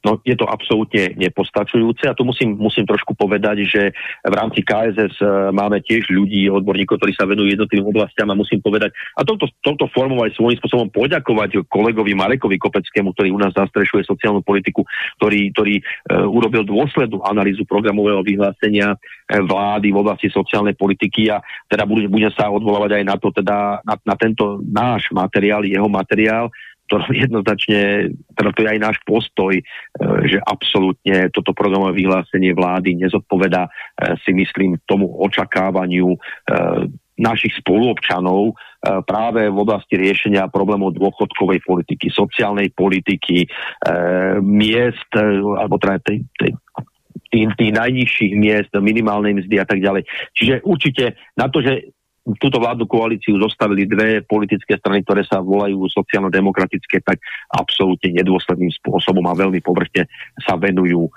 No 0.07 0.23
je 0.23 0.39
to 0.39 0.47
absolútne 0.47 1.19
nepostačujúce 1.19 2.07
a 2.07 2.15
tu 2.15 2.23
musím, 2.23 2.55
musím 2.55 2.87
trošku 2.87 3.19
povedať, 3.19 3.67
že 3.67 3.91
v 4.23 4.35
rámci 4.39 4.63
KSS 4.63 5.19
e, 5.19 5.27
máme 5.51 5.83
tiež 5.83 6.15
ľudí, 6.15 6.47
odborníkov, 6.47 7.03
ktorí 7.03 7.11
sa 7.19 7.27
venujú 7.27 7.51
jednotlivým 7.51 7.91
oblastiam 7.91 8.31
a 8.31 8.39
musím 8.39 8.63
povedať, 8.63 8.95
a 9.19 9.27
touto, 9.27 9.51
touto 9.67 9.91
formou 9.91 10.23
aj 10.23 10.39
svojím 10.39 10.63
spôsobom 10.63 10.95
poďakovať 10.95 11.67
kolegovi 11.67 12.15
Marekovi 12.15 12.55
Kopeckému, 12.55 13.11
ktorý 13.19 13.35
u 13.35 13.41
nás 13.43 13.51
zastrešuje 13.51 14.07
sociálnu 14.07 14.47
politiku, 14.47 14.87
ktorý, 15.19 15.51
ktorý 15.51 15.75
e, 15.75 15.83
urobil 16.23 16.63
dôslednú 16.63 17.27
analýzu 17.27 17.67
programového 17.67 18.23
vyhlásenia 18.23 18.95
e, 18.95 19.43
vlády 19.43 19.91
v 19.91 19.99
oblasti 20.07 20.31
sociálnej 20.31 20.79
politiky 20.79 21.35
a 21.35 21.43
teda 21.67 21.83
budem, 21.83 22.07
budem 22.07 22.31
sa 22.31 22.47
odvolávať 22.47 23.03
aj 23.03 23.05
na 23.11 23.17
to, 23.19 23.35
teda 23.35 23.83
na, 23.83 23.95
na 24.07 24.15
tento 24.15 24.63
náš 24.63 25.11
materiál, 25.11 25.67
jeho 25.67 25.91
materiál, 25.91 26.47
ktorom 26.87 27.11
jednoznačne, 27.25 28.13
teda 28.35 28.51
to 28.55 28.61
je 28.65 28.69
aj 28.71 28.81
náš 28.81 28.97
postoj, 29.05 29.53
e, 29.55 29.65
že 30.27 30.39
absolútne 30.43 31.29
toto 31.35 31.53
programové 31.53 32.03
vyhlásenie 32.03 32.55
vlády 32.55 32.97
nezodpoveda, 32.99 33.67
e, 33.67 33.71
si 34.23 34.33
myslím, 34.33 34.79
tomu 34.87 35.11
očakávaniu 35.23 36.15
e, 36.15 36.19
našich 37.17 37.57
spoluobčanov 37.65 38.53
práve 39.09 39.49
v 39.49 39.57
oblasti 39.57 39.97
riešenia 39.97 40.53
problémov 40.53 40.93
dôchodkovej 41.01 41.65
politiky, 41.65 42.13
sociálnej 42.13 42.69
politiky, 42.77 43.49
miest, 44.45 45.11
alebo 45.17 45.81
teda 45.81 45.97
tej, 46.05 46.29
tej 46.37 46.53
tých, 47.33 47.49
tých 47.57 47.73
najnižších 47.73 48.33
miest, 48.37 48.73
minimálnej 48.77 49.43
mzdy 49.43 49.57
a 49.59 49.67
tak 49.67 49.81
ďalej. 49.81 50.05
Čiže 50.37 50.55
určite 50.63 51.17
na 51.35 51.49
to, 51.49 51.65
že 51.65 51.96
túto 52.35 52.59
vládnu 52.59 52.91
koalíciu 52.91 53.39
zostavili 53.39 53.87
dve 53.87 54.27
politické 54.27 54.75
strany, 54.83 55.07
ktoré 55.07 55.23
sa 55.23 55.39
volajú 55.39 55.87
sociálno-demokratické, 55.87 56.99
tak 57.07 57.23
absolútne 57.55 58.11
nedôsledným 58.19 58.75
spôsobom 58.83 59.23
a 59.31 59.39
veľmi 59.39 59.63
povrchne 59.63 60.11
sa 60.43 60.59
venujú 60.59 61.07
e, 61.07 61.11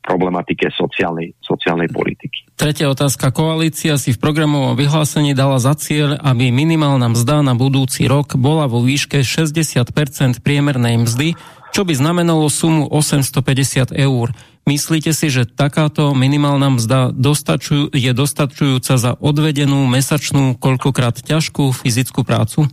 problematike 0.00 0.72
sociálnej, 0.72 1.36
sociálnej 1.44 1.92
politiky. 1.92 2.48
Tretia 2.56 2.88
otázka. 2.88 3.28
Koalícia 3.28 4.00
si 4.00 4.16
v 4.16 4.22
programovom 4.24 4.72
vyhlásení 4.72 5.36
dala 5.36 5.60
za 5.60 5.76
cieľ, 5.76 6.16
aby 6.16 6.48
minimálna 6.48 7.12
mzda 7.12 7.44
na 7.44 7.52
budúci 7.52 8.08
rok 8.08 8.40
bola 8.40 8.64
vo 8.64 8.80
výške 8.80 9.20
60% 9.20 10.40
priemernej 10.40 11.04
mzdy, 11.04 11.36
čo 11.76 11.84
by 11.84 11.92
znamenalo 11.92 12.48
sumu 12.48 12.88
850 12.88 13.92
eur. 13.92 14.32
Myslíte 14.68 15.16
si, 15.16 15.32
že 15.32 15.48
takáto 15.48 16.12
minimálna 16.12 16.68
mzda 16.76 17.16
dostačuj, 17.16 17.88
je 17.88 18.12
dostačujúca 18.12 19.00
za 19.00 19.16
odvedenú 19.16 19.88
mesačnú, 19.88 20.60
koľkokrát 20.60 21.24
ťažkú 21.24 21.72
fyzickú 21.72 22.20
prácu? 22.20 22.68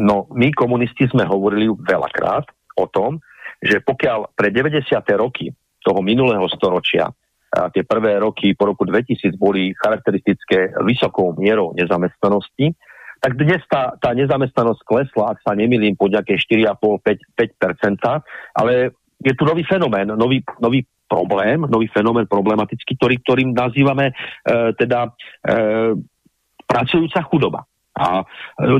No, 0.00 0.24
my 0.32 0.48
komunisti 0.56 1.12
sme 1.12 1.28
hovorili 1.28 1.68
veľakrát 1.68 2.48
o 2.80 2.88
tom, 2.88 3.20
že 3.60 3.84
pokiaľ 3.84 4.32
pre 4.32 4.48
90. 4.48 4.80
roky 5.20 5.52
toho 5.84 6.00
minulého 6.00 6.48
storočia 6.48 7.12
a 7.52 7.68
tie 7.68 7.84
prvé 7.84 8.16
roky 8.16 8.56
po 8.56 8.72
roku 8.72 8.88
2000 8.88 9.36
boli 9.36 9.76
charakteristické 9.76 10.72
vysokou 10.80 11.36
mierou 11.36 11.76
nezamestnanosti, 11.76 12.72
tak 13.20 13.36
dnes 13.36 13.60
tá, 13.68 13.92
tá 14.00 14.16
nezamestnanosť 14.16 14.80
klesla, 14.88 15.36
ak 15.36 15.44
sa 15.44 15.52
nemýlim, 15.52 15.92
po 16.00 16.08
nejaké 16.08 16.40
4,5-5%, 16.40 18.00
ale 18.56 18.96
je 19.20 19.32
tu 19.36 19.44
nový 19.44 19.62
fenomén, 19.68 20.08
nový, 20.08 20.40
nový 20.60 20.84
problém, 21.04 21.66
nový 21.68 21.90
fenomén 21.92 22.24
problematický, 22.24 22.96
ktorý, 22.96 23.20
ktorým 23.20 23.50
nazývame 23.52 24.10
e, 24.10 24.14
teda 24.78 25.10
e, 25.10 25.10
pracujúca 26.64 27.20
chudoba. 27.28 27.66
A 28.00 28.22
e, 28.22 28.24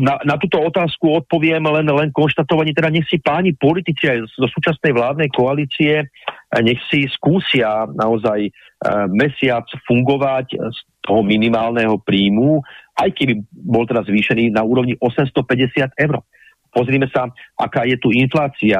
na, 0.01 0.23
na 0.23 0.37
túto 0.39 0.63
otázku 0.63 1.11
odpoviem 1.11 1.61
len, 1.61 1.87
len 1.91 2.09
konštatovanie, 2.15 2.73
teda 2.73 2.89
nech 2.89 3.05
si 3.11 3.21
páni 3.21 3.53
politici 3.53 4.09
aj 4.09 4.31
zo 4.33 4.49
súčasnej 4.49 4.97
vládnej 4.97 5.29
koalície, 5.35 6.01
e, 6.01 6.07
nech 6.65 6.81
si 6.89 7.05
skúsia 7.11 7.85
naozaj 7.91 8.49
e, 8.49 8.51
mesiac 9.13 9.67
fungovať 9.85 10.57
z 10.57 10.79
toho 11.05 11.21
minimálneho 11.21 11.99
príjmu, 12.01 12.65
aj 12.97 13.11
keby 13.13 13.45
bol 13.51 13.85
teraz 13.85 14.07
zvýšený 14.07 14.55
na 14.55 14.65
úrovni 14.65 14.97
850 15.03 15.99
eur. 15.99 16.23
Pozrime 16.71 17.11
sa, 17.11 17.27
aká 17.59 17.83
je 17.83 17.99
tu 17.99 18.15
inflácia, 18.15 18.79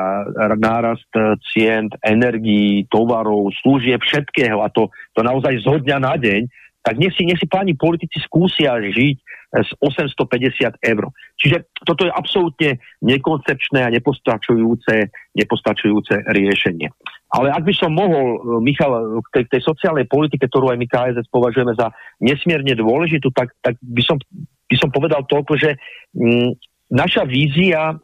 nárast 0.59 1.11
eh, 1.19 1.35
cien, 1.51 1.91
energií, 2.07 2.87
tovarov, 2.87 3.51
služieb, 3.63 3.99
všetkého 4.03 4.63
a 4.63 4.71
to, 4.71 4.89
to 5.15 5.27
naozaj 5.27 5.59
zo 5.59 5.83
dňa 5.83 5.99
na 5.99 6.15
deň, 6.15 6.47
tak 6.81 6.97
nech 6.97 7.13
si, 7.13 7.29
nech 7.29 7.37
si 7.37 7.45
páni 7.45 7.77
politici 7.77 8.17
skúsia 8.25 8.73
žiť 8.81 9.17
z 9.51 9.71
eh, 9.75 9.85
850 9.85 10.81
eur. 10.81 11.05
Čiže 11.37 11.57
toto 11.83 12.07
je 12.07 12.13
absolútne 12.15 12.79
nekoncepčné 13.03 13.85
a 13.85 13.93
nepostačujúce, 13.93 15.11
nepostačujúce 15.37 16.31
riešenie. 16.31 16.89
Ale 17.31 17.55
ak 17.55 17.63
by 17.67 17.75
som 17.75 17.91
mohol, 17.93 18.39
eh, 18.39 18.41
Michal, 18.63 19.21
k 19.29 19.29
tej, 19.35 19.45
tej 19.59 19.63
sociálnej 19.67 20.07
politike, 20.07 20.47
ktorú 20.47 20.71
aj 20.71 20.79
my 20.79 20.87
KSS 20.87 21.27
považujeme 21.29 21.75
za 21.75 21.91
nesmierne 22.23 22.73
dôležitú, 22.79 23.35
tak, 23.35 23.51
tak 23.61 23.75
by, 23.83 24.03
som, 24.07 24.17
by 24.71 24.77
som 24.79 24.89
povedal 24.95 25.27
toľko, 25.27 25.59
že 25.59 25.77
mm, 26.15 26.70
naša 26.91 27.23
vízia, 27.25 27.95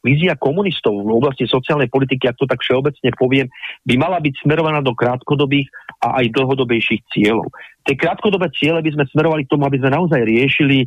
vízia 0.00 0.38
komunistov 0.38 1.02
v 1.02 1.10
oblasti 1.10 1.44
sociálnej 1.50 1.90
politiky, 1.90 2.30
ak 2.30 2.38
to 2.38 2.46
tak 2.46 2.62
všeobecne 2.62 3.10
poviem, 3.18 3.50
by 3.82 3.94
mala 3.98 4.22
byť 4.22 4.46
smerovaná 4.46 4.78
do 4.80 4.94
krátkodobých 4.94 5.66
a 6.06 6.22
aj 6.22 6.32
dlhodobejších 6.32 7.02
cieľov. 7.10 7.50
Tie 7.82 7.98
krátkodobé 7.98 8.50
ciele 8.54 8.78
by 8.82 8.90
sme 8.94 9.04
smerovali 9.10 9.42
k 9.44 9.50
tomu, 9.50 9.66
aby 9.66 9.78
sme 9.82 9.90
naozaj 9.94 10.22
riešili 10.22 10.86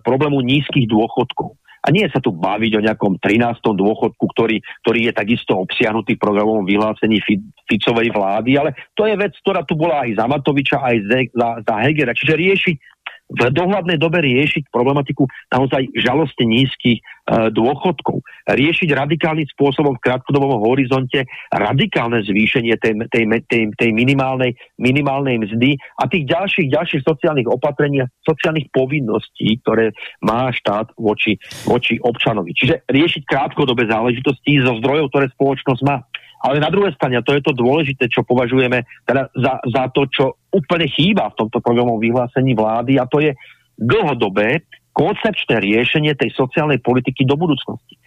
problému 0.00 0.40
nízkych 0.40 0.88
dôchodkov. 0.88 1.56
A 1.86 1.94
nie 1.94 2.02
sa 2.10 2.18
tu 2.18 2.34
baviť 2.34 2.82
o 2.82 2.84
nejakom 2.84 3.22
13. 3.22 3.62
dôchodku, 3.62 4.24
ktorý, 4.34 4.58
ktorý 4.82 5.06
je 5.06 5.12
takisto 5.14 5.54
obsiahnutý 5.54 6.18
v 6.18 6.22
programovom 6.26 6.66
vyhlásení 6.66 7.22
Ficovej 7.70 8.10
vlády, 8.10 8.58
ale 8.58 8.74
to 8.98 9.06
je 9.06 9.14
vec, 9.14 9.30
ktorá 9.38 9.62
tu 9.62 9.78
bola 9.78 10.02
aj 10.02 10.18
za 10.18 10.26
Matoviča, 10.26 10.82
aj 10.82 10.96
za, 11.30 11.48
za 11.62 11.74
Hegera. 11.86 12.10
Čiže 12.10 12.34
riešiť 12.34 12.76
v 13.26 13.50
dohľadnej 13.50 13.98
dobe 13.98 14.22
riešiť 14.22 14.70
problematiku 14.70 15.26
naozaj 15.50 15.90
žalostne 15.98 16.46
nízkych 16.46 17.02
e, 17.02 17.04
dôchodkov. 17.50 18.22
Riešiť 18.46 18.88
radikálnym 18.94 19.50
spôsobom 19.50 19.98
v 19.98 20.04
krátkodobom 20.06 20.62
horizonte 20.62 21.26
radikálne 21.50 22.22
zvýšenie 22.22 22.78
tej, 22.78 22.94
tej, 23.10 23.24
tej, 23.50 23.62
tej 23.74 23.90
minimálnej, 23.90 24.54
minimálnej 24.78 25.42
mzdy 25.42 25.74
a 25.98 26.06
tých 26.06 26.30
ďalších, 26.30 26.68
ďalších 26.70 27.02
sociálnych 27.02 27.50
opatrení, 27.50 28.06
sociálnych 28.22 28.70
povinností, 28.70 29.58
ktoré 29.66 29.90
má 30.22 30.54
štát 30.54 30.94
voči, 30.94 31.34
voči 31.66 31.98
občanovi. 31.98 32.54
Čiže 32.54 32.86
riešiť 32.86 33.22
krátkodobé 33.26 33.90
záležitosti 33.90 34.62
zo 34.62 34.78
zdrojov, 34.78 35.10
ktoré 35.10 35.26
spoločnosť 35.34 35.82
má. 35.82 35.98
Ale 36.44 36.60
na 36.60 36.68
druhej 36.68 36.92
strane, 36.94 37.20
to 37.24 37.32
je 37.32 37.42
to 37.42 37.56
dôležité, 37.56 38.12
čo 38.12 38.26
považujeme 38.26 38.84
teda 39.08 39.32
za, 39.32 39.54
za 39.64 39.84
to, 39.90 40.04
čo 40.10 40.24
úplne 40.52 40.86
chýba 40.88 41.32
v 41.32 41.38
tomto 41.44 41.58
programovom 41.64 42.00
vyhlásení 42.00 42.52
vlády 42.52 43.00
a 43.00 43.08
to 43.08 43.24
je 43.24 43.32
dlhodobé 43.76 44.64
koncepčné 44.96 45.60
riešenie 45.60 46.16
tej 46.16 46.32
sociálnej 46.32 46.80
politiky 46.80 47.28
do 47.28 47.36
budúcnosti. 47.36 47.96
E, 47.96 48.00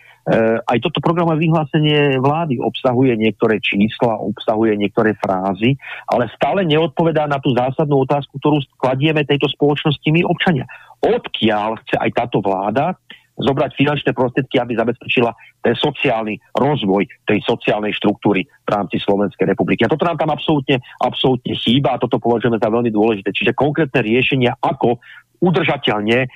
aj 0.61 0.77
toto 0.81 0.97
programové 1.05 1.45
vyhlásenie 1.45 2.17
vlády 2.17 2.57
obsahuje 2.57 3.13
niektoré 3.13 3.61
čísla, 3.61 4.17
obsahuje 4.17 4.73
niektoré 4.73 5.13
frázy, 5.21 5.77
ale 6.09 6.25
stále 6.33 6.65
neodpovedá 6.65 7.29
na 7.29 7.37
tú 7.37 7.53
zásadnú 7.53 8.09
otázku, 8.09 8.41
ktorú 8.41 8.57
kladieme 8.81 9.21
tejto 9.21 9.45
spoločnosti 9.53 10.05
my 10.09 10.25
občania. 10.25 10.65
Odkiaľ 11.05 11.77
chce 11.85 11.95
aj 12.01 12.09
táto 12.17 12.41
vláda 12.41 12.97
zobrať 13.39 13.71
finančné 13.75 14.11
prostriedky, 14.11 14.59
aby 14.59 14.75
zabezpečila 14.75 15.31
ten 15.63 15.75
sociálny 15.75 16.39
rozvoj 16.55 17.07
tej 17.23 17.39
sociálnej 17.43 17.95
štruktúry 17.95 18.43
v 18.43 18.69
rámci 18.69 18.99
Slovenskej 18.99 19.47
republiky. 19.47 19.87
A 19.87 19.91
toto 19.91 20.03
nám 20.03 20.19
tam 20.19 20.31
absolútne, 20.31 20.83
absolútne 20.99 21.55
chýba 21.55 21.95
a 21.95 22.01
toto 22.01 22.19
považujeme 22.19 22.59
za 22.59 22.67
veľmi 22.67 22.91
dôležité. 22.91 23.31
Čiže 23.31 23.57
konkrétne 23.57 24.03
riešenia, 24.03 24.55
ako 24.59 24.99
udržateľne 25.39 26.19
e, 26.23 26.27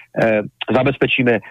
zabezpečíme 0.71 1.33
e, 1.35 1.41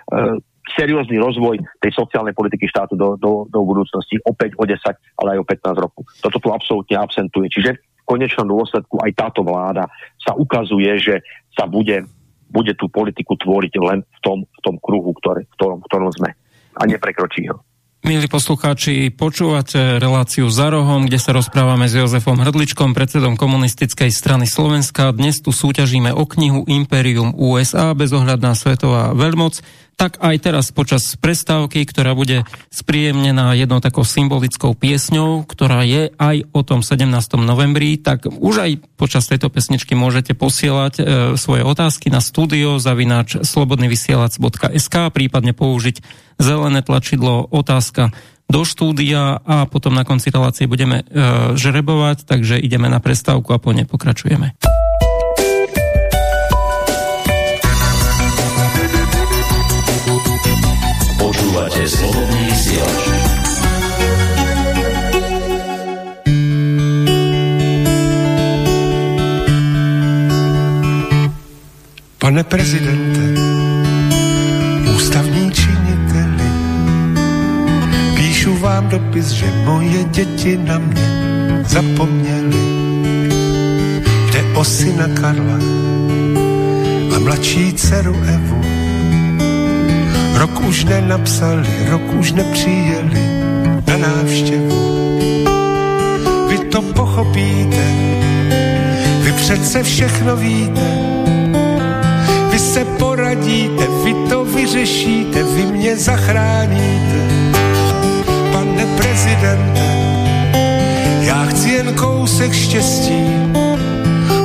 seriózny 0.72 1.20
rozvoj 1.20 1.60
tej 1.82 1.92
sociálnej 1.92 2.32
politiky 2.32 2.64
štátu 2.70 2.96
do, 2.96 3.20
do, 3.20 3.44
do 3.50 3.60
budúcnosti 3.60 4.16
opäť 4.24 4.56
o 4.56 4.64
10, 4.64 4.78
ale 5.20 5.28
aj 5.36 5.38
o 5.42 5.48
15 5.48 5.84
rokov. 5.84 6.02
Toto 6.24 6.38
tu 6.40 6.48
absolútne 6.48 6.96
absentuje. 6.96 7.52
Čiže 7.52 7.76
v 7.76 8.04
konečnom 8.08 8.48
dôsledku 8.48 8.98
aj 9.04 9.12
táto 9.14 9.44
vláda 9.44 9.84
sa 10.16 10.32
ukazuje, 10.32 10.96
že 10.96 11.14
sa 11.52 11.68
bude, 11.68 12.08
bude 12.52 12.76
tú 12.76 12.92
politiku 12.92 13.34
tvoriť 13.40 13.74
len 13.80 14.04
v 14.04 14.18
tom, 14.20 14.38
v 14.44 14.60
tom 14.60 14.76
kruhu, 14.76 15.16
ktoré, 15.16 15.48
v, 15.48 15.52
ktorom, 15.56 15.78
v 15.80 15.86
ktorom 15.88 16.10
sme 16.12 16.30
a 16.76 16.82
neprekročí 16.84 17.48
ho. 17.48 17.64
Milí 18.02 18.26
poslucháči, 18.26 19.14
počúvate 19.14 20.02
reláciu 20.02 20.50
za 20.50 20.74
rohom, 20.74 21.06
kde 21.06 21.22
sa 21.22 21.30
rozprávame 21.30 21.86
s 21.86 21.94
Jozefom 21.94 22.34
Hrdličkom, 22.34 22.98
predsedom 22.98 23.38
komunistickej 23.38 24.10
strany 24.10 24.42
Slovenska. 24.42 25.14
Dnes 25.14 25.38
tu 25.38 25.54
súťažíme 25.54 26.10
o 26.10 26.26
knihu 26.26 26.66
Imperium 26.66 27.30
USA, 27.38 27.94
bezohľadná 27.94 28.58
svetová 28.58 29.14
veľmoc 29.14 29.62
tak 30.02 30.18
aj 30.18 30.36
teraz 30.42 30.74
počas 30.74 31.14
prestávky, 31.14 31.86
ktorá 31.86 32.18
bude 32.18 32.42
spríjemnená 32.74 33.54
jednou 33.54 33.78
takou 33.78 34.02
symbolickou 34.02 34.74
piesňou, 34.74 35.46
ktorá 35.46 35.86
je 35.86 36.10
aj 36.18 36.50
o 36.50 36.66
tom 36.66 36.82
17. 36.82 37.06
novembri, 37.38 38.02
tak 38.02 38.26
už 38.26 38.54
aj 38.66 38.70
počas 38.98 39.30
tejto 39.30 39.46
pesničky 39.46 39.94
môžete 39.94 40.34
posielať 40.34 40.94
e, 40.98 41.02
svoje 41.38 41.62
otázky 41.62 42.10
na 42.10 42.18
studio 42.18 42.82
zavináč 42.82 43.46
slobodnyvysielac.sk 43.46 44.94
prípadne 45.14 45.54
použiť 45.54 46.02
zelené 46.34 46.82
tlačidlo 46.82 47.46
otázka 47.54 48.10
do 48.50 48.66
štúdia 48.66 49.38
a 49.38 49.70
potom 49.70 49.94
na 49.94 50.02
konci 50.02 50.34
relácie 50.34 50.66
budeme 50.66 51.06
e, 51.06 51.54
žrebovať, 51.54 52.26
takže 52.26 52.58
ideme 52.58 52.90
na 52.90 52.98
prestávku 52.98 53.54
a 53.54 53.62
po 53.62 53.70
nej 53.70 53.86
pokračujeme. 53.86 54.58
Počúvate 61.52 61.84
slobodný 61.84 62.48
vysielač. 62.48 63.02
Pane 72.16 72.40
prezidente, 72.48 73.24
ústavní 74.96 75.52
činiteli, 75.52 76.48
píšu 78.16 78.56
vám 78.56 78.88
dopis, 78.88 79.36
že 79.36 79.52
moje 79.68 80.08
děti 80.08 80.56
na 80.56 80.80
mě 80.80 81.08
zapomněli. 81.68 82.64
Jde 84.32 84.40
o 84.56 84.64
syna 84.64 85.04
Karla 85.20 85.60
a 87.12 87.16
mladší 87.20 87.76
dceru 87.76 88.16
Evu 88.24 88.61
Rok 90.42 90.60
už 90.60 90.84
nenapsali, 90.84 91.70
rok 91.86 92.02
už 92.18 92.32
nepřijeli 92.32 93.22
na 93.86 93.96
návštěvu. 93.96 95.18
Vy 96.48 96.58
to 96.58 96.82
pochopíte, 96.82 97.84
vy 99.22 99.32
přece 99.32 99.82
všechno 99.82 100.36
víte. 100.36 100.98
Vy 102.50 102.58
se 102.58 102.84
poradíte, 102.84 103.86
vy 104.04 104.14
to 104.28 104.44
vyřešíte, 104.44 105.42
vy 105.42 105.62
mě 105.62 105.96
zachráníte. 105.96 107.20
Pane 108.52 108.86
prezidente, 108.96 109.86
já 111.20 111.44
chci 111.44 111.68
jen 111.68 111.94
kousek 111.94 112.52
štěstí, 112.52 113.22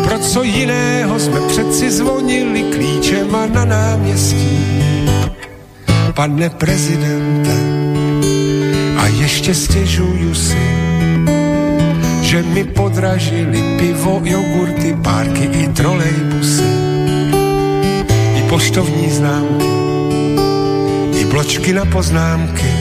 pro 0.03 0.19
co 0.19 0.43
jiného 0.43 1.19
jsme 1.19 1.39
přeci 1.47 1.91
zvonili 1.91 2.63
klíčema 2.63 3.45
na 3.45 3.65
náměstí 3.65 4.96
pane 6.17 6.49
prezidente, 6.49 7.57
a 8.97 9.07
ještě 9.07 9.53
stěžuju 9.53 10.33
si, 10.33 10.67
že 12.21 12.43
mi 12.43 12.63
podražili 12.63 13.63
pivo, 13.79 14.21
jogurty, 14.23 14.97
párky 15.03 15.43
i 15.43 15.67
trolejbusy, 15.67 16.73
i 18.35 18.41
poštovní 18.49 19.09
známky, 19.11 19.69
i 21.21 21.25
bločky 21.25 21.73
na 21.73 21.85
poznámky, 21.85 22.73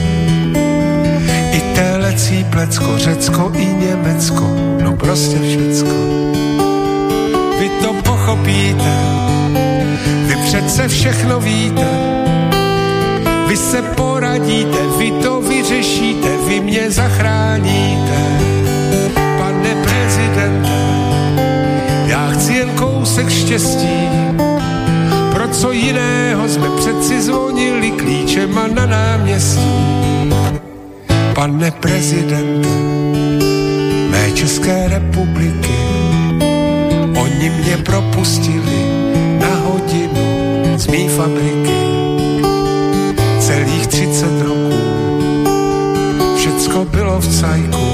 i 1.51 1.61
telecí 1.75 2.45
plecko, 2.49 2.97
Řecko 2.97 3.51
i 3.55 3.65
Německo, 3.65 4.49
no 4.83 4.95
prostě 4.95 5.37
všecko. 5.39 5.95
Vy 7.59 7.69
to 7.81 7.93
pochopíte, 7.93 8.97
vy 10.27 10.35
přece 10.35 10.87
všechno 10.87 11.39
víte, 11.39 12.06
vy 13.47 13.57
se 13.57 13.81
poradíte, 13.81 14.77
vy 14.97 15.11
to 15.11 15.41
vyřešíte, 15.41 16.29
vy 16.47 16.59
mě 16.59 16.91
zachráníte. 16.91 18.19
Pane 19.39 19.75
prezidente, 19.83 20.77
já 22.05 22.29
chci 22.29 22.53
jen 22.53 22.69
kousek 22.69 23.29
štěstí, 23.29 24.09
pro 25.31 25.47
co 25.47 25.71
jiného 25.71 26.47
jsme 26.47 26.67
přeci 26.77 27.21
zvonili 27.21 27.91
klíčema 27.91 28.67
na 28.67 28.85
náměstí. 28.85 29.87
Pane 31.35 31.71
prezidente, 31.71 32.69
mé 34.09 34.31
České 34.31 34.87
republiky, 34.87 35.77
oni 37.21 37.49
mě 37.49 37.77
propustili 37.77 38.79
na 39.39 39.55
hodinu 39.55 40.27
z 40.75 40.87
mý 40.87 41.07
fabriky 41.09 41.77
celých 43.67 43.87
30 43.87 44.41
roků. 44.41 44.73
Všecko 46.37 46.85
bylo 46.85 47.19
v 47.19 47.27
cajku, 47.39 47.87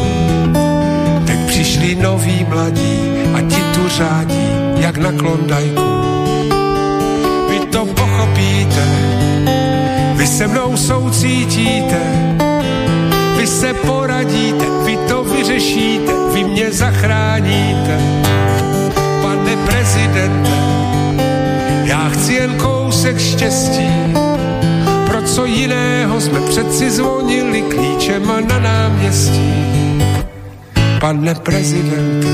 teď 1.26 1.40
přišli 1.48 1.96
noví 1.96 2.46
mladí 2.50 3.00
a 3.34 3.42
ti 3.42 3.62
tu 3.74 3.90
řádí, 3.98 4.48
jak 4.78 4.98
na 4.98 5.12
klondajku. 5.12 5.82
Vy 7.50 7.60
to 7.60 7.86
pochopíte, 7.86 8.86
vy 10.16 10.28
se 10.28 10.48
mnou 10.48 10.78
soucítíte, 10.78 12.02
vy 13.38 13.48
se 13.48 13.74
poradíte, 13.74 14.66
vy 14.86 14.98
to 14.98 15.24
vyřešíte, 15.24 16.12
vy 16.34 16.44
mě 16.44 16.72
zachráníte. 16.72 17.98
Pane 19.22 19.56
prezidente, 19.66 20.52
já 21.84 22.10
chci 22.10 22.34
jen 22.34 22.58
kousek 22.58 23.20
štěstí, 23.20 24.03
co 25.26 25.46
jiného 25.46 26.22
jsme 26.22 26.40
přeci 26.40 26.92
zvonili 26.92 27.62
klíčema 27.62 28.40
na 28.40 28.60
náměstí. 28.60 29.54
Pane 31.00 31.36
prezident, 31.36 32.26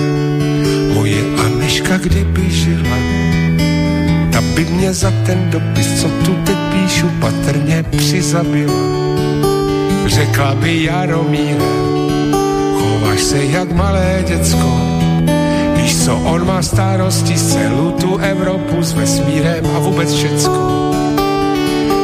moje 0.94 1.22
Aniška 1.46 1.98
kdyby 1.98 2.50
žila, 2.50 2.98
ta 4.32 4.42
by 4.42 4.66
mě 4.66 4.94
za 4.94 5.12
ten 5.26 5.50
dopis, 5.50 6.02
co 6.02 6.08
tu 6.26 6.36
teď 6.44 6.58
píšu, 6.72 7.10
patrně 7.20 7.84
přizabila. 7.84 8.82
Řekla 10.06 10.56
by 10.56 10.84
Jaromíre, 10.84 11.66
chováš 12.74 13.22
se 13.22 13.44
jak 13.44 13.72
malé 13.72 14.24
děcko, 14.28 14.80
víš 15.76 16.06
co, 16.06 16.16
on 16.16 16.48
má 16.48 16.62
starosti 16.62 17.36
celou 17.36 17.92
tu 17.92 18.18
Evropu 18.18 18.84
s 18.84 18.94
vesmírem 18.94 19.66
a 19.76 19.80
vůbec 19.80 20.14
všecko 20.14 20.90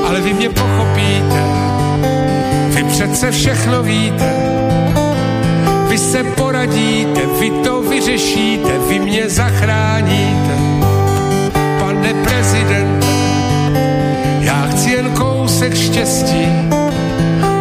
ale 0.06 0.22
vy 0.22 0.34
mě 0.34 0.50
pochopíte, 0.50 1.44
vy 2.70 2.84
přece 2.84 3.32
všechno 3.32 3.84
víte, 3.84 4.34
vy 5.90 5.98
se 5.98 6.24
poradíte, 6.24 7.22
vy 7.40 7.52
to 7.52 7.82
vyřešíte, 7.82 8.72
vy 8.88 9.00
mě 9.00 9.30
zachráníte. 9.30 10.56
Pane 11.80 12.14
prezidente, 12.14 13.08
já 14.40 14.68
chci 14.72 14.90
jen 14.92 15.10
kousek 15.10 15.76
štěstí, 15.76 16.46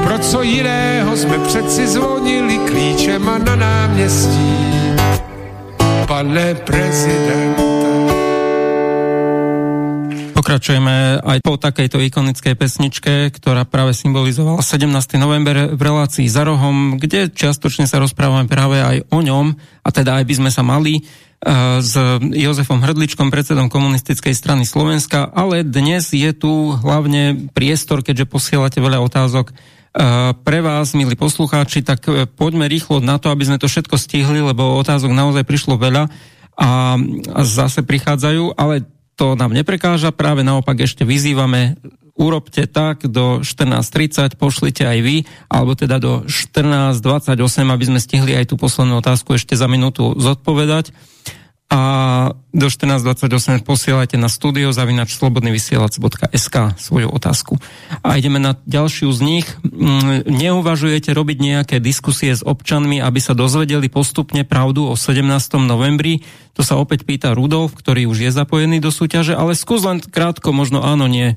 pro 0.05 0.19
co 0.19 0.43
jiného 0.43 1.17
jsme 1.17 1.39
přeci 1.39 1.87
zvonili 1.87 2.59
klíčema 2.59 3.39
na 3.39 3.57
náměstí. 3.57 4.57
Pane 6.07 6.55
prezidente, 6.55 7.74
Pokračujeme 10.45 11.25
aj 11.25 11.41
po 11.41 11.57
takejto 11.57 12.05
ikonickej 12.05 12.53
pesničke, 12.53 13.33
ktorá 13.33 13.65
práve 13.65 13.97
symbolizovala 13.97 14.61
17. 14.61 14.93
november 15.17 15.73
v 15.73 15.81
relácii 15.81 16.29
za 16.29 16.45
rohom, 16.45 17.01
kde 17.01 17.33
čiastočne 17.33 17.89
sa 17.89 17.97
rozprávame 17.97 18.45
práve 18.45 18.77
aj 18.77 19.09
o 19.09 19.25
ňom, 19.25 19.57
a 19.57 19.89
teda 19.89 20.21
aj 20.21 20.25
by 20.29 20.35
sme 20.37 20.51
sa 20.53 20.61
mali 20.61 21.01
uh, 21.01 21.81
s 21.81 21.97
Jozefom 22.21 22.85
Hrdličkom, 22.85 23.33
predsedom 23.33 23.73
komunistickej 23.73 24.37
strany 24.37 24.69
Slovenska, 24.69 25.33
ale 25.33 25.65
dnes 25.65 26.13
je 26.13 26.33
tu 26.37 26.77
hlavne 26.77 27.49
priestor, 27.57 28.05
keďže 28.05 28.29
posielate 28.29 28.85
veľa 28.85 29.01
otázok 29.01 29.49
uh, 29.49 30.37
pre 30.45 30.61
vás, 30.61 30.93
milí 30.93 31.17
poslucháči, 31.17 31.81
tak 31.81 32.05
uh, 32.05 32.29
poďme 32.29 32.69
rýchlo 32.69 33.01
na 33.01 33.17
to, 33.17 33.33
aby 33.33 33.49
sme 33.49 33.57
to 33.57 33.65
všetko 33.65 33.97
stihli, 33.97 34.45
lebo 34.45 34.77
otázok 34.77 35.09
naozaj 35.09 35.49
prišlo 35.49 35.81
veľa 35.81 36.13
a 36.61 37.01
zase 37.49 37.81
prichádzajú, 37.81 38.61
ale 38.61 38.85
to 39.15 39.39
nám 39.39 39.55
neprekáža, 39.55 40.15
práve 40.15 40.43
naopak 40.43 40.85
ešte 40.85 41.07
vyzývame, 41.07 41.79
urobte 42.15 42.71
tak 42.71 43.07
do 43.11 43.43
14.30, 43.43 44.39
pošlite 44.39 44.87
aj 44.87 44.99
vy, 45.03 45.17
alebo 45.51 45.75
teda 45.75 45.99
do 45.99 46.23
14.28, 46.27 47.35
aby 47.75 47.85
sme 47.85 47.99
stihli 47.99 48.33
aj 48.39 48.55
tú 48.55 48.55
poslednú 48.55 49.03
otázku 49.03 49.35
ešte 49.35 49.59
za 49.59 49.67
minútu 49.67 50.15
zodpovedať 50.15 50.95
a 51.73 51.81
do 52.53 52.69
14.28 52.71 53.65
posielajte 53.65 54.15
na 54.21 54.29
studio 54.29 54.71
zavinač 54.71 55.17
slobodnyvysielac.sk 55.17 56.77
svoju 56.77 57.09
otázku. 57.09 57.59
A 58.05 58.21
ideme 58.21 58.39
na 58.39 58.55
ďalšiu 58.69 59.11
z 59.11 59.21
nich. 59.25 59.47
Mm, 59.65 60.29
neuvažujete 60.29 61.11
robiť 61.11 61.39
nejaké 61.41 61.77
diskusie 61.81 62.37
s 62.37 62.45
občanmi, 62.45 63.01
aby 63.01 63.19
sa 63.19 63.33
dozvedeli 63.33 63.89
postupne 63.89 64.45
pravdu 64.45 64.87
o 64.87 64.95
17. 64.95 65.25
novembri? 65.65 66.23
To 66.55 66.63
sa 66.63 66.79
opäť 66.79 67.09
pýta 67.09 67.35
Rudolf, 67.35 67.75
ktorý 67.75 68.07
už 68.07 68.29
je 68.29 68.31
zapojený 68.31 68.79
do 68.79 68.95
súťaže, 68.95 69.35
ale 69.35 69.59
skús 69.59 69.83
len 69.83 69.99
krátko, 69.99 70.55
možno 70.55 70.85
áno, 70.85 71.11
nie. 71.11 71.35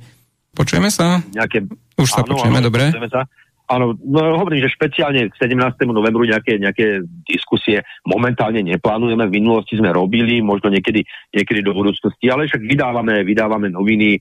Počujeme 0.53 0.93
sa? 0.93 1.25
Nejaké... 1.33 1.65
Už 1.97 2.13
sa 2.13 2.21
áno, 2.21 2.37
počujeme, 2.37 2.61
áno, 2.61 2.67
dobre? 2.67 2.93
Počujeme 2.93 3.09
sa. 3.09 3.25
Áno, 3.67 3.99
no 3.99 4.19
hovorím, 4.39 4.63
že 4.63 4.71
špeciálne 4.71 5.27
k 5.27 5.35
17. 5.43 5.91
novembru 5.91 6.23
nejaké, 6.23 6.55
nejaké 6.55 7.03
diskusie 7.27 7.83
momentálne 8.07 8.63
neplánujeme. 8.63 9.27
V 9.27 9.43
minulosti 9.43 9.75
sme 9.75 9.91
robili, 9.91 10.39
možno 10.39 10.71
niekedy, 10.71 11.03
niekedy 11.35 11.67
do 11.67 11.75
budúcnosti, 11.75 12.31
ale 12.31 12.47
však 12.47 12.63
vydávame, 12.63 13.27
vydávame 13.27 13.67
noviny, 13.67 14.15
e, 14.15 14.19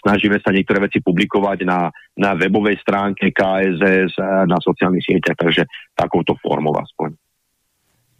snažíme 0.00 0.40
sa 0.40 0.48
niektoré 0.48 0.88
veci 0.88 1.04
publikovať 1.04 1.68
na, 1.68 1.92
na 2.16 2.32
webovej 2.40 2.80
stránke 2.80 3.36
KSS, 3.36 4.16
e, 4.16 4.24
na 4.48 4.56
sociálnych 4.64 5.04
sieťach, 5.04 5.36
takže 5.36 5.68
takouto 5.92 6.32
formou 6.40 6.72
aspoň. 6.80 7.12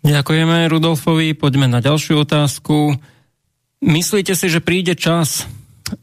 Ďakujeme 0.04 0.68
Rudolfovi, 0.68 1.32
poďme 1.32 1.72
na 1.72 1.80
ďalšiu 1.80 2.28
otázku. 2.28 3.00
Myslíte 3.80 4.36
si, 4.36 4.52
že 4.52 4.60
príde 4.60 4.92
čas, 4.92 5.48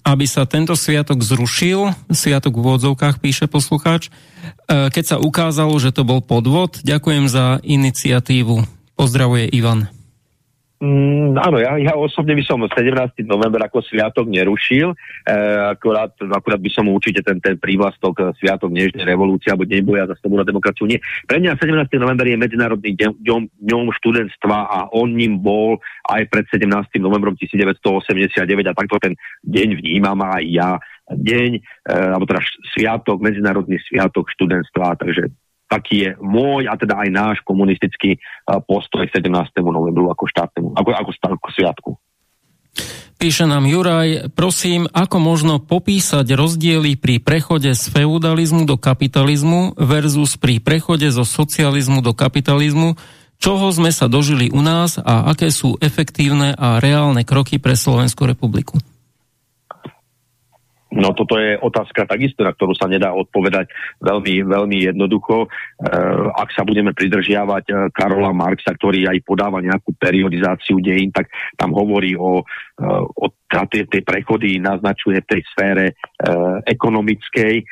aby 0.04 0.26
sa 0.26 0.50
tento 0.50 0.74
sviatok 0.74 1.22
zrušil, 1.22 1.94
sviatok 2.10 2.58
v 2.58 2.64
úvodzovkách 2.64 3.22
píše 3.22 3.46
poslucháč, 3.46 4.10
e, 4.10 4.12
keď 4.90 5.04
sa 5.04 5.18
ukázalo, 5.20 5.76
že 5.78 5.94
to 5.94 6.08
bol 6.08 6.24
podvod. 6.24 6.82
Ďakujem 6.82 7.30
za 7.30 7.60
iniciatívu. 7.62 8.64
Pozdravuje 8.98 9.52
Ivan. 9.54 9.93
Mm, 10.84 11.40
áno, 11.40 11.64
ja, 11.64 11.80
ja 11.80 11.96
osobne 11.96 12.36
by 12.36 12.44
som 12.44 12.60
17. 12.60 13.24
november 13.24 13.64
ako 13.64 13.80
sviatok 13.88 14.28
nerušil, 14.28 14.92
e, 14.92 15.36
akurát, 15.72 16.12
akurát 16.20 16.60
by 16.60 16.68
som 16.76 16.92
určite 16.92 17.24
ten, 17.24 17.40
ten 17.40 17.56
prívlastok 17.56 18.20
e, 18.20 18.24
sviatok 18.36 18.68
Nežnej 18.68 19.08
revolúcie 19.08 19.48
alebo 19.48 19.64
Deň 19.64 19.80
boja 19.80 20.04
za 20.12 20.20
slobodu 20.20 20.44
a 20.44 20.52
demokraciu 20.52 20.84
nie. 20.92 21.00
Pre 21.24 21.40
mňa 21.40 21.56
17. 21.56 21.88
november 22.04 22.28
je 22.28 22.36
Medzinárodný 22.36 23.00
dňom, 23.00 23.64
dňom 23.64 23.96
študentstva 23.96 24.58
a 24.68 24.78
on 24.92 25.16
ním 25.16 25.40
bol 25.40 25.80
aj 26.12 26.28
pred 26.28 26.52
17. 26.52 26.68
novembrom 27.00 27.40
1989 27.40 28.44
a 28.44 28.76
takto 28.76 29.00
ten 29.00 29.16
deň 29.48 29.80
vnímam 29.80 30.20
aj 30.20 30.44
ja 30.52 30.76
deň, 31.08 31.50
e, 31.56 31.92
alebo 31.96 32.28
teda 32.28 32.44
sviatok, 32.76 33.24
medzinárodný 33.24 33.80
sviatok 33.88 34.28
študentstva, 34.36 35.00
takže 35.00 35.32
taký 35.74 35.96
je 36.06 36.10
môj 36.22 36.70
a 36.70 36.78
teda 36.78 37.02
aj 37.02 37.10
náš 37.10 37.38
komunistický 37.42 38.22
postoj 38.70 39.10
17. 39.10 39.26
novembru 39.66 40.14
ako 40.14 40.30
štátnemu, 40.30 40.70
ako, 40.78 40.90
ako, 40.94 41.12
ako 41.18 41.48
sviatku. 41.50 41.92
Píše 43.18 43.48
nám 43.48 43.64
Juraj, 43.64 44.36
prosím, 44.36 44.84
ako 44.92 45.18
možno 45.22 45.54
popísať 45.64 46.28
rozdiely 46.36 47.00
pri 47.00 47.24
prechode 47.24 47.72
z 47.72 47.84
feudalizmu 47.88 48.68
do 48.68 48.76
kapitalizmu 48.76 49.80
versus 49.80 50.36
pri 50.36 50.60
prechode 50.60 51.08
zo 51.08 51.24
socializmu 51.24 52.04
do 52.04 52.12
kapitalizmu, 52.12 53.00
čoho 53.40 53.72
sme 53.72 53.96
sa 53.96 54.12
dožili 54.12 54.52
u 54.52 54.60
nás 54.60 55.00
a 55.00 55.32
aké 55.32 55.56
sú 55.56 55.80
efektívne 55.80 56.52
a 56.52 56.84
reálne 56.84 57.24
kroky 57.24 57.64
pre 57.64 57.80
Slovenskú 57.80 58.28
republiku? 58.28 58.76
No 60.94 61.18
toto 61.18 61.42
je 61.42 61.58
otázka 61.58 62.06
takisto, 62.06 62.46
na 62.46 62.54
ktorú 62.54 62.78
sa 62.78 62.86
nedá 62.86 63.10
odpovedať 63.12 63.70
veľmi, 63.98 64.46
veľmi 64.46 64.78
jednoducho. 64.94 65.46
E, 65.46 65.48
ak 66.38 66.54
sa 66.54 66.62
budeme 66.62 66.94
pridržiavať 66.94 67.64
e, 67.66 67.74
Karola 67.90 68.30
Marxa, 68.30 68.78
ktorý 68.78 69.10
aj 69.10 69.18
podáva 69.26 69.58
nejakú 69.58 69.98
periodizáciu 69.98 70.78
dejín, 70.78 71.10
tak 71.10 71.34
tam 71.58 71.74
hovorí 71.74 72.14
o, 72.14 72.46
e, 72.78 72.86
o 73.18 73.26
tie, 73.70 74.02
prechody, 74.06 74.62
naznačuje 74.62 75.26
v 75.26 75.30
tej 75.30 75.42
sfére 75.50 75.86
e, 75.90 75.94
ekonomickej. 76.70 77.54
E, 77.58 77.64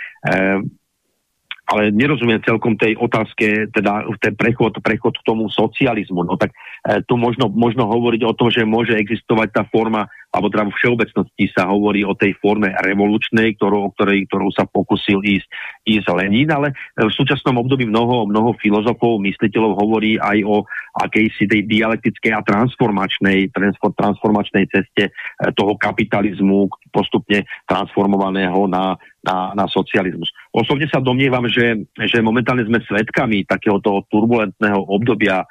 ale 1.72 1.88
nerozumiem 1.95 2.43
celkom 2.43 2.76
tej 2.76 2.99
otázke, 2.99 3.72
teda 3.72 4.03
ten 4.19 4.36
prechod, 4.36 4.76
prechod 4.84 5.15
k 5.15 5.24
tomu 5.24 5.47
socializmu. 5.47 6.28
No 6.28 6.36
tak 6.36 6.51
e, 6.84 6.99
tu 7.07 7.15
možno, 7.15 7.47
možno 7.47 7.88
hovoriť 7.88 8.22
o 8.28 8.36
tom, 8.36 8.51
že 8.51 8.67
môže 8.67 8.97
existovať 8.99 9.49
tá 9.55 9.63
forma 9.72 10.11
alebo 10.32 10.47
teda 10.47 10.63
v 10.67 10.77
všeobecnosti 10.79 11.45
sa 11.51 11.67
hovorí 11.67 12.07
o 12.07 12.15
tej 12.15 12.39
forme 12.39 12.71
revolučnej, 12.71 13.59
ktorú, 13.59 13.91
o 13.91 13.91
ktorej, 13.91 14.25
ktorú 14.32 14.47
sa 14.55 14.63
pokusil 14.63 15.19
ísť, 15.19 15.47
ísť 15.84 16.07
Lenin, 16.15 16.47
ale 16.47 16.71
v 16.95 17.11
súčasnom 17.11 17.59
období 17.59 17.84
mnoho, 17.84 18.32
mnoho 18.32 18.55
filozofov, 18.63 19.19
mysliteľov 19.19 19.75
hovorí 19.75 20.15
aj 20.15 20.39
o 20.47 20.63
akejsi 21.03 21.51
tej 21.51 21.67
dialektickej 21.67 22.32
a 22.32 22.41
transformačnej, 22.47 23.51
transformačnej 23.95 24.71
ceste 24.71 25.11
eh, 25.11 25.51
toho 25.51 25.75
kapitalizmu 25.75 26.71
postupne 26.91 27.43
transformovaného 27.67 28.67
na, 28.71 28.95
na, 29.23 29.53
na 29.53 29.65
socializmus. 29.69 30.27
Osobne 30.51 30.89
sa 30.89 30.99
domnievam, 30.99 31.45
že, 31.47 31.88
že 31.95 32.19
momentálne 32.19 32.65
sme 32.65 32.84
svedkami 32.84 33.47
takéhoto 33.47 34.03
turbulentného 34.11 34.91
obdobia 34.91 35.41
e, 35.41 35.47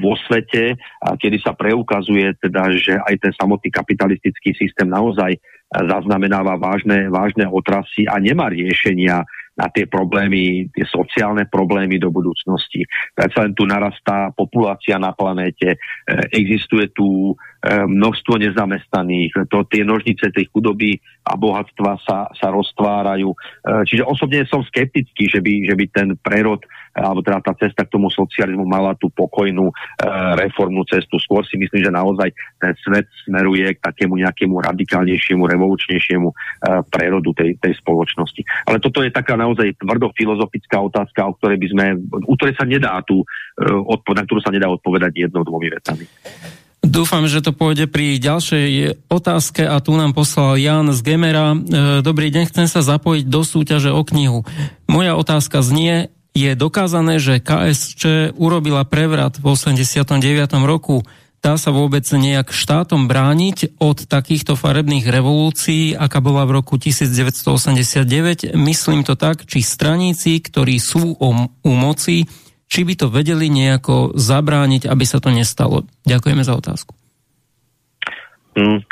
vo 0.00 0.18
svete, 0.26 0.74
a 1.04 1.14
kedy 1.14 1.38
sa 1.38 1.54
preukazuje 1.54 2.34
teda, 2.40 2.72
že 2.74 2.96
aj 2.96 3.14
ten 3.20 3.32
samotný 3.36 3.70
kapitalizmus 3.70 4.03
kapitalistický 4.04 4.52
systém 4.52 4.92
naozaj 4.92 5.32
zaznamenáva 5.72 6.60
vážne, 6.60 7.08
vážne 7.08 7.48
otrasy 7.48 8.04
a 8.06 8.20
nemá 8.20 8.52
riešenia 8.52 9.24
na 9.54 9.66
tie 9.70 9.86
problémy, 9.86 10.66
tie 10.74 10.86
sociálne 10.86 11.46
problémy 11.46 11.98
do 11.98 12.10
budúcnosti. 12.10 12.82
Predsa 13.14 13.46
len 13.46 13.54
tu 13.54 13.64
narastá 13.66 14.34
populácia 14.34 14.98
na 14.98 15.14
planéte, 15.14 15.74
e, 15.74 15.78
existuje 16.34 16.90
tu 16.90 17.30
e, 17.30 17.34
množstvo 17.64 18.36
nezamestnaných, 18.36 19.48
to, 19.48 19.64
tie 19.72 19.82
nožnice 19.88 20.28
tej 20.28 20.52
chudoby 20.52 21.00
a 21.24 21.32
bohatstva 21.40 21.96
sa, 22.04 22.28
sa 22.36 22.52
roztvárajú. 22.52 23.32
E, 23.32 23.36
čiže 23.88 24.04
osobne 24.04 24.44
som 24.44 24.60
skeptický, 24.68 25.32
že 25.32 25.40
by, 25.40 25.52
že 25.72 25.74
by 25.74 25.84
ten 25.88 26.08
prerod 26.20 26.60
alebo 26.94 27.26
teda 27.26 27.42
tá 27.42 27.52
cesta 27.58 27.82
k 27.82 27.90
tomu 27.90 28.06
socializmu 28.06 28.62
mala 28.62 28.94
tú 28.94 29.10
pokojnú 29.10 29.66
e, 29.66 29.74
reformnú 30.38 30.86
cestu. 30.86 31.18
Skôr 31.18 31.42
si 31.42 31.58
myslím, 31.58 31.82
že 31.82 31.90
naozaj 31.90 32.30
ten 32.62 32.72
svet 32.86 33.10
smeruje 33.26 33.66
k 33.74 33.82
takému 33.82 34.14
nejakému 34.22 34.54
radikálnejšiemu, 34.62 35.42
revolučnejšiemu 35.42 36.28
e, 36.30 36.34
prerodu 36.86 37.34
tej, 37.34 37.58
tej 37.58 37.74
spoločnosti. 37.82 38.46
Ale 38.70 38.78
toto 38.78 39.02
je 39.02 39.10
taká 39.10 39.34
naozaj 39.34 39.74
tvrdo 39.74 40.14
filozofická 40.14 40.78
otázka, 40.86 41.26
o 41.26 41.34
ktorej 41.34 41.58
by 41.58 41.68
sme, 41.74 41.84
u 42.30 42.34
ktorej 42.38 42.54
sa 42.54 42.62
nedá 42.62 43.02
tu, 43.02 43.26
e, 43.58 44.14
na 44.14 44.22
ktorú 44.22 44.38
sa 44.38 44.54
nedá 44.54 44.70
odpovedať 44.70 45.26
jednou, 45.26 45.42
dvomi 45.42 45.74
vetami. 45.74 46.06
Dúfam, 46.84 47.24
že 47.24 47.40
to 47.40 47.56
pôjde 47.56 47.88
pri 47.88 48.20
ďalšej 48.20 48.68
otázke 49.08 49.64
a 49.64 49.80
tu 49.80 49.96
nám 49.96 50.12
poslal 50.12 50.60
Jan 50.60 50.92
z 50.92 51.00
Gemera. 51.00 51.56
E, 51.56 52.04
dobrý 52.04 52.28
deň, 52.28 52.52
chcem 52.52 52.68
sa 52.68 52.84
zapojiť 52.84 53.24
do 53.24 53.40
súťaže 53.40 53.88
o 53.88 54.04
knihu. 54.04 54.44
Moja 54.84 55.16
otázka 55.16 55.64
znie, 55.64 56.12
je 56.36 56.52
dokázané, 56.52 57.16
že 57.22 57.40
KSČ 57.40 58.36
urobila 58.36 58.84
prevrat 58.84 59.40
v 59.40 59.56
89. 59.56 60.20
roku. 60.68 61.08
Dá 61.40 61.56
sa 61.56 61.72
vôbec 61.72 62.04
nejak 62.04 62.52
štátom 62.52 63.08
brániť 63.08 63.80
od 63.80 64.04
takýchto 64.04 64.52
farebných 64.52 65.08
revolúcií, 65.08 65.96
aká 65.96 66.20
bola 66.20 66.44
v 66.44 66.60
roku 66.60 66.76
1989? 66.76 68.52
Myslím 68.60 69.08
to 69.08 69.16
tak, 69.16 69.48
či 69.48 69.64
straníci, 69.64 70.36
ktorí 70.36 70.76
sú 70.76 71.16
o, 71.16 71.48
u 71.48 71.72
moci, 71.72 72.28
či 72.74 72.82
by 72.82 72.98
to 72.98 73.06
vedeli 73.06 73.46
nejako 73.46 74.18
zabrániť, 74.18 74.90
aby 74.90 75.06
sa 75.06 75.22
to 75.22 75.30
nestalo. 75.30 75.86
Ďakujeme 76.02 76.42
za 76.42 76.58
otázku. 76.58 76.90
Hmm. 78.58 78.82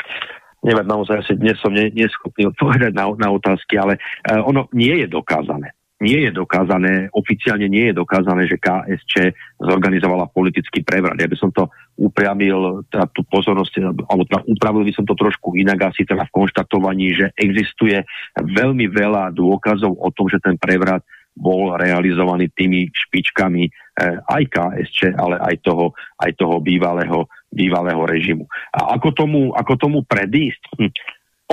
Neviem, 0.63 0.87
naozaj 0.87 1.27
asi 1.27 1.35
dnes 1.35 1.59
som 1.59 1.75
neschopný 1.75 2.47
odpovedať 2.55 2.95
na, 2.95 3.11
na 3.19 3.29
otázky, 3.35 3.75
ale 3.75 3.99
uh, 3.99 4.39
ono 4.47 4.71
nie 4.71 5.03
je 5.03 5.07
dokázané 5.11 5.75
nie 6.03 6.27
je 6.27 6.35
dokázané, 6.35 7.07
oficiálne 7.15 7.71
nie 7.71 7.87
je 7.89 7.95
dokázané, 7.95 8.43
že 8.43 8.59
KSČ 8.59 9.31
zorganizovala 9.55 10.27
politický 10.27 10.83
prevrat. 10.83 11.15
Ja 11.15 11.31
by 11.31 11.37
som 11.39 11.55
to 11.55 11.71
upriamil 11.95 12.83
teda 12.91 13.07
tú 13.15 13.23
pozornosť, 13.23 14.03
alebo 14.11 14.27
teda 14.27 14.43
upravil 14.43 14.83
by 14.83 14.91
som 14.91 15.07
to 15.07 15.15
trošku 15.15 15.55
inak 15.55 15.95
asi 15.95 16.03
teda 16.03 16.27
v 16.27 16.35
konštatovaní, 16.35 17.15
že 17.15 17.31
existuje 17.39 18.03
veľmi 18.35 18.91
veľa 18.91 19.31
dôkazov 19.31 19.95
o 19.95 20.11
tom, 20.11 20.27
že 20.27 20.43
ten 20.43 20.59
prevrat 20.59 21.07
bol 21.33 21.73
realizovaný 21.75 22.49
tými 22.53 22.89
špičkami 22.89 23.63
eh, 23.65 24.17
aj 24.21 24.43
KSČ, 24.49 25.17
ale 25.17 25.41
aj 25.41 25.55
toho, 25.65 25.91
aj 26.21 26.31
toho 26.37 26.61
bývalého, 26.61 27.25
bývalého 27.49 28.05
režimu. 28.05 28.45
A 28.73 28.97
ako 28.97 29.09
tomu, 29.13 29.41
ako 29.53 29.73
tomu 29.77 29.99
predísť? 30.05 30.63
Hm 30.77 30.93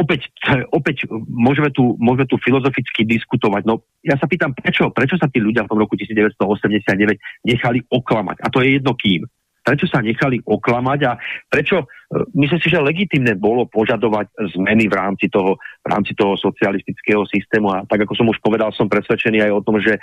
opäť, 0.00 0.32
opäť 0.78 1.04
môžeme, 1.28 1.68
tu, 1.74 1.94
môžeme 2.00 2.24
tu 2.24 2.40
filozoficky 2.40 3.04
diskutovať. 3.04 3.68
No 3.68 3.84
ja 4.00 4.16
sa 4.16 4.24
pýtam, 4.24 4.56
prečo, 4.56 4.88
prečo 4.88 5.20
sa 5.20 5.28
tí 5.28 5.44
ľudia 5.44 5.68
v 5.68 5.70
tom 5.70 5.80
roku 5.80 5.94
1989 6.00 7.20
nechali 7.44 7.84
oklamať? 7.92 8.36
A 8.40 8.48
to 8.48 8.64
je 8.64 8.80
jedno 8.80 8.96
kým. 8.96 9.28
Prečo 9.70 9.86
sa 9.86 10.02
nechali 10.02 10.42
oklamať 10.42 11.00
a 11.06 11.14
prečo, 11.46 11.86
e, 11.86 12.26
myslím 12.42 12.58
si, 12.58 12.66
že 12.66 12.82
legitimné 12.82 13.38
bolo 13.38 13.70
požadovať 13.70 14.34
zmeny 14.58 14.90
v 14.90 14.94
rámci 14.98 15.30
toho, 15.30 15.62
v 15.62 15.86
rámci 15.86 16.18
toho 16.18 16.34
socialistického 16.34 17.22
systému 17.30 17.70
a 17.70 17.86
tak 17.86 18.02
ako 18.02 18.18
som 18.18 18.26
už 18.26 18.42
povedal, 18.42 18.74
som 18.74 18.90
presvedčený 18.90 19.46
aj 19.46 19.52
o 19.54 19.62
tom, 19.62 19.78
že 19.78 19.94
e, 19.94 20.00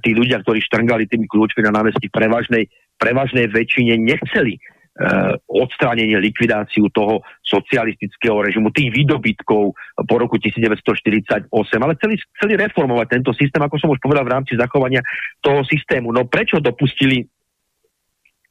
tí 0.00 0.16
ľudia, 0.16 0.40
ktorí 0.40 0.64
štrngali 0.64 1.04
tými 1.04 1.28
kľúčmi 1.28 1.60
na 1.68 1.84
námestí 1.84 2.08
prevažnej, 2.08 2.72
prevažnej 2.96 3.52
väčšine 3.52 4.00
nechceli 4.00 4.56
Eh, 5.00 5.32
odstránenie, 5.48 6.20
likvidáciu 6.20 6.92
toho 6.92 7.24
socialistického 7.40 8.36
režimu, 8.44 8.68
tých 8.68 8.92
výdobytkov 8.92 9.72
po 9.96 10.14
roku 10.20 10.36
1948, 10.36 11.48
ale 11.80 11.96
chceli, 11.96 12.20
chceli 12.36 12.52
reformovať 12.60 13.06
tento 13.08 13.32
systém, 13.32 13.64
ako 13.64 13.80
som 13.80 13.88
už 13.88 14.02
povedal, 14.02 14.28
v 14.28 14.34
rámci 14.36 14.60
zachovania 14.60 15.00
toho 15.40 15.64
systému. 15.64 16.12
No 16.12 16.28
prečo 16.28 16.60
dopustili 16.60 17.24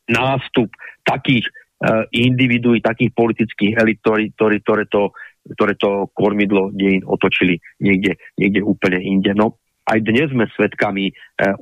nástup 0.10 0.74
takých 1.06 1.46
uh, 1.86 2.04
individuí, 2.12 2.82
takých 2.82 3.14
politických 3.14 3.78
elit, 3.78 4.02
ktoré, 4.02 4.84
to, 4.90 5.14
ktoré 5.56 5.74
to 5.78 6.10
kormidlo 6.18 6.74
dejín 6.74 7.06
otočili 7.06 7.62
niekde, 7.80 8.18
niekde 8.36 8.66
úplne 8.66 9.00
inde. 9.00 9.32
No 9.38 9.62
aj 9.90 10.06
dnes 10.06 10.30
sme 10.30 10.46
svedkami 10.54 11.10
e, 11.10 11.14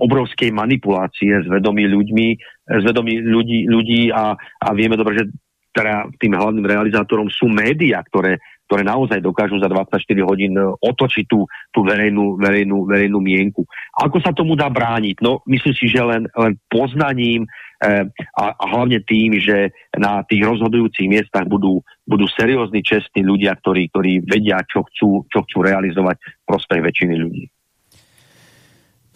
obrovskej 0.03 0.51
manipulácie 0.51 1.31
s 1.31 1.47
vedomí 1.47 1.87
ľuďmi, 1.87 2.27
s 2.75 2.83
vedomí 2.83 3.23
ľudí, 3.23 3.71
ľudí 3.71 4.11
a, 4.11 4.35
a 4.35 4.67
vieme 4.75 4.99
dobre, 4.99 5.23
že 5.23 5.31
teda 5.71 6.11
tým 6.19 6.35
hlavným 6.35 6.65
realizátorom 6.65 7.31
sú 7.31 7.47
médiá, 7.47 8.03
ktoré, 8.03 8.41
ktoré 8.67 8.83
naozaj 8.83 9.23
dokážu 9.23 9.57
za 9.63 9.71
24 9.71 10.03
hodín 10.27 10.53
e, 10.59 10.61
otočiť 10.83 11.25
tú, 11.25 11.47
tú 11.71 11.79
verejnú, 11.87 12.35
verejnú, 12.35 12.83
verejnú 12.83 13.23
mienku. 13.23 13.63
Ako 13.95 14.19
sa 14.19 14.35
tomu 14.35 14.59
dá 14.59 14.67
brániť? 14.67 15.23
No, 15.23 15.39
myslím 15.47 15.73
si, 15.73 15.87
že 15.87 16.03
len, 16.03 16.27
len 16.35 16.59
poznaním 16.67 17.47
e, 17.47 17.49
a, 18.35 18.45
a 18.53 18.63
hlavne 18.67 18.99
tým, 19.07 19.39
že 19.39 19.71
na 19.95 20.21
tých 20.27 20.43
rozhodujúcich 20.43 21.07
miestach 21.07 21.47
budú, 21.47 21.79
budú 22.03 22.27
seriózni, 22.27 22.83
čestní 22.83 23.23
ľudia, 23.23 23.55
ktorí, 23.55 23.87
ktorí 23.89 24.27
vedia, 24.27 24.59
čo 24.67 24.83
chcú, 24.91 25.23
čo 25.31 25.47
chcú 25.47 25.57
realizovať 25.63 26.19
prospech 26.43 26.83
väčšiny 26.83 27.15
ľudí. 27.15 27.47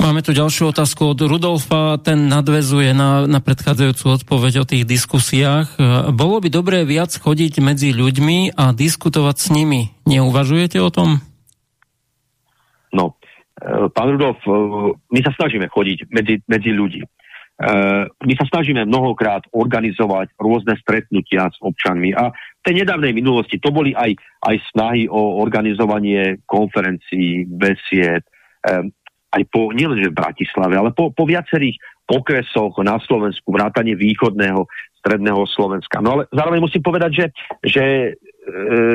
Máme 0.01 0.25
tu 0.25 0.33
ďalšiu 0.33 0.73
otázku 0.73 1.13
od 1.13 1.21
Rudolfa, 1.29 2.01
ten 2.01 2.25
nadvezuje 2.25 2.89
na, 2.89 3.29
na 3.29 3.37
predchádzajúcu 3.37 4.17
odpoveď 4.17 4.53
o 4.57 4.65
tých 4.65 4.89
diskusiách. 4.89 5.77
Bolo 6.17 6.41
by 6.41 6.49
dobré 6.49 6.81
viac 6.89 7.13
chodiť 7.13 7.61
medzi 7.61 7.93
ľuďmi 7.93 8.57
a 8.57 8.73
diskutovať 8.73 9.35
s 9.37 9.47
nimi. 9.53 9.93
Neuvažujete 10.09 10.81
o 10.81 10.89
tom? 10.89 11.21
No, 12.89 13.13
e, 13.61 13.93
pán 13.93 14.09
Rudolf, 14.09 14.41
e, 14.41 14.49
my 14.97 15.19
sa 15.21 15.37
snažíme 15.37 15.69
chodiť 15.69 16.09
medzi, 16.09 16.41
medzi 16.49 16.73
ľudí. 16.73 17.05
E, 17.05 17.09
my 18.09 18.33
sa 18.41 18.45
snažíme 18.49 18.89
mnohokrát 18.89 19.45
organizovať 19.53 20.33
rôzne 20.41 20.81
stretnutia 20.81 21.45
s 21.53 21.61
občanmi 21.61 22.09
a 22.17 22.33
v 22.33 22.61
tej 22.65 22.81
nedávnej 22.81 23.13
minulosti 23.13 23.61
to 23.61 23.69
boli 23.69 23.93
aj, 23.93 24.17
aj 24.49 24.65
snahy 24.73 25.05
o 25.05 25.37
organizovanie 25.37 26.41
konferencií, 26.49 27.45
besied, 27.45 28.25
aj 29.31 29.43
po, 29.47 29.71
nielenže 29.71 30.11
v 30.11 30.19
Bratislave, 30.19 30.75
ale 30.75 30.91
po, 30.91 31.11
po 31.15 31.23
viacerých 31.23 31.79
okresoch 32.11 32.75
na 32.83 32.99
Slovensku, 32.99 33.55
vrátane 33.55 33.95
východného, 33.95 34.67
stredného 35.01 35.41
Slovenska. 35.49 35.97
No 36.03 36.19
ale 36.19 36.23
zároveň 36.29 36.61
musím 36.61 36.85
povedať, 36.85 37.11
že, 37.11 37.25
že 37.65 37.83
e, 37.83 38.11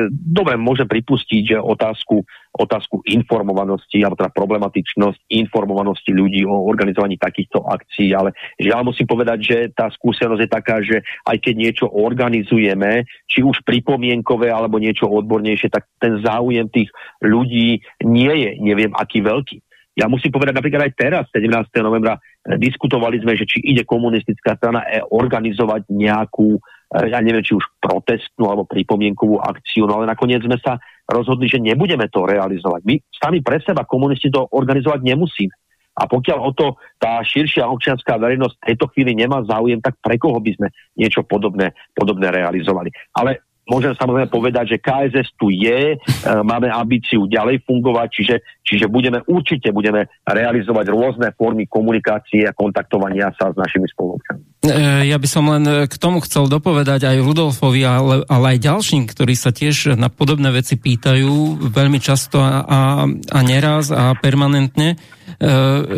dobre, 0.07 0.55
môžem 0.55 0.87
pripustiť, 0.87 1.41
že 1.51 1.57
otázku, 1.59 2.23
otázku 2.55 3.03
informovanosti, 3.03 3.99
alebo 3.99 4.15
teda 4.15 4.31
problematičnosť 4.31 5.27
informovanosti 5.27 6.15
ľudí 6.15 6.47
o 6.47 6.63
organizovaní 6.63 7.19
takýchto 7.19 7.59
akcií, 7.59 8.15
ale 8.15 8.31
žiaľ 8.55 8.87
musím 8.87 9.03
povedať, 9.03 9.39
že 9.43 9.57
tá 9.75 9.91
skúsenosť 9.91 10.41
je 10.47 10.49
taká, 10.49 10.79
že 10.79 11.03
aj 11.27 11.37
keď 11.43 11.53
niečo 11.59 11.85
organizujeme, 11.91 13.03
či 13.27 13.43
už 13.43 13.67
pripomienkové 13.67 14.47
alebo 14.47 14.79
niečo 14.79 15.11
odbornejšie, 15.11 15.67
tak 15.67 15.91
ten 15.99 16.23
záujem 16.23 16.71
tých 16.71 16.87
ľudí 17.19 17.83
nie 18.07 18.33
je, 18.47 18.51
neviem 18.63 18.95
aký 18.95 19.19
veľký. 19.19 19.59
Ja 19.97 20.05
musím 20.05 20.29
povedať 20.29 20.53
napríklad 20.53 20.85
aj 20.85 20.93
teraz, 20.93 21.23
17. 21.33 21.81
novembra, 21.81 22.21
eh, 22.21 22.55
diskutovali 22.61 23.17
sme, 23.17 23.33
že 23.33 23.49
či 23.49 23.65
ide 23.65 23.81
komunistická 23.81 24.53
strana 24.53 24.85
e 24.85 25.01
organizovať 25.01 25.89
nejakú, 25.89 26.61
eh, 26.61 27.09
ja 27.09 27.17
neviem, 27.17 27.41
či 27.41 27.57
už 27.57 27.65
protestnú 27.81 28.45
alebo 28.45 28.69
pripomienkovú 28.69 29.41
akciu, 29.41 29.89
no 29.89 29.97
ale 29.97 30.05
nakoniec 30.05 30.45
sme 30.45 30.61
sa 30.61 30.77
rozhodli, 31.09 31.49
že 31.49 31.57
nebudeme 31.57 32.05
to 32.13 32.29
realizovať. 32.29 32.85
My 32.85 33.01
sami 33.09 33.41
pre 33.41 33.57
seba 33.65 33.89
komunisti 33.89 34.29
to 34.29 34.45
organizovať 34.53 35.01
nemusíme. 35.01 35.55
A 35.97 36.05
pokiaľ 36.05 36.39
o 36.45 36.51
to 36.53 36.77
tá 37.01 37.17
širšia 37.25 37.65
občianská 37.65 38.21
verejnosť 38.21 38.53
v 38.61 38.67
tejto 38.69 38.85
chvíli 38.93 39.17
nemá 39.17 39.41
záujem, 39.49 39.81
tak 39.81 39.97
pre 39.97 40.21
koho 40.21 40.37
by 40.37 40.53
sme 40.53 40.67
niečo 40.93 41.25
podobné, 41.25 41.73
podobné 41.97 42.29
realizovali. 42.29 42.93
Ale 43.17 43.46
môžem 43.67 43.93
samozrejme 43.93 44.31
povedať, 44.31 44.75
že 44.75 44.81
KSS 44.81 45.35
tu 45.35 45.51
je, 45.51 45.93
e, 45.93 45.97
máme 46.41 46.71
ambíciu 46.71 47.27
ďalej 47.27 47.61
fungovať, 47.67 48.07
čiže, 48.09 48.35
čiže 48.63 48.85
budeme 48.87 49.21
určite 49.27 49.69
budeme 49.75 50.07
realizovať 50.23 50.85
rôzne 50.89 51.27
formy 51.35 51.67
komunikácie 51.67 52.47
a 52.47 52.55
kontaktovania 52.55 53.29
sa 53.35 53.51
s 53.51 53.55
našimi 53.59 53.85
spolupčanmi. 53.91 54.43
E, 54.65 55.11
ja 55.11 55.17
by 55.19 55.27
som 55.27 55.45
len 55.51 55.87
k 55.87 55.95
tomu 55.99 56.23
chcel 56.23 56.47
dopovedať 56.47 57.05
aj 57.05 57.23
Rudolfovi, 57.23 57.83
ale, 57.83 58.15
ale 58.25 58.45
aj 58.55 58.63
ďalším, 58.63 59.03
ktorí 59.11 59.35
sa 59.35 59.51
tiež 59.51 59.99
na 59.99 60.07
podobné 60.07 60.49
veci 60.49 60.79
pýtajú 60.79 61.67
veľmi 61.67 61.99
často 61.99 62.39
a, 62.39 62.63
a, 62.63 62.79
a 63.07 63.39
neraz 63.43 63.91
a 63.91 64.15
permanentne, 64.15 64.95
e, 64.95 64.97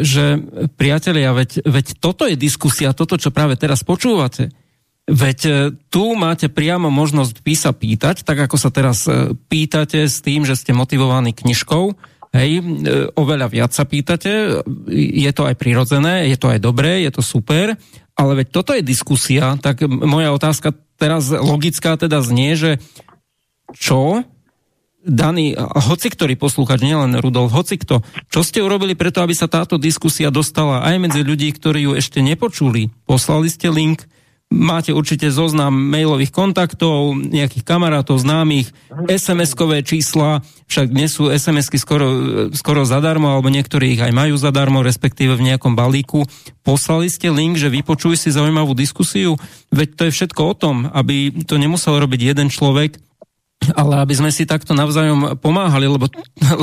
že 0.01 0.41
priatelia, 0.73 1.31
veď, 1.37 1.63
veď 1.63 1.85
toto 2.01 2.25
je 2.25 2.33
diskusia, 2.33 2.97
toto, 2.97 3.15
čo 3.15 3.29
práve 3.29 3.55
teraz 3.55 3.85
počúvate, 3.85 4.49
Veď 5.09 5.39
e, 5.41 5.51
tu 5.89 6.13
máte 6.13 6.53
priamo 6.53 6.93
možnosť 6.93 7.41
vy 7.41 7.55
sa 7.57 7.73
pýtať, 7.73 8.21
tak 8.21 8.45
ako 8.45 8.61
sa 8.61 8.69
teraz 8.69 9.09
e, 9.09 9.33
pýtate 9.49 10.05
s 10.05 10.21
tým, 10.21 10.45
že 10.45 10.53
ste 10.53 10.77
motivovaní 10.77 11.33
knižkou, 11.33 11.97
hej, 12.37 12.51
e, 12.61 12.63
oveľa 13.17 13.49
viac 13.49 13.71
sa 13.73 13.89
pýtate, 13.89 14.61
je 14.93 15.31
to 15.33 15.49
aj 15.49 15.57
prirodzené, 15.57 16.29
je 16.29 16.37
to 16.37 16.53
aj 16.53 16.61
dobré, 16.61 17.01
je 17.09 17.11
to 17.17 17.25
super, 17.25 17.73
ale 18.13 18.31
veď 18.37 18.47
toto 18.53 18.71
je 18.77 18.85
diskusia, 18.85 19.57
tak 19.57 19.81
moja 19.89 20.29
otázka 20.29 20.77
teraz 21.01 21.33
logická 21.33 21.97
teda 21.97 22.21
znie, 22.21 22.53
že 22.53 22.71
čo? 23.73 24.21
Daný, 24.99 25.55
hoci 25.57 26.11
ktorý 26.11 26.35
poslúchač, 26.35 26.83
nielen 26.83 27.17
Rudolf, 27.17 27.55
hoci 27.55 27.79
kto, 27.81 28.03
čo 28.29 28.43
ste 28.43 28.59
urobili 28.59 28.93
preto, 28.93 29.23
aby 29.23 29.31
sa 29.31 29.49
táto 29.49 29.79
diskusia 29.79 30.29
dostala 30.29 30.83
aj 30.85 30.95
medzi 31.01 31.21
ľudí, 31.25 31.49
ktorí 31.55 31.87
ju 31.87 31.91
ešte 31.95 32.19
nepočuli? 32.19 32.91
Poslali 33.07 33.47
ste 33.47 33.71
link, 33.71 34.05
Máte 34.49 34.97
určite 34.97 35.29
zoznam 35.29 35.77
mailových 35.77 36.33
kontaktov, 36.33 37.13
nejakých 37.13 37.61
kamarátov, 37.61 38.17
známych, 38.17 38.73
SMS-kové 39.05 39.85
čísla, 39.85 40.41
však 40.65 40.89
dnes 40.89 41.13
sú 41.13 41.29
SMS-ky 41.29 41.77
skoro, 41.77 42.07
skoro 42.57 42.81
zadarmo, 42.81 43.29
alebo 43.29 43.53
niektorí 43.53 43.93
ich 43.93 44.01
aj 44.01 44.09
majú 44.09 44.41
zadarmo, 44.41 44.81
respektíve 44.81 45.37
v 45.37 45.53
nejakom 45.53 45.77
balíku. 45.77 46.25
Poslali 46.65 47.13
ste 47.13 47.29
link, 47.29 47.61
že 47.61 47.69
vypočuj 47.69 48.17
si 48.17 48.33
zaujímavú 48.33 48.73
diskusiu, 48.73 49.37
veď 49.69 49.87
to 49.93 50.01
je 50.09 50.15
všetko 50.17 50.41
o 50.41 50.57
tom, 50.57 50.75
aby 50.97 51.29
to 51.45 51.61
nemusel 51.61 52.01
robiť 52.01 52.33
jeden 52.33 52.49
človek, 52.49 52.97
ale 53.75 54.01
aby 54.01 54.13
sme 54.15 54.31
si 54.31 54.47
takto 54.47 54.71
navzájom 54.71 55.37
pomáhali, 55.37 55.85
lebo, 55.85 56.07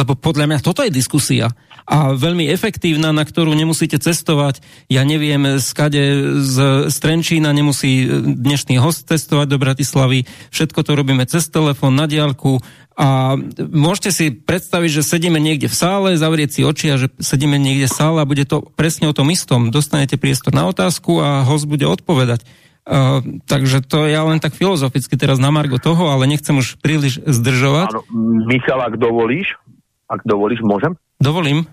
lebo 0.00 0.12
podľa 0.16 0.48
mňa 0.48 0.58
toto 0.64 0.80
je 0.80 0.90
diskusia 0.90 1.52
a 1.86 2.18
veľmi 2.18 2.50
efektívna, 2.50 3.14
na 3.14 3.22
ktorú 3.22 3.54
nemusíte 3.54 4.02
cestovať. 4.02 4.58
Ja 4.90 5.06
neviem, 5.06 5.62
skade 5.62 6.34
z 6.42 6.88
Strenčína 6.90 7.54
nemusí 7.54 8.10
dnešný 8.26 8.82
host 8.82 9.06
cestovať 9.06 9.46
do 9.46 9.62
Bratislavy. 9.62 10.26
Všetko 10.50 10.82
to 10.82 10.98
robíme 10.98 11.22
cez 11.30 11.46
telefón, 11.46 11.94
na 11.94 12.10
diálku 12.10 12.58
a 12.98 13.38
môžete 13.70 14.10
si 14.10 14.26
predstaviť, 14.34 14.90
že 14.98 15.06
sedíme 15.06 15.38
niekde 15.38 15.70
v 15.70 15.78
sále, 15.78 16.18
zavrieť 16.18 16.50
si 16.58 16.60
oči 16.66 16.86
a 16.90 16.96
že 16.98 17.12
sedíme 17.22 17.54
niekde 17.54 17.86
v 17.86 17.94
sále 17.94 18.18
a 18.18 18.26
bude 18.26 18.48
to 18.48 18.66
presne 18.74 19.06
o 19.06 19.14
tom 19.14 19.30
istom. 19.30 19.70
Dostanete 19.70 20.18
priestor 20.18 20.56
na 20.56 20.66
otázku 20.66 21.22
a 21.22 21.46
host 21.46 21.70
bude 21.70 21.86
odpovedať. 21.86 22.42
Uh, 22.86 23.42
takže 23.50 23.82
to 23.82 24.06
ja 24.06 24.22
len 24.22 24.38
tak 24.38 24.54
filozoficky 24.54 25.18
teraz 25.18 25.42
na 25.42 25.50
margo 25.50 25.74
toho, 25.82 26.06
ale 26.06 26.30
nechcem 26.30 26.54
už 26.54 26.78
príliš 26.78 27.18
zdržovať. 27.26 27.90
Áno, 27.90 28.02
Michal, 28.46 28.78
ak 28.78 28.94
dovolíš, 28.94 29.58
ak 30.06 30.22
dovolíš, 30.22 30.62
môžem? 30.62 30.94
Dovolím. 31.18 31.66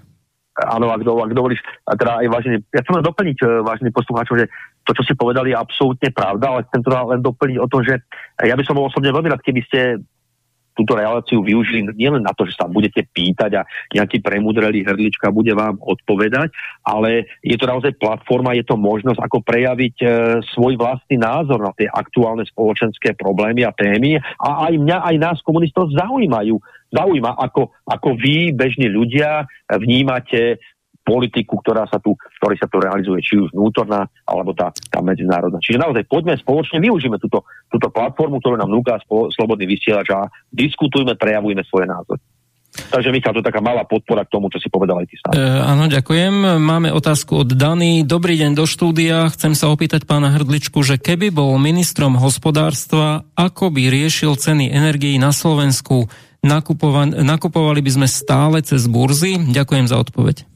Áno, 0.57 0.89
ak, 0.89 1.01
do, 1.05 1.17
ak 1.17 1.33
dovolíš, 1.33 1.61
a 1.85 1.97
teda 1.97 2.21
aj 2.21 2.27
vážne, 2.29 2.61
ja 2.73 2.81
chcem 2.85 2.97
len 2.97 3.05
doplniť, 3.05 3.37
e, 3.41 3.45
vážne 3.65 3.89
poslucháčov, 3.89 4.41
že 4.41 4.49
to, 4.85 4.93
čo 4.93 5.01
si 5.05 5.13
povedali, 5.17 5.49
je 5.49 5.57
absolútne 5.57 6.09
pravda, 6.13 6.45
ale 6.45 6.65
chcem 6.69 6.81
teda 6.85 7.09
len 7.09 7.21
doplniť 7.25 7.57
o 7.57 7.65
to, 7.65 7.81
že 7.81 7.93
ja 8.37 8.53
by 8.53 8.61
som 8.65 8.77
bol 8.77 8.85
osobne 8.85 9.09
veľmi 9.09 9.33
rád, 9.33 9.41
keby 9.41 9.61
ste 9.65 10.01
túto 10.73 10.97
reláciu 10.97 11.45
využili 11.45 11.85
nielen 11.93 12.25
na 12.25 12.33
to, 12.33 12.49
že 12.49 12.57
sa 12.57 12.65
budete 12.65 13.05
pýtať 13.13 13.61
a 13.61 13.67
nejaký 13.93 14.19
premudrelý 14.19 14.85
hrdlička 14.85 15.29
bude 15.29 15.53
vám 15.53 15.77
odpovedať, 15.79 16.49
ale 16.85 17.29
je 17.45 17.55
to 17.55 17.69
naozaj 17.69 17.93
platforma, 17.97 18.57
je 18.57 18.65
to 18.65 18.75
možnosť, 18.75 19.19
ako 19.21 19.37
prejaviť 19.45 19.95
e, 20.01 20.07
svoj 20.53 20.75
vlastný 20.75 21.21
názor 21.21 21.61
na 21.61 21.71
tie 21.77 21.85
aktuálne 21.87 22.43
spoločenské 22.49 23.13
problémy 23.13 23.63
a 23.63 23.71
témy 23.71 24.17
a 24.19 24.69
aj 24.69 24.73
mňa, 24.81 24.97
aj 25.13 25.15
nás 25.21 25.37
komunistov 25.45 25.93
zaujímajú. 25.93 26.57
Zaujíma, 26.93 27.41
ako, 27.41 27.73
ako 27.89 28.09
vy, 28.21 28.53
bežní 28.53 28.85
ľudia, 28.85 29.49
vnímate 29.65 30.61
politiku, 31.03 31.59
ktorá 31.59 31.83
sa 31.85 31.99
tu, 31.99 32.15
ktorý 32.39 32.55
sa 32.55 32.67
tu 32.71 32.79
realizuje, 32.79 33.19
či 33.19 33.35
už 33.37 33.51
vnútorná, 33.51 34.07
alebo 34.23 34.55
tá, 34.55 34.71
tá 34.89 35.03
medzinárodná. 35.03 35.59
Čiže 35.59 35.83
naozaj 35.83 36.07
poďme 36.07 36.39
spoločne, 36.39 36.79
využíme 36.79 37.19
túto, 37.19 37.43
túto 37.67 37.87
platformu, 37.91 38.39
ktorú 38.39 38.55
nám 38.55 38.71
núka 38.71 38.97
Slobodný 39.07 39.67
vysielač 39.67 40.07
a 40.15 40.31
diskutujme, 40.49 41.19
prejavujme 41.19 41.61
svoje 41.67 41.91
názory. 41.91 42.23
Takže 42.73 43.13
Michal, 43.13 43.37
to 43.37 43.45
je 43.45 43.49
taká 43.53 43.61
malá 43.61 43.85
podpora 43.85 44.25
k 44.25 44.33
tomu, 44.33 44.49
čo 44.49 44.57
si 44.57 44.65
povedal 44.65 44.97
aj 44.97 45.05
ty 45.05 45.15
sám. 45.21 45.37
E, 45.37 45.45
áno, 45.45 45.85
ďakujem. 45.85 46.57
Máme 46.57 46.89
otázku 46.89 47.45
od 47.45 47.53
Dany. 47.53 48.01
Dobrý 48.01 48.33
deň 48.41 48.57
do 48.57 48.65
štúdia. 48.65 49.29
Chcem 49.29 49.53
sa 49.53 49.69
opýtať 49.69 50.09
pána 50.09 50.33
Hrdličku, 50.33 50.81
že 50.81 50.97
keby 50.97 51.29
bol 51.29 51.61
ministrom 51.61 52.17
hospodárstva, 52.17 53.29
ako 53.37 53.69
by 53.69 53.93
riešil 53.93 54.33
ceny 54.41 54.73
energií 54.73 55.21
na 55.21 55.29
Slovensku? 55.29 56.09
Nakupovali 56.41 57.81
by 57.85 57.91
sme 57.93 58.07
stále 58.09 58.65
cez 58.65 58.89
burzy? 58.89 59.37
Ďakujem 59.37 59.85
za 59.85 60.01
odpoveď. 60.01 60.52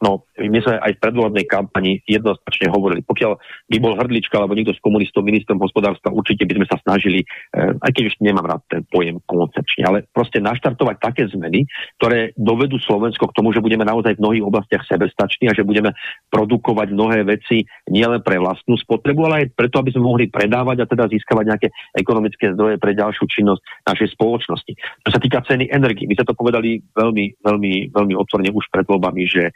No, 0.00 0.24
my 0.40 0.58
sme 0.64 0.80
aj 0.80 0.96
v 0.96 1.02
predvolebnej 1.04 1.44
kampani 1.44 2.00
jednoznačne 2.08 2.72
hovorili, 2.72 3.04
pokiaľ 3.04 3.36
by 3.68 3.76
bol 3.84 4.00
Hrdlička 4.00 4.40
alebo 4.40 4.56
niekto 4.56 4.72
z 4.72 4.80
komunistov 4.80 5.28
ministrom 5.28 5.60
hospodárstva, 5.60 6.08
určite 6.08 6.48
by 6.48 6.56
sme 6.56 6.66
sa 6.72 6.80
snažili, 6.80 7.20
eh, 7.52 7.76
aj 7.76 7.90
keď 7.92 8.08
ešte 8.08 8.24
nemám 8.24 8.48
rád 8.48 8.64
ten 8.72 8.82
pojem 8.88 9.20
koncepčne, 9.28 9.84
ale 9.84 10.08
proste 10.08 10.40
naštartovať 10.40 10.96
také 11.04 11.28
zmeny, 11.28 11.68
ktoré 12.00 12.32
dovedú 12.32 12.80
Slovensko 12.80 13.28
k 13.28 13.36
tomu, 13.36 13.52
že 13.52 13.60
budeme 13.60 13.84
naozaj 13.84 14.16
v 14.16 14.24
mnohých 14.24 14.44
oblastiach 14.48 14.88
sebestační 14.88 15.52
a 15.52 15.56
že 15.56 15.68
budeme 15.68 15.92
produkovať 16.32 16.96
mnohé 16.96 17.20
veci 17.28 17.68
nielen 17.92 18.24
pre 18.24 18.40
vlastnú 18.40 18.80
spotrebu, 18.80 19.28
ale 19.28 19.34
aj 19.44 19.46
preto, 19.52 19.84
aby 19.84 19.92
sme 19.92 20.08
mohli 20.08 20.32
predávať 20.32 20.80
a 20.80 20.88
teda 20.88 21.12
získavať 21.12 21.44
nejaké 21.44 21.68
ekonomické 21.92 22.56
zdroje 22.56 22.80
pre 22.80 22.96
ďalšiu 22.96 23.28
činnosť 23.28 23.60
našej 23.84 24.08
spoločnosti. 24.16 24.72
Čo 25.04 25.10
sa 25.12 25.20
týka 25.20 25.44
ceny 25.44 25.68
energii, 25.68 26.08
my 26.08 26.16
sa 26.16 26.24
to 26.24 26.32
povedali 26.32 26.80
veľmi, 26.96 27.44
veľmi, 27.44 27.92
veľmi 27.92 28.14
otvorene 28.16 28.48
už 28.48 28.64
pred 28.72 28.88
voľbami, 28.88 29.28
že 29.28 29.52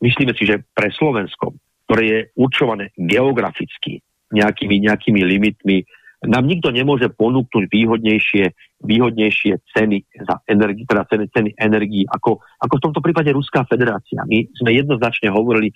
myslíme 0.00 0.32
si, 0.34 0.44
že 0.46 0.62
pre 0.72 0.90
Slovensko, 0.94 1.54
ktoré 1.86 2.02
je 2.06 2.20
určované 2.38 2.94
geograficky 2.94 3.98
nejakými, 4.30 4.86
nejakými 4.86 5.20
limitmi, 5.26 5.82
nám 6.20 6.44
nikto 6.44 6.68
nemôže 6.68 7.08
ponúknuť 7.16 7.64
výhodnejšie, 7.72 8.44
výhodnejšie 8.84 9.56
ceny 9.72 10.04
za 10.20 10.36
energii, 10.44 10.84
teda 10.84 11.08
ceny, 11.08 11.24
ceny 11.32 11.50
energii, 11.56 12.04
ako, 12.04 12.44
ako 12.60 12.74
v 12.76 12.84
tomto 12.84 13.00
prípade 13.00 13.32
Ruská 13.32 13.64
federácia. 13.64 14.20
My 14.28 14.44
sme 14.52 14.76
jednoznačne 14.76 15.32
hovorili 15.32 15.72
e, 15.72 15.74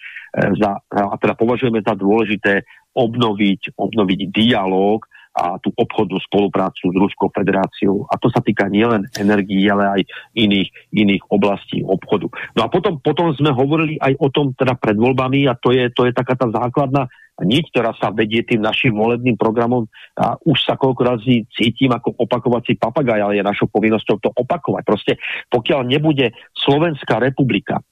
za, 0.60 0.76
a 0.84 1.16
teda 1.16 1.32
považujeme 1.40 1.80
za 1.80 1.96
dôležité 1.96 2.60
obnoviť, 2.92 3.72
obnoviť 3.72 4.20
dialog 4.28 5.00
a 5.34 5.58
tú 5.58 5.74
obchodnú 5.74 6.22
spoluprácu 6.30 6.94
s 6.94 6.96
Ruskou 6.96 7.26
federáciou. 7.34 8.06
A 8.06 8.14
to 8.22 8.30
sa 8.30 8.38
týka 8.38 8.70
nielen 8.70 9.10
energií, 9.18 9.66
ale 9.66 9.84
aj 9.90 10.00
iných, 10.38 10.70
iných 10.94 11.22
oblastí 11.26 11.82
obchodu. 11.82 12.30
No 12.54 12.66
a 12.66 12.68
potom, 12.70 13.02
potom 13.02 13.34
sme 13.34 13.50
hovorili 13.50 13.98
aj 13.98 14.14
o 14.22 14.30
tom 14.30 14.54
teda 14.54 14.78
pred 14.78 14.94
voľbami 14.94 15.50
a 15.50 15.58
to 15.58 15.74
je, 15.74 15.90
to 15.90 16.06
je 16.06 16.12
taká 16.14 16.38
tá 16.38 16.46
základná 16.46 17.10
niť, 17.42 17.74
ktorá 17.74 17.90
sa 17.98 18.14
vedie 18.14 18.46
tým 18.46 18.62
našim 18.62 18.94
volebným 18.94 19.34
programom 19.34 19.90
a 20.14 20.38
už 20.46 20.54
sa 20.54 20.78
koľko 20.78 21.18
cítim 21.50 21.90
ako 21.90 22.14
opakovací 22.14 22.78
papagaj, 22.78 23.18
ale 23.18 23.42
je 23.42 23.50
našou 23.50 23.66
povinnosťou 23.74 24.22
to 24.22 24.30
opakovať. 24.30 24.82
Proste 24.86 25.12
pokiaľ 25.50 25.82
nebude 25.82 26.30
Slovenská 26.54 27.18
republika 27.18 27.82
e, 27.82 27.84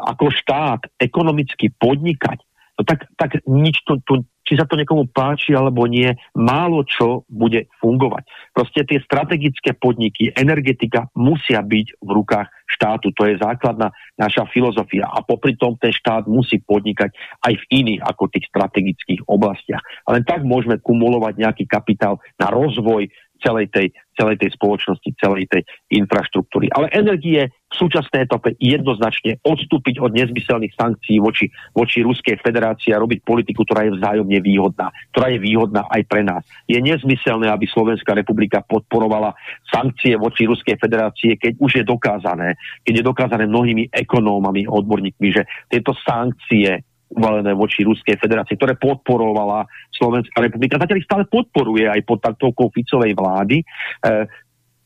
ako 0.00 0.32
štát 0.32 0.96
ekonomicky 0.96 1.68
podnikať, 1.76 2.40
no 2.80 2.82
tak, 2.88 3.04
tak 3.20 3.44
nič 3.44 3.84
tu, 3.84 4.00
tu, 4.08 4.24
či 4.48 4.56
sa 4.56 4.64
to 4.64 4.80
niekomu 4.80 5.12
páči 5.12 5.52
alebo 5.52 5.84
nie, 5.84 6.08
málo 6.32 6.80
čo 6.88 7.28
bude 7.28 7.68
fungovať. 7.78 8.24
Proste 8.56 8.88
tie 8.88 8.98
strategické 9.04 9.76
podniky, 9.76 10.32
energetika 10.32 11.12
musia 11.12 11.60
byť 11.60 11.86
v 12.00 12.10
rukách 12.10 12.48
štátu. 12.64 13.12
To 13.14 13.28
je 13.28 13.36
základná 13.36 13.92
naša 14.16 14.48
filozofia. 14.48 15.06
A 15.06 15.20
popri 15.20 15.54
tom 15.60 15.76
ten 15.76 15.92
štát 15.92 16.24
musí 16.24 16.58
podnikať 16.64 17.12
aj 17.44 17.52
v 17.52 17.64
iných 17.84 18.00
ako 18.00 18.32
tých 18.32 18.48
strategických 18.48 19.28
oblastiach. 19.28 19.84
A 20.08 20.16
len 20.16 20.24
tak 20.24 20.42
môžeme 20.42 20.80
kumulovať 20.80 21.36
nejaký 21.36 21.64
kapitál 21.68 22.18
na 22.40 22.48
rozvoj 22.48 23.06
celej 23.40 23.72
tej, 23.72 23.86
celej 24.14 24.36
tej 24.40 24.50
spoločnosti, 24.54 25.08
celej 25.16 25.48
tej 25.48 25.62
infraštruktúry. 25.92 26.68
Ale 26.72 26.92
energie 26.92 27.48
v 27.70 27.74
súčasnej 27.74 28.26
etope 28.26 28.58
jednoznačne 28.58 29.38
odstúpiť 29.46 30.02
od 30.02 30.10
nezmyselných 30.12 30.74
sankcií 30.74 31.22
voči, 31.22 31.48
voči 31.72 32.02
Ruskej 32.02 32.42
federácii 32.42 32.90
a 32.92 33.00
robiť 33.00 33.22
politiku, 33.22 33.62
ktorá 33.62 33.86
je 33.86 33.96
vzájomne 33.96 34.38
výhodná, 34.42 34.90
ktorá 35.14 35.30
je 35.30 35.38
výhodná 35.38 35.86
aj 35.88 36.02
pre 36.10 36.26
nás. 36.26 36.42
Je 36.66 36.76
nezmyselné, 36.82 37.46
aby 37.46 37.70
Slovenská 37.70 38.12
republika 38.12 38.60
podporovala 38.66 39.32
sankcie 39.70 40.18
voči 40.18 40.50
Ruskej 40.50 40.76
federácie, 40.82 41.38
keď 41.38 41.62
už 41.62 41.70
je 41.80 41.84
dokázané, 41.86 42.58
keď 42.82 42.94
je 43.00 43.04
dokázané 43.06 43.44
mnohými 43.46 43.94
ekonómami, 43.94 44.66
odborníkmi, 44.66 45.28
že 45.30 45.46
tieto 45.70 45.94
sankcie 45.94 46.89
uvalené 47.10 47.52
voči 47.58 47.82
Ruskej 47.82 48.16
federácii, 48.16 48.54
ktoré 48.54 48.78
podporovala 48.78 49.66
Slovenská 49.90 50.38
republika. 50.38 50.78
Zatiaľ 50.78 50.98
ich 51.02 51.08
stále 51.10 51.24
podporuje 51.26 51.90
aj 51.90 52.00
pod 52.06 52.22
taktovkou 52.22 52.70
Ficovej 52.70 53.12
vlády. 53.18 53.60
E, 53.60 53.64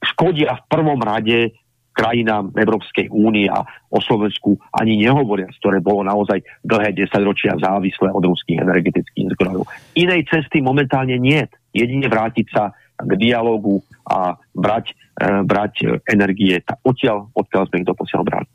škodia 0.01 0.57
v 0.57 0.65
prvom 0.67 1.01
rade 1.05 1.53
krajinám 1.95 2.51
Európskej 2.59 3.07
únie 3.13 3.47
a 3.47 3.63
o 3.93 4.03
Slovensku 4.03 4.59
ani 4.75 4.99
nehovoria, 4.99 5.47
ktoré 5.63 5.79
bolo 5.79 6.03
naozaj 6.03 6.43
dlhé 6.67 6.91
desaťročia 6.97 7.55
závislé 7.61 8.11
od 8.11 8.25
ruských 8.25 8.59
energetických 8.67 9.31
zdrojov. 9.39 9.71
Inej 9.95 10.27
cesty 10.27 10.59
momentálne 10.59 11.15
nie. 11.21 11.47
Jedine 11.71 12.11
vrátiť 12.11 12.47
sa 12.51 12.75
k 12.99 13.11
dialogu 13.15 13.85
a 14.09 14.35
brať, 14.57 14.97
e, 15.21 15.25
brať 15.45 16.03
energie 16.09 16.59
odtiaľ, 16.83 17.31
odkiaľ 17.37 17.63
sme 17.71 17.85
ich 17.85 17.89
doposiaľ 17.89 18.23
brali. 18.27 18.49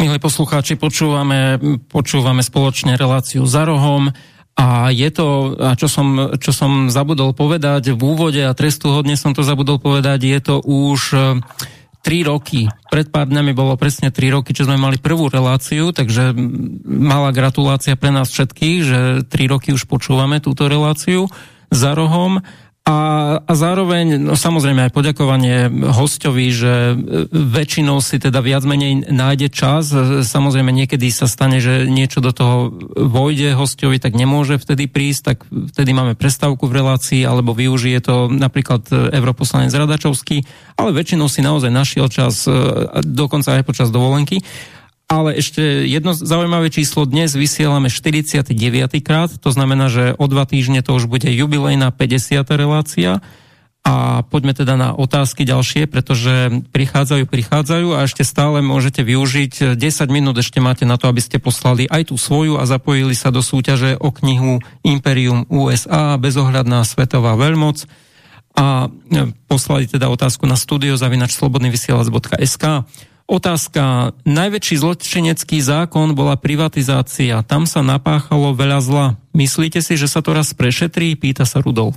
Milí 0.00 0.16
poslucháči, 0.16 0.80
počúvame, 0.80 1.60
počúvame 1.92 2.40
spoločne 2.40 2.96
reláciu 2.96 3.44
za 3.44 3.68
rohom 3.68 4.08
a 4.56 4.88
je 4.88 5.12
to, 5.12 5.52
a 5.60 5.76
čo 5.76 5.92
som, 5.92 6.40
čo 6.40 6.56
som 6.56 6.88
zabudol 6.88 7.36
povedať 7.36 7.92
v 7.92 8.00
úvode 8.00 8.40
a 8.40 8.56
trestu 8.56 8.96
hodne 8.96 9.12
som 9.20 9.36
to 9.36 9.44
zabudol 9.44 9.76
povedať, 9.76 10.24
je 10.24 10.40
to 10.40 10.56
už 10.64 11.00
3 12.00 12.16
e, 12.16 12.24
roky. 12.24 12.72
Pred 12.88 13.12
pár 13.12 13.28
dňami 13.28 13.52
bolo 13.52 13.76
presne 13.76 14.08
3 14.08 14.40
roky, 14.40 14.56
čo 14.56 14.64
sme 14.64 14.80
mali 14.80 14.96
prvú 14.96 15.28
reláciu, 15.28 15.92
takže 15.92 16.32
malá 16.88 17.28
gratulácia 17.36 17.92
pre 17.92 18.08
nás 18.08 18.32
všetkých, 18.32 18.78
že 18.80 19.00
3 19.28 19.52
roky 19.52 19.76
už 19.76 19.84
počúvame 19.84 20.40
túto 20.40 20.64
reláciu 20.64 21.28
za 21.68 21.92
rohom 21.92 22.40
a, 22.90 22.98
a 23.46 23.52
zároveň, 23.54 24.18
no 24.18 24.34
samozrejme 24.34 24.90
aj 24.90 24.96
poďakovanie 24.96 25.70
hostovi, 25.94 26.50
že 26.50 26.74
e, 26.90 26.94
väčšinou 27.30 28.02
si 28.02 28.18
teda 28.18 28.42
viac 28.42 28.66
menej 28.66 29.06
nájde 29.14 29.46
čas. 29.54 29.94
E, 29.94 30.26
samozrejme 30.26 30.74
niekedy 30.74 31.06
sa 31.14 31.30
stane, 31.30 31.62
že 31.62 31.86
niečo 31.86 32.18
do 32.18 32.34
toho 32.34 32.74
vojde 32.98 33.54
hostovi, 33.54 34.02
tak 34.02 34.18
nemôže 34.18 34.58
vtedy 34.58 34.90
prísť, 34.90 35.22
tak 35.22 35.46
vtedy 35.46 35.94
máme 35.94 36.18
prestávku 36.18 36.66
v 36.66 36.82
relácii, 36.82 37.22
alebo 37.22 37.54
využije 37.54 38.02
to 38.02 38.26
napríklad 38.26 38.82
e, 38.90 39.14
europoslanec 39.14 39.70
Radačovský, 39.70 40.42
ale 40.74 40.90
väčšinou 40.90 41.30
si 41.30 41.46
naozaj 41.46 41.70
našiel 41.70 42.10
čas, 42.10 42.48
dokonca 43.06 43.60
aj 43.60 43.68
počas 43.68 43.94
dovolenky. 43.94 44.42
Ale 45.10 45.34
ešte 45.34 45.90
jedno 45.90 46.14
zaujímavé 46.14 46.70
číslo, 46.70 47.02
dnes 47.02 47.34
vysielame 47.34 47.90
49. 47.90 48.54
krát, 49.02 49.34
to 49.42 49.50
znamená, 49.50 49.90
že 49.90 50.14
o 50.14 50.30
dva 50.30 50.46
týždne 50.46 50.86
to 50.86 50.94
už 50.94 51.10
bude 51.10 51.26
jubilejná 51.26 51.90
50. 51.90 52.46
relácia. 52.54 53.18
A 53.82 54.22
poďme 54.22 54.54
teda 54.54 54.78
na 54.78 54.94
otázky 54.94 55.42
ďalšie, 55.42 55.90
pretože 55.90 56.62
prichádzajú, 56.70 57.26
prichádzajú 57.26 57.98
a 57.98 58.06
ešte 58.06 58.22
stále 58.22 58.62
môžete 58.62 59.02
využiť 59.02 59.74
10 59.74 59.82
minút 60.14 60.38
ešte 60.38 60.62
máte 60.62 60.86
na 60.86 60.94
to, 60.94 61.10
aby 61.10 61.18
ste 61.18 61.42
poslali 61.42 61.90
aj 61.90 62.14
tú 62.14 62.16
svoju 62.20 62.62
a 62.62 62.64
zapojili 62.70 63.18
sa 63.18 63.34
do 63.34 63.42
súťaže 63.42 63.98
o 63.98 64.14
knihu 64.14 64.62
Imperium 64.86 65.42
USA, 65.50 66.14
bezohľadná 66.22 66.86
svetová 66.86 67.34
veľmoc 67.34 67.82
a 68.54 68.86
poslali 69.50 69.90
teda 69.90 70.06
otázku 70.06 70.46
na 70.46 70.54
studiozavinačslobodnyvysielac.sk 70.54 72.64
Otázka. 73.30 74.10
Najväčší 74.26 74.82
zločinecký 74.82 75.62
zákon 75.62 76.18
bola 76.18 76.34
privatizácia. 76.34 77.46
Tam 77.46 77.62
sa 77.62 77.78
napáchalo 77.78 78.58
veľa 78.58 78.82
zla. 78.82 79.06
Myslíte 79.38 79.78
si, 79.78 79.94
že 79.94 80.10
sa 80.10 80.18
to 80.18 80.34
raz 80.34 80.50
prešetrí? 80.50 81.14
Pýta 81.14 81.46
sa 81.46 81.62
Rudolf. 81.62 81.94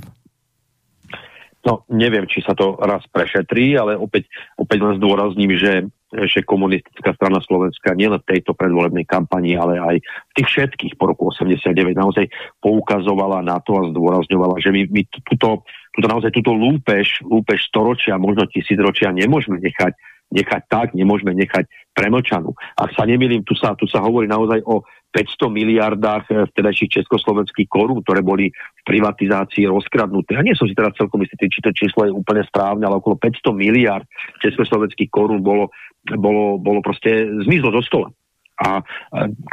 No, 1.66 1.90
neviem, 1.90 2.30
či 2.30 2.46
sa 2.46 2.54
to 2.54 2.78
raz 2.78 3.02
prešetrí, 3.10 3.74
ale 3.74 3.98
opäť, 3.98 4.30
opäť 4.62 4.86
len 4.86 5.02
zdôrazním, 5.02 5.58
že, 5.58 5.90
že 6.30 6.46
komunistická 6.46 7.18
strana 7.18 7.42
Slovenska 7.42 7.98
nielen 7.98 8.22
v 8.22 8.38
tejto 8.38 8.54
predvolebnej 8.54 9.10
kampani, 9.10 9.58
ale 9.58 9.82
aj 9.82 9.96
v 10.06 10.34
tých 10.38 10.48
všetkých 10.54 10.94
po 11.02 11.10
roku 11.10 11.34
89 11.34 11.98
naozaj 11.98 12.30
poukazovala 12.62 13.42
na 13.42 13.58
to 13.64 13.80
a 13.80 13.90
zdôrazňovala, 13.90 14.62
že 14.62 14.70
my, 14.70 14.86
my 14.86 15.02
túto, 15.26 15.66
túto 15.98 16.08
naozaj 16.12 16.30
túto 16.36 16.54
lúpež, 16.54 17.26
lúpež 17.26 17.66
storočia, 17.66 18.22
možno 18.22 18.46
tisícročia 18.46 19.10
nemôžeme 19.10 19.58
nechať 19.58 19.98
nechať 20.34 20.62
tak, 20.66 20.88
nemôžeme 20.98 21.38
nechať 21.38 21.70
premlčanú. 21.94 22.58
Ak 22.74 22.92
sa 22.98 23.06
nemýlim, 23.06 23.46
tu 23.46 23.54
sa, 23.54 23.78
tu 23.78 23.86
sa 23.86 24.02
hovorí 24.02 24.26
naozaj 24.26 24.66
o 24.66 24.82
500 25.14 25.54
miliardách 25.54 26.24
eh, 26.34 26.36
vtedajších 26.50 27.02
československých 27.02 27.70
korún, 27.70 28.02
ktoré 28.02 28.26
boli 28.26 28.50
v 28.50 28.82
privatizácii 28.84 29.70
rozkradnuté. 29.70 30.34
A 30.34 30.42
nie 30.42 30.58
som 30.58 30.66
si 30.66 30.74
teraz 30.74 30.98
celkom 30.98 31.22
istý, 31.22 31.46
či 31.46 31.62
to 31.62 31.70
číslo 31.70 32.10
je 32.10 32.12
úplne 32.12 32.42
správne, 32.50 32.90
ale 32.90 32.98
okolo 32.98 33.22
500 33.22 33.54
miliard 33.54 34.10
československých 34.42 35.14
korún 35.14 35.46
bolo, 35.46 35.70
bolo, 36.18 36.58
bolo 36.58 36.82
proste 36.82 37.30
zmizlo 37.46 37.70
zo 37.78 37.86
stola. 37.86 38.10
A 38.54 38.86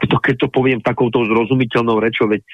to, 0.06 0.20
keď 0.20 0.44
to 0.44 0.48
poviem 0.52 0.84
takouto 0.84 1.24
zrozumiteľnou 1.24 2.04
rečou, 2.04 2.28
veď 2.28 2.44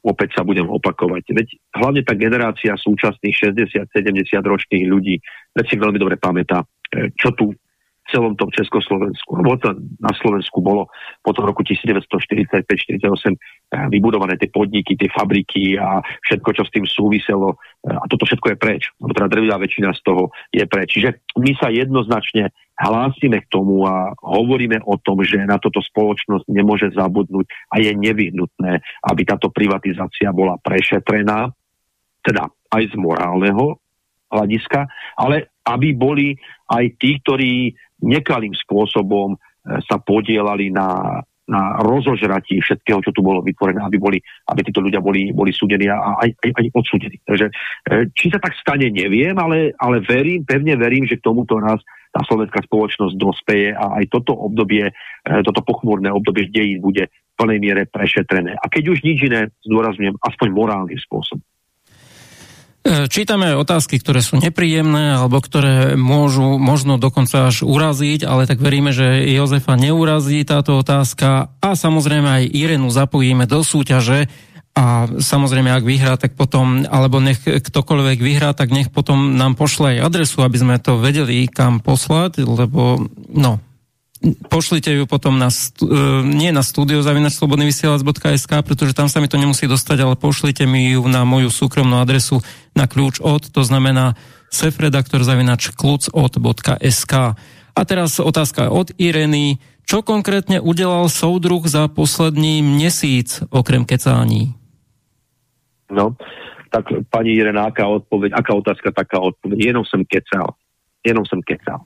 opäť 0.00 0.40
sa 0.40 0.42
budem 0.42 0.64
opakovať. 0.64 1.22
Veď 1.36 1.48
hlavne 1.76 2.00
tá 2.04 2.16
generácia 2.16 2.72
súčasných 2.72 3.52
60-70 3.92 4.40
ročných 4.40 4.84
ľudí, 4.88 5.20
veď 5.52 5.64
si 5.68 5.76
veľmi 5.76 6.00
dobre 6.00 6.16
pamätá, 6.16 6.64
e, 6.92 7.12
čo 7.16 7.36
tu 7.36 7.52
celom 8.10 8.34
tom 8.34 8.50
Československu, 8.50 9.38
alebo 9.38 9.56
to 9.56 9.70
na 10.02 10.12
Slovensku 10.18 10.58
bolo 10.60 10.90
po 11.22 11.30
tom 11.30 11.46
roku 11.46 11.62
1945-48 11.62 12.66
eh, 12.66 13.36
vybudované 13.88 14.34
tie 14.36 14.50
podniky, 14.50 14.98
tie 14.98 15.08
fabriky 15.08 15.78
a 15.78 16.02
všetko, 16.26 16.48
čo 16.50 16.62
s 16.66 16.74
tým 16.74 16.84
súviselo. 16.84 17.56
Eh, 17.86 17.94
a 17.94 18.04
toto 18.10 18.26
všetko 18.26 18.54
je 18.54 18.56
preč. 18.58 18.82
Teda 18.98 19.30
drvivá 19.30 19.56
väčšina 19.62 19.94
z 19.94 20.00
toho 20.02 20.34
je 20.50 20.66
preč. 20.66 20.98
Čiže 20.98 21.22
my 21.38 21.50
sa 21.56 21.70
jednoznačne 21.70 22.50
hlásime 22.80 23.44
k 23.44 23.50
tomu 23.52 23.84
a 23.84 24.16
hovoríme 24.24 24.80
o 24.88 24.96
tom, 24.96 25.20
že 25.20 25.44
na 25.44 25.60
toto 25.60 25.84
spoločnosť 25.84 26.48
nemôže 26.48 26.88
zabudnúť 26.96 27.46
a 27.68 27.84
je 27.84 27.92
nevyhnutné, 27.92 28.80
aby 29.04 29.22
táto 29.28 29.52
privatizácia 29.52 30.32
bola 30.32 30.56
prešetrená, 30.56 31.52
teda 32.24 32.48
aj 32.72 32.82
z 32.88 32.96
morálneho 32.96 33.76
hľadiska, 34.32 34.88
ale 35.20 35.52
aby 35.68 35.92
boli 35.92 36.32
aj 36.70 36.84
tí, 36.96 37.20
ktorí 37.20 37.74
nekalým 38.00 38.56
spôsobom 38.56 39.36
e, 39.36 39.38
sa 39.84 40.00
podielali 40.00 40.72
na, 40.72 41.20
na 41.50 41.82
rozožratí 41.82 42.62
všetkého, 42.62 43.02
čo 43.02 43.12
tu 43.12 43.20
bolo 43.20 43.42
vytvorené, 43.42 43.82
aby, 43.82 43.98
boli, 43.98 44.18
aby 44.48 44.60
títo 44.64 44.80
ľudia 44.80 45.02
boli, 45.02 45.34
boli 45.34 45.50
súdení 45.50 45.90
a 45.90 46.22
aj, 46.22 46.30
aj, 46.46 46.50
aj 46.56 46.66
odsúdení. 46.72 47.18
Takže 47.26 47.46
e, 47.50 47.52
či 48.14 48.30
sa 48.30 48.38
tak 48.38 48.56
stane, 48.56 48.88
neviem, 48.88 49.34
ale, 49.36 49.74
ale 49.76 50.00
verím, 50.00 50.46
pevne 50.46 50.78
verím, 50.78 51.04
že 51.04 51.18
k 51.18 51.26
tomuto 51.26 51.58
nás 51.58 51.82
tá 52.10 52.20
slovenská 52.26 52.66
spoločnosť 52.66 53.14
dospeje 53.14 53.70
a 53.74 54.02
aj 54.02 54.10
toto 54.10 54.34
obdobie, 54.34 54.90
e, 54.90 54.92
toto 55.46 55.62
pochmúrne 55.62 56.10
obdobie 56.10 56.50
dejín 56.50 56.82
bude 56.82 57.08
v 57.10 57.34
plnej 57.38 57.58
miere 57.62 57.82
prešetrené. 57.86 58.58
A 58.58 58.66
keď 58.66 58.92
už 58.92 59.06
nič 59.06 59.18
iné, 59.26 59.54
zdôrazňujem, 59.62 60.18
aspoň 60.18 60.48
morálnym 60.50 60.98
spôsobom. 60.98 61.46
E, 62.80 63.12
čítame 63.12 63.52
otázky, 63.60 64.00
ktoré 64.00 64.24
sú 64.24 64.40
nepríjemné 64.40 65.12
alebo 65.20 65.44
ktoré 65.44 66.00
môžu 66.00 66.56
možno 66.56 66.96
dokonca 66.96 67.52
až 67.52 67.60
uraziť, 67.60 68.24
ale 68.24 68.48
tak 68.48 68.56
veríme, 68.56 68.88
že 68.90 69.28
Jozefa 69.28 69.76
neurazí 69.76 70.40
táto 70.48 70.80
otázka 70.80 71.52
a 71.60 71.70
samozrejme 71.76 72.28
aj 72.40 72.44
Irenu 72.56 72.88
zapojíme 72.88 73.44
do 73.44 73.60
súťaže 73.60 74.32
a 74.70 75.10
samozrejme, 75.10 75.66
ak 75.66 75.82
vyhrá, 75.82 76.14
tak 76.14 76.38
potom, 76.38 76.86
alebo 76.86 77.18
nech 77.18 77.42
ktokoľvek 77.42 78.18
vyhrá, 78.22 78.54
tak 78.54 78.70
nech 78.70 78.88
potom 78.88 79.34
nám 79.34 79.58
pošle 79.58 79.98
aj 79.98 80.06
adresu, 80.06 80.46
aby 80.46 80.56
sme 80.62 80.76
to 80.78 80.94
vedeli, 81.02 81.50
kam 81.50 81.82
poslať, 81.82 82.46
lebo 82.46 83.02
no, 83.34 83.58
pošlite 84.46 84.94
ju 84.94 85.04
potom 85.10 85.42
na, 85.42 85.50
e, 85.50 85.86
nie 86.22 86.54
na 86.54 86.62
studio 86.62 87.02
zavinačslobodnyvysielac.sk, 87.02 88.52
pretože 88.62 88.94
tam 88.94 89.10
sa 89.10 89.18
mi 89.18 89.26
to 89.26 89.42
nemusí 89.42 89.66
dostať, 89.66 89.98
ale 90.06 90.14
pošlite 90.14 90.62
mi 90.70 90.94
ju 90.94 91.02
na 91.10 91.26
moju 91.26 91.50
súkromnú 91.50 91.98
adresu 91.98 92.38
na 92.78 92.86
kľúč 92.86 93.18
od, 93.18 93.50
to 93.50 93.66
znamená 93.66 94.14
sefredaktor 94.54 95.26
zavinač 95.26 95.74
klucod.sk. 95.74 97.14
A 97.70 97.80
teraz 97.82 98.22
otázka 98.22 98.70
od 98.70 98.94
Ireny. 99.02 99.58
Čo 99.82 100.06
konkrétne 100.06 100.62
udelal 100.62 101.10
soudruh 101.10 101.66
za 101.66 101.90
posledný 101.90 102.62
mesíc 102.62 103.42
okrem 103.50 103.82
kecání? 103.82 104.59
No, 105.90 106.14
tak 106.70 106.86
pani 107.10 107.34
Irena, 107.34 107.66
aká 107.66 107.86
odpoveď, 107.86 108.32
aká 108.34 108.54
otázka, 108.54 108.94
taká 108.94 109.18
odpoveď. 109.20 109.58
Jenom 109.58 109.84
som 109.84 110.06
kecal. 110.06 110.54
Jenom 111.02 111.26
som 111.26 111.42
kecal. 111.42 111.82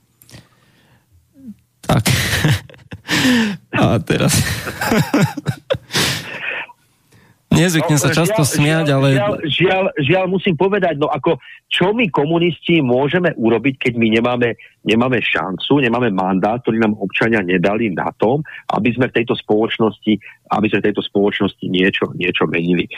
Tak. 1.85 2.03
A 3.81 3.99
teraz... 3.99 4.33
Nezvyknem 7.55 7.99
no, 7.99 8.03
sa 8.03 8.09
často 8.11 8.41
žiaľ, 8.43 8.53
smiať, 8.53 8.85
ale... 8.91 9.07
Žiaľ, 9.15 9.33
žiaľ, 9.47 9.85
žiaľ, 10.03 10.25
musím 10.27 10.55
povedať, 10.59 10.99
no 10.99 11.07
ako, 11.07 11.39
čo 11.71 11.95
my 11.95 12.11
komunisti 12.11 12.83
môžeme 12.83 13.31
urobiť, 13.35 13.75
keď 13.79 13.93
my 13.95 14.07
nemáme, 14.19 14.49
nemáme 14.83 15.19
šancu, 15.23 15.79
nemáme 15.79 16.11
mandát, 16.11 16.59
ktorý 16.61 16.83
nám 16.83 16.99
občania 16.99 17.39
nedali 17.41 17.91
na 17.91 18.11
tom, 18.19 18.43
aby 18.75 18.91
sme 18.91 19.07
v 19.09 19.15
tejto 19.23 19.33
spoločnosti, 19.39 20.13
aby 20.51 20.65
sme 20.69 20.79
v 20.83 20.87
tejto 20.91 21.03
spoločnosti 21.07 21.65
niečo, 21.65 22.11
niečo 22.13 22.45
menili. 22.45 22.85
E, 22.85 22.91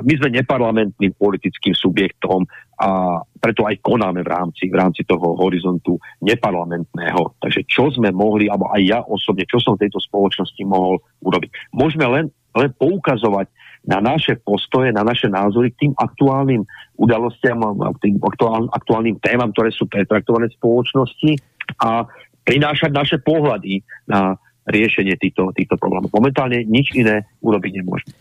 my 0.00 0.12
sme 0.16 0.34
neparlamentným 0.34 1.12
politickým 1.18 1.76
subjektom 1.76 2.48
a 2.78 3.18
preto 3.42 3.66
aj 3.66 3.82
konáme 3.82 4.22
v 4.22 4.30
rámci, 4.30 4.70
v 4.70 4.78
rámci 4.78 5.02
toho 5.02 5.34
horizontu 5.34 5.98
neparlamentného. 6.22 7.38
Takže 7.42 7.66
čo 7.66 7.90
sme 7.90 8.14
mohli, 8.14 8.46
alebo 8.46 8.70
aj 8.70 8.82
ja 8.86 9.00
osobne, 9.02 9.42
čo 9.50 9.58
som 9.58 9.74
v 9.74 9.86
tejto 9.86 9.98
spoločnosti 9.98 10.62
mohol 10.62 11.02
urobiť. 11.26 11.74
Môžeme 11.74 12.06
len, 12.06 12.24
len 12.54 12.70
poukazovať 12.78 13.50
na 13.86 14.02
naše 14.02 14.36
postoje, 14.40 14.90
na 14.90 15.06
naše 15.06 15.30
názory 15.30 15.70
k 15.74 15.86
tým 15.86 15.92
aktuálnym 15.94 16.66
udalostiam, 16.98 17.62
tým 18.02 18.18
aktuál, 18.18 18.66
aktuálnym 18.74 19.22
témam, 19.22 19.54
ktoré 19.54 19.70
sú 19.70 19.86
pretraktované 19.86 20.50
v 20.50 20.58
spoločnosti 20.58 21.32
a 21.78 22.04
prinášať 22.42 22.90
naše 22.90 23.16
pohľady 23.22 23.84
na 24.08 24.34
riešenie 24.68 25.16
týchto, 25.16 25.52
týchto 25.56 25.80
problémov. 25.80 26.12
Momentálne 26.12 26.64
nič 26.64 26.92
iné 26.92 27.24
urobiť 27.40 27.72
nemôžeme. 27.80 28.12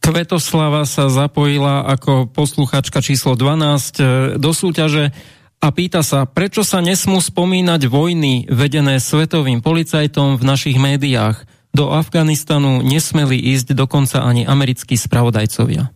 Kvetoslava 0.00 0.88
sa 0.88 1.12
zapojila 1.12 1.84
ako 1.84 2.32
posluchačka 2.32 3.04
číslo 3.04 3.36
12 3.36 4.00
e, 4.00 4.04
do 4.40 4.50
súťaže 4.56 5.12
a 5.60 5.68
pýta 5.76 6.00
sa, 6.00 6.24
prečo 6.24 6.64
sa 6.64 6.80
nesmú 6.80 7.20
spomínať 7.20 7.84
vojny 7.84 8.48
vedené 8.48 8.96
svetovým 8.96 9.60
policajtom 9.60 10.40
v 10.40 10.42
našich 10.48 10.80
médiách. 10.80 11.44
Do 11.70 11.94
Afganistanu 11.94 12.82
nesmeli 12.82 13.38
ísť 13.38 13.78
dokonca 13.78 14.26
ani 14.26 14.42
americkí 14.42 14.98
spravodajcovia. 14.98 15.90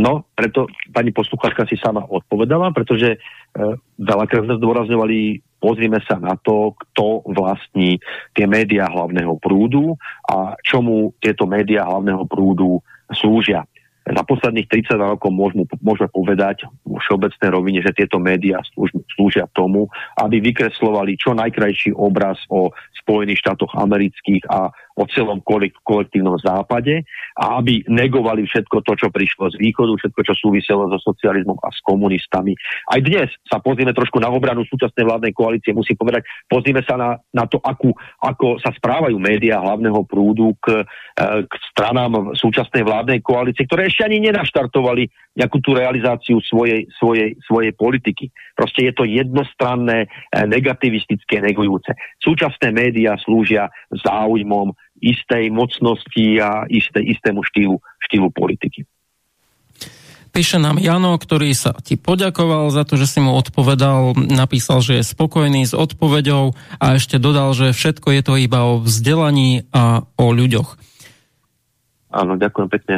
No, 0.00 0.24
preto 0.32 0.64
pani 0.94 1.12
poslucháčka 1.12 1.68
si 1.68 1.76
sama 1.76 2.00
odpovedala, 2.08 2.72
pretože 2.72 3.14
e, 3.14 3.18
veľakrát 4.00 4.48
sme 4.48 4.56
zdôrazňovali, 4.56 5.18
pozrime 5.60 6.00
sa 6.08 6.16
na 6.16 6.40
to, 6.40 6.72
kto 6.72 7.26
vlastní 7.28 8.00
tie 8.32 8.48
médiá 8.48 8.88
hlavného 8.88 9.36
prúdu 9.36 10.00
a 10.24 10.56
čomu 10.64 11.12
tieto 11.20 11.44
médiá 11.44 11.84
hlavného 11.84 12.24
prúdu 12.24 12.80
slúžia 13.12 13.68
za 14.00 14.22
posledných 14.24 14.66
30 14.66 14.96
rokov 14.96 15.28
môžeme, 15.28 15.68
môžeme 15.84 16.08
povedať 16.08 16.64
v 16.88 16.96
všeobecnej 16.98 17.48
rovine, 17.52 17.80
že 17.84 17.92
tieto 17.92 18.16
médiá 18.16 18.64
slúžia 19.16 19.44
tomu, 19.52 19.92
aby 20.16 20.40
vykreslovali 20.40 21.20
čo 21.20 21.36
najkrajší 21.36 21.92
obraz 21.92 22.40
o 22.48 22.72
Spojených 23.04 23.44
štátoch 23.44 23.76
amerických 23.76 24.48
a 24.48 24.72
o 25.00 25.08
celom 25.08 25.40
kolektívnom 25.80 26.36
západe 26.36 27.08
a 27.40 27.56
aby 27.56 27.80
negovali 27.88 28.44
všetko 28.44 28.84
to, 28.84 28.92
čo 29.00 29.08
prišlo 29.08 29.48
z 29.48 29.56
východu, 29.56 29.96
všetko, 29.96 30.20
čo 30.20 30.34
súviselo 30.36 30.92
so 30.92 31.00
socializmom 31.00 31.56
a 31.64 31.72
s 31.72 31.80
komunistami. 31.80 32.52
Aj 32.92 33.00
dnes 33.00 33.32
sa 33.48 33.64
pozrieme 33.64 33.96
trošku 33.96 34.20
na 34.20 34.28
obranu 34.28 34.60
súčasnej 34.68 35.08
vládnej 35.08 35.32
koalície, 35.32 35.72
musím 35.72 35.96
povedať, 35.96 36.28
pozrieme 36.44 36.84
sa 36.84 37.00
na, 37.00 37.16
na 37.32 37.48
to, 37.48 37.56
akú, 37.64 37.96
ako 38.20 38.60
sa 38.60 38.76
správajú 38.76 39.16
médiá 39.16 39.56
hlavného 39.64 40.04
prúdu 40.04 40.52
k, 40.60 40.84
e, 41.16 41.48
k 41.48 41.52
stranám 41.72 42.36
súčasnej 42.36 42.84
vládnej 42.84 43.24
koalície, 43.24 43.64
ktoré 43.64 43.88
ešte 43.88 44.04
ani 44.04 44.20
nenaštartovali 44.28 45.08
nejakú 45.40 45.62
tú 45.62 45.72
realizáciu 45.72 46.42
svojej, 46.44 46.90
svojej, 46.98 47.38
svojej 47.46 47.72
politiky. 47.72 48.28
Proste 48.52 48.90
je 48.90 48.92
to 48.92 49.08
jednostranné, 49.08 50.04
e, 50.04 50.08
negativistické, 50.44 51.40
negujúce. 51.40 51.96
Súčasné 52.20 52.74
médiá 52.74 53.16
slúžia 53.22 53.70
záujmom 53.94 54.74
istej 55.00 55.48
mocnosti 55.50 56.24
a 56.38 56.68
isté, 56.68 57.00
istému 57.00 57.40
štýlu, 57.44 57.80
štýlu 58.04 58.28
politiky. 58.30 58.84
Píše 60.30 60.62
nám 60.62 60.78
Jano, 60.78 61.18
ktorý 61.18 61.50
sa 61.58 61.74
ti 61.82 61.98
poďakoval 61.98 62.70
za 62.70 62.86
to, 62.86 62.94
že 62.94 63.10
si 63.10 63.18
mu 63.18 63.34
odpovedal, 63.34 64.14
napísal, 64.14 64.78
že 64.78 65.02
je 65.02 65.10
spokojný 65.10 65.66
s 65.66 65.74
odpoveďou 65.74 66.54
a 66.78 66.94
ešte 66.94 67.18
dodal, 67.18 67.50
že 67.50 67.74
všetko 67.74 68.14
je 68.14 68.22
to 68.22 68.34
iba 68.38 68.62
o 68.62 68.78
vzdelaní 68.78 69.66
a 69.74 70.06
o 70.06 70.26
ľuďoch. 70.30 70.78
Áno, 72.14 72.38
ďakujem 72.38 72.68
pekne. 72.70 72.96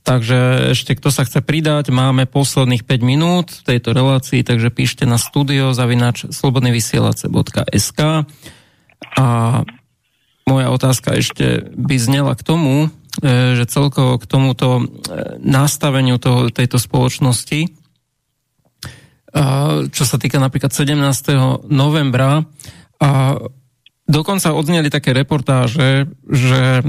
Takže 0.00 0.72
ešte 0.72 0.96
kto 0.96 1.12
sa 1.12 1.28
chce 1.28 1.44
pridať, 1.44 1.92
máme 1.92 2.24
posledných 2.24 2.88
5 2.88 3.04
minút 3.04 3.52
v 3.52 3.76
tejto 3.76 3.92
relácii, 3.92 4.40
takže 4.40 4.72
píšte 4.72 5.04
na 5.04 5.20
studio 5.20 5.76
zavinač 5.76 6.24
slobodnyvysielace.sk 6.32 8.00
a 9.20 9.26
moja 10.50 10.74
otázka 10.74 11.14
ešte 11.14 11.70
by 11.78 11.96
znela 12.02 12.34
k 12.34 12.42
tomu, 12.42 12.90
e, 13.22 13.54
že 13.54 13.70
celkovo 13.70 14.18
k 14.18 14.26
tomuto 14.26 14.68
e, 14.78 14.82
nastaveniu 15.38 16.18
toho, 16.18 16.50
tejto 16.50 16.82
spoločnosti, 16.82 17.78
čo 19.94 20.04
sa 20.10 20.18
týka 20.18 20.42
napríklad 20.42 20.74
17. 20.74 21.70
novembra, 21.70 22.42
a 22.98 23.38
dokonca 24.04 24.50
odzneli 24.50 24.90
také 24.90 25.14
reportáže, 25.14 26.10
že 26.26 26.82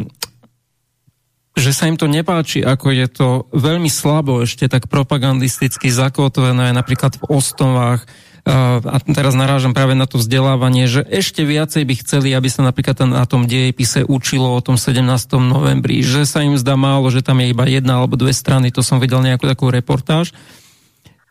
že 1.51 1.75
sa 1.75 1.91
im 1.91 1.99
to 1.99 2.07
nepáči, 2.07 2.63
ako 2.63 2.95
je 2.95 3.07
to 3.11 3.27
veľmi 3.51 3.91
slabo 3.91 4.39
ešte 4.39 4.71
tak 4.71 4.87
propagandisticky 4.87 5.91
zakotvené 5.91 6.71
napríklad 6.71 7.19
v 7.19 7.27
ostovách 7.27 8.07
a 8.47 8.97
teraz 9.05 9.37
narážam 9.37 9.77
práve 9.77 9.93
na 9.93 10.09
to 10.09 10.17
vzdelávanie, 10.17 10.89
že 10.89 11.05
ešte 11.05 11.45
viacej 11.45 11.85
by 11.85 11.93
chceli, 12.01 12.29
aby 12.33 12.49
sa 12.49 12.65
napríklad 12.65 13.05
na 13.05 13.25
tom 13.29 13.45
dejepise 13.45 14.01
učilo 14.01 14.57
o 14.57 14.63
tom 14.65 14.81
17. 14.81 15.01
novembri, 15.37 16.01
že 16.01 16.25
sa 16.25 16.41
im 16.41 16.57
zdá 16.57 16.73
málo, 16.73 17.13
že 17.13 17.21
tam 17.21 17.37
je 17.37 17.53
iba 17.53 17.69
jedna 17.69 18.01
alebo 18.01 18.17
dve 18.17 18.33
strany, 18.33 18.73
to 18.73 18.81
som 18.81 18.97
videl 18.97 19.21
nejakú 19.21 19.45
takú 19.45 19.69
reportáž. 19.69 20.33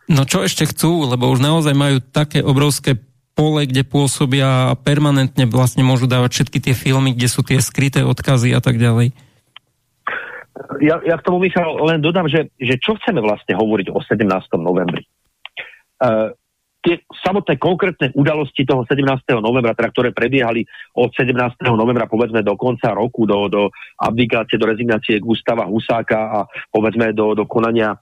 No 0.07 0.23
čo 0.23 0.43
ešte 0.43 0.67
chcú, 0.67 1.07
lebo 1.07 1.27
už 1.31 1.43
naozaj 1.43 1.75
majú 1.75 1.99
také 1.99 2.39
obrovské 2.39 2.99
pole, 3.31 3.63
kde 3.67 3.87
pôsobia 3.87 4.71
a 4.71 4.77
permanentne 4.79 5.47
vlastne 5.47 5.83
môžu 5.83 6.07
dávať 6.07 6.41
všetky 6.41 6.59
tie 6.59 6.75
filmy, 6.75 7.15
kde 7.15 7.27
sú 7.31 7.43
tie 7.43 7.59
skryté 7.63 8.03
odkazy 8.03 8.55
a 8.55 8.59
tak 8.63 8.79
ďalej 8.79 9.15
ja, 10.81 11.01
ja 11.03 11.15
k 11.17 11.25
tomu, 11.25 11.41
Michal, 11.41 11.77
len 11.83 11.99
dodám, 11.99 12.29
že, 12.29 12.49
že 12.57 12.77
čo 12.81 12.97
chceme 13.01 13.19
vlastne 13.19 13.57
hovoriť 13.57 13.87
o 13.91 13.99
17. 13.99 14.25
novembri. 14.61 15.03
Uh, 16.01 16.33
tie 16.81 17.05
samotné 17.21 17.61
konkrétne 17.61 18.09
udalosti 18.17 18.65
toho 18.65 18.83
17. 18.89 19.05
novembra, 19.37 19.77
teda, 19.77 19.93
ktoré 19.93 20.09
prebiehali 20.09 20.65
od 20.97 21.13
17. 21.13 21.37
novembra 21.77 22.09
povedzme 22.09 22.41
do 22.41 22.57
konca 22.57 22.91
roku, 22.97 23.29
do, 23.29 23.47
do 23.47 23.61
abdikácie, 24.01 24.57
do 24.57 24.65
rezignácie 24.65 25.21
Gustava 25.21 25.69
Husáka 25.69 26.19
a 26.19 26.39
povedzme 26.73 27.13
do, 27.13 27.37
do 27.37 27.45
konania 27.45 27.93
e, 27.93 27.97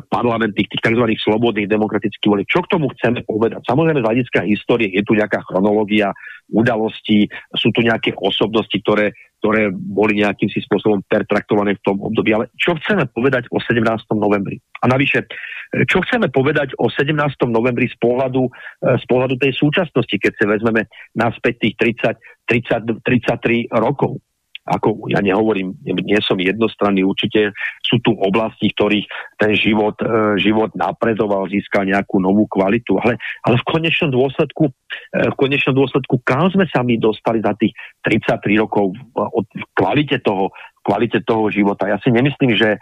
parlamentných, 0.00 0.64
tých 0.64 0.80
tzv. 0.80 1.04
slobodných 1.20 1.68
demokratických 1.68 2.30
volieb. 2.32 2.48
Čo 2.48 2.64
k 2.64 2.72
tomu 2.72 2.88
chceme 2.96 3.20
povedať? 3.28 3.68
Samozrejme 3.68 4.00
z 4.00 4.06
hľadiska 4.08 4.40
histórie 4.48 4.88
je 4.96 5.04
tu 5.04 5.12
nejaká 5.12 5.44
chronológia 5.44 6.16
udalostí, 6.48 7.28
sú 7.52 7.68
tu 7.76 7.84
nejaké 7.84 8.16
osobnosti, 8.16 8.74
ktoré 8.80 9.12
ktoré 9.42 9.74
boli 9.74 10.22
nejakým 10.22 10.46
si 10.54 10.62
spôsobom 10.62 11.02
pertraktované 11.02 11.74
v 11.74 11.82
tom 11.82 11.98
období. 11.98 12.30
Ale 12.30 12.46
čo 12.54 12.78
chceme 12.78 13.10
povedať 13.10 13.50
o 13.50 13.58
17. 13.58 13.82
novembri? 14.14 14.62
A 14.78 14.86
navyše, 14.86 15.26
čo 15.72 16.04
chceme 16.04 16.28
povedať 16.28 16.76
o 16.76 16.92
17. 16.92 17.16
novembri 17.48 17.88
z 17.88 17.96
pohľadu, 17.96 18.42
eh, 18.44 19.00
z 19.00 19.04
pohľadu 19.08 19.40
tej 19.40 19.52
súčasnosti, 19.56 20.16
keď 20.16 20.32
si 20.36 20.44
vezmeme 20.44 20.82
naspäť 21.16 21.68
tých 21.68 21.74
30, 21.80 22.16
30, 22.44 23.00
33 23.00 23.68
rokov? 23.72 24.20
ako 24.62 25.10
ja 25.10 25.18
nehovorím, 25.18 25.74
nie 25.82 26.20
som 26.22 26.38
jednostranný, 26.38 27.02
určite 27.02 27.50
sú 27.82 27.98
tu 27.98 28.14
oblasti, 28.14 28.70
ktorých 28.70 29.06
ten 29.34 29.58
život, 29.58 29.98
e, 29.98 30.38
život 30.38 30.70
napredoval, 30.78 31.50
získal 31.50 31.82
nejakú 31.90 32.22
novú 32.22 32.46
kvalitu, 32.46 32.94
ale, 33.02 33.18
ale 33.42 33.58
v 33.58 33.66
konečnom 33.66 34.14
dôsledku, 34.14 34.70
e, 34.70 34.72
v 35.18 35.34
konečnom 35.34 35.74
dôsledku, 35.74 36.22
kam 36.22 36.46
sme 36.54 36.70
sa 36.70 36.86
my 36.86 36.94
dostali 36.94 37.42
za 37.42 37.58
tých 37.58 37.74
33 38.06 38.54
rokov 38.54 38.94
od 39.18 39.46
kvalite 39.74 40.22
toho, 40.22 40.54
kvalite 40.82 41.22
toho 41.22 41.48
života. 41.48 41.86
Ja 41.86 41.96
si 42.02 42.10
nemyslím, 42.10 42.58
že 42.58 42.76
e, 42.76 42.78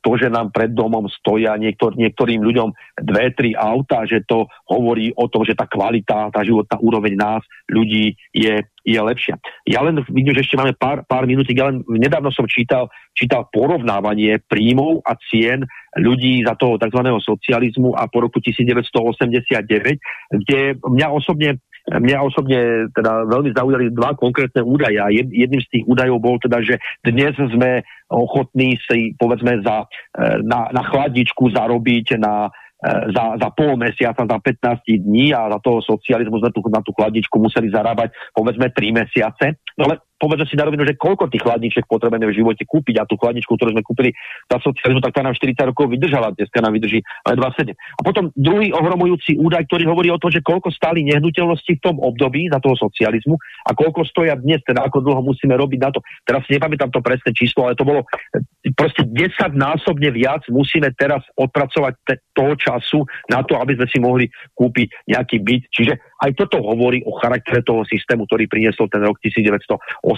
to, 0.00 0.16
že 0.16 0.32
nám 0.32 0.50
pred 0.50 0.72
domom 0.72 1.06
stoja 1.12 1.54
niektor, 1.60 1.92
niektorým 1.94 2.40
ľuďom 2.40 2.72
dve, 3.04 3.30
tri 3.36 3.52
auta, 3.52 4.08
že 4.08 4.24
to 4.24 4.48
hovorí 4.66 5.12
o 5.12 5.28
tom, 5.28 5.44
že 5.44 5.52
tá 5.52 5.68
kvalita, 5.68 6.32
tá 6.32 6.40
životná 6.40 6.80
úroveň 6.80 7.12
nás, 7.14 7.44
ľudí 7.68 8.16
je, 8.32 8.64
je 8.82 8.98
lepšia. 8.98 9.36
Ja 9.68 9.84
len 9.84 10.00
vidím, 10.08 10.32
že 10.32 10.48
ešte 10.48 10.58
máme 10.58 10.72
pár, 10.74 11.04
pár 11.04 11.28
minút, 11.28 11.46
ja 11.52 11.68
len 11.68 11.84
nedávno 11.86 12.32
som 12.32 12.48
čítal, 12.48 12.88
čítal 13.12 13.46
porovnávanie 13.52 14.40
príjmov 14.48 15.04
a 15.04 15.14
cien 15.28 15.68
ľudí 16.00 16.40
za 16.48 16.56
toho 16.56 16.80
tzv. 16.80 17.00
socializmu 17.04 17.92
a 17.92 18.08
po 18.08 18.24
roku 18.24 18.40
1989, 18.40 20.00
kde 20.40 20.80
mňa 20.80 21.06
osobne 21.12 21.60
Mňa 21.90 22.18
osobne 22.22 22.86
teda 22.94 23.26
veľmi 23.26 23.50
zaujali 23.58 23.90
dva 23.90 24.14
konkrétne 24.14 24.62
údaje 24.62 25.02
a 25.02 25.10
jedným 25.10 25.58
z 25.58 25.70
tých 25.78 25.84
údajov 25.90 26.22
bol 26.22 26.38
teda, 26.38 26.62
že 26.62 26.78
dnes 27.02 27.34
sme 27.34 27.82
ochotní 28.06 28.78
si 28.86 29.18
povedzme 29.18 29.58
za, 29.66 29.90
e, 30.14 30.46
na, 30.46 30.70
na 30.70 30.82
chladničku 30.86 31.50
zarobiť 31.50 32.22
na 32.22 32.46
e, 32.46 32.50
za, 33.10 33.34
za 33.34 33.48
pol 33.50 33.74
mesiaca, 33.74 34.22
za 34.22 34.38
15 34.38 34.78
dní 35.02 35.34
a 35.34 35.50
za 35.50 35.58
toho 35.58 35.82
socializmu 35.82 36.38
sme 36.38 36.54
tu, 36.54 36.60
na 36.70 36.86
tú 36.86 36.94
chladničku 36.94 37.34
museli 37.42 37.66
zarábať 37.74 38.14
povedzme 38.30 38.70
3 38.70 39.00
mesiace. 39.02 39.58
No 39.74 39.90
ale 39.90 39.98
povedzme 40.22 40.46
si 40.46 40.54
na 40.54 40.70
rovinu, 40.70 40.86
že 40.86 40.94
koľko 40.94 41.26
tých 41.26 41.42
chladničiek 41.42 41.82
potrebujeme 41.90 42.30
v 42.30 42.38
živote 42.38 42.62
kúpiť 42.62 43.02
a 43.02 43.08
tú 43.10 43.18
chladničku, 43.18 43.58
ktorú 43.58 43.74
sme 43.74 43.82
kúpili 43.82 44.14
za 44.46 44.62
socializmu, 44.62 45.02
tak 45.02 45.18
tá 45.18 45.26
nám 45.26 45.34
40 45.34 45.58
rokov 45.74 45.90
vydržala, 45.90 46.30
dneska 46.38 46.62
nám 46.62 46.78
vydrží 46.78 47.02
ale 47.26 47.34
27. 47.34 47.74
A 47.74 48.00
potom 48.06 48.30
druhý 48.38 48.70
ohromujúci 48.70 49.34
údaj, 49.42 49.66
ktorý 49.66 49.90
hovorí 49.90 50.08
o 50.14 50.22
tom, 50.22 50.30
že 50.30 50.38
koľko 50.38 50.70
stáli 50.70 51.02
nehnuteľnosti 51.10 51.72
v 51.74 51.82
tom 51.82 51.98
období 51.98 52.46
za 52.46 52.62
toho 52.62 52.78
socializmu 52.78 53.34
a 53.66 53.74
koľko 53.74 54.06
stoja 54.06 54.38
dnes, 54.38 54.62
teda 54.62 54.86
ako 54.86 55.02
dlho 55.02 55.26
musíme 55.26 55.58
robiť 55.58 55.78
na 55.82 55.90
to. 55.90 55.98
Teraz 56.22 56.46
si 56.46 56.54
nepamätám 56.54 56.94
to 56.94 57.02
presné 57.02 57.34
číslo, 57.34 57.66
ale 57.66 57.74
to 57.74 57.82
bolo 57.82 58.06
e, 58.06 58.70
proste 58.78 59.02
10 59.02 59.58
násobne 59.58 60.14
viac 60.14 60.46
musíme 60.52 60.92
teraz 60.94 61.24
odpracovať 61.34 61.92
te, 62.06 62.14
toho 62.30 62.54
času 62.54 63.02
na 63.26 63.42
to, 63.42 63.58
aby 63.58 63.74
sme 63.74 63.86
si 63.90 63.98
mohli 63.98 64.26
kúpiť 64.54 65.10
nejaký 65.10 65.42
byt. 65.42 65.62
Čiže 65.72 65.92
aj 66.22 66.30
toto 66.38 66.62
hovorí 66.62 67.02
o 67.02 67.18
charaktere 67.18 67.66
toho 67.66 67.82
systému, 67.88 68.30
ktorý 68.30 68.46
priniesol 68.46 68.86
ten 68.86 69.02
rok 69.02 69.18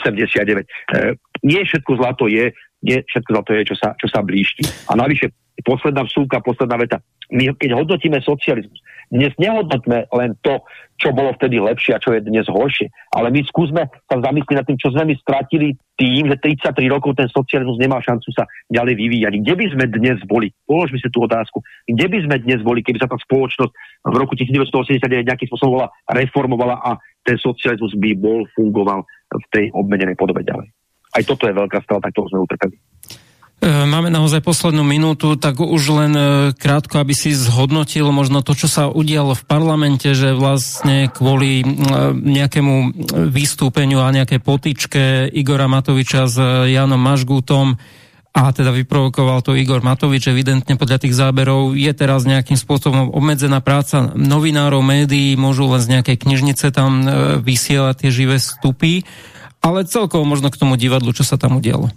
1989. 0.00 0.64
E, 0.64 1.16
nie 1.44 1.60
všetko 1.62 1.92
zlato 1.98 2.24
je, 2.26 2.50
nie 2.84 2.98
všetko 3.04 3.30
zlato 3.30 3.50
je, 3.56 3.62
čo 3.68 3.74
sa, 3.78 3.96
čo 3.96 4.06
sa 4.10 4.20
blíšti. 4.20 4.64
A 4.90 4.98
navyše, 4.98 5.32
posledná 5.64 6.04
vsúka, 6.04 6.44
posledná 6.44 6.76
veta. 6.76 6.98
My, 7.32 7.54
keď 7.56 7.70
hodnotíme 7.72 8.20
socializmus, 8.20 8.82
dnes 9.12 9.32
nehodnotme 9.40 10.08
len 10.12 10.36
to, 10.40 10.64
čo 10.96 11.12
bolo 11.12 11.34
vtedy 11.36 11.60
lepšie 11.60 11.96
a 11.96 12.02
čo 12.02 12.14
je 12.16 12.24
dnes 12.24 12.46
horšie, 12.48 12.88
ale 13.12 13.28
my 13.30 13.40
skúsme 13.46 13.82
sa 13.86 14.16
zamyslieť 14.16 14.56
nad 14.56 14.66
tým, 14.66 14.78
čo 14.80 14.88
sme 14.94 15.12
my 15.12 15.14
stratili 15.20 15.76
tým, 15.94 16.26
že 16.26 16.36
33 16.40 16.74
rokov 16.90 17.14
ten 17.14 17.28
socializmus 17.30 17.78
nemá 17.78 18.02
šancu 18.02 18.28
sa 18.34 18.48
ďalej 18.72 18.94
vyvíjať. 18.98 19.32
Kde 19.42 19.54
by 19.54 19.66
sme 19.74 19.84
dnes 19.94 20.18
boli? 20.26 20.50
Položme 20.66 20.98
si 20.98 21.06
tú 21.10 21.22
otázku. 21.22 21.62
Kde 21.86 22.06
by 22.10 22.18
sme 22.26 22.36
dnes 22.42 22.60
boli, 22.66 22.82
keby 22.82 22.98
sa 22.98 23.10
tá 23.10 23.18
spoločnosť 23.18 23.72
v 24.10 24.16
roku 24.18 24.34
1989 24.34 25.30
nejakým 25.30 25.48
spôsobom 25.50 25.78
bola 25.78 25.88
reformovala 26.10 26.76
a 26.82 26.98
ten 27.24 27.38
socializmus 27.40 27.96
by 27.96 28.10
bol, 28.18 28.44
fungoval 28.52 29.06
v 29.30 29.46
tej 29.52 29.64
obmenenej 29.72 30.16
podobe 30.18 30.44
ďalej. 30.44 30.68
Aj 31.14 31.22
toto 31.22 31.46
je 31.46 31.54
veľká 31.54 31.78
strata, 31.86 32.10
ktorú 32.10 32.26
sme 32.30 32.40
utrpeli. 32.42 32.76
E, 33.64 33.70
máme 33.86 34.10
naozaj 34.10 34.42
poslednú 34.42 34.82
minútu, 34.82 35.38
tak 35.38 35.62
už 35.62 35.82
len 35.94 36.12
e, 36.12 36.22
krátko, 36.52 36.98
aby 36.98 37.14
si 37.14 37.32
zhodnotil 37.32 38.10
možno 38.10 38.42
to, 38.42 38.52
čo 38.52 38.66
sa 38.66 38.90
udialo 38.90 39.32
v 39.38 39.46
parlamente, 39.46 40.10
že 40.12 40.34
vlastne 40.34 41.08
kvôli 41.08 41.62
e, 41.62 41.66
nejakému 42.12 42.74
vystúpeniu 43.30 44.02
a 44.02 44.12
nejakej 44.12 44.40
potičke 44.42 45.02
Igora 45.32 45.70
Matoviča 45.70 46.26
s 46.26 46.36
Janom 46.68 47.00
Mažgútom 47.00 47.78
a 48.34 48.50
teda 48.50 48.74
vyprovokoval 48.74 49.46
to 49.46 49.54
Igor 49.54 49.78
Matovič, 49.86 50.26
evidentne 50.26 50.74
podľa 50.74 51.06
tých 51.06 51.14
záberov 51.14 51.78
je 51.78 51.92
teraz 51.94 52.26
nejakým 52.26 52.58
spôsobom 52.58 53.14
obmedzená 53.14 53.62
práca 53.62 54.10
novinárov, 54.18 54.82
médií, 54.82 55.38
môžu 55.38 55.70
len 55.70 55.78
z 55.78 55.90
nejakej 55.94 56.26
knižnice 56.26 56.74
tam 56.74 57.06
vysielať 57.46 57.94
tie 58.04 58.10
živé 58.10 58.42
vstupy, 58.42 59.06
ale 59.62 59.86
celkovo 59.86 60.26
možno 60.26 60.50
k 60.50 60.58
tomu 60.58 60.74
divadlu, 60.74 61.14
čo 61.14 61.22
sa 61.22 61.38
tam 61.38 61.62
udialo. 61.62 61.94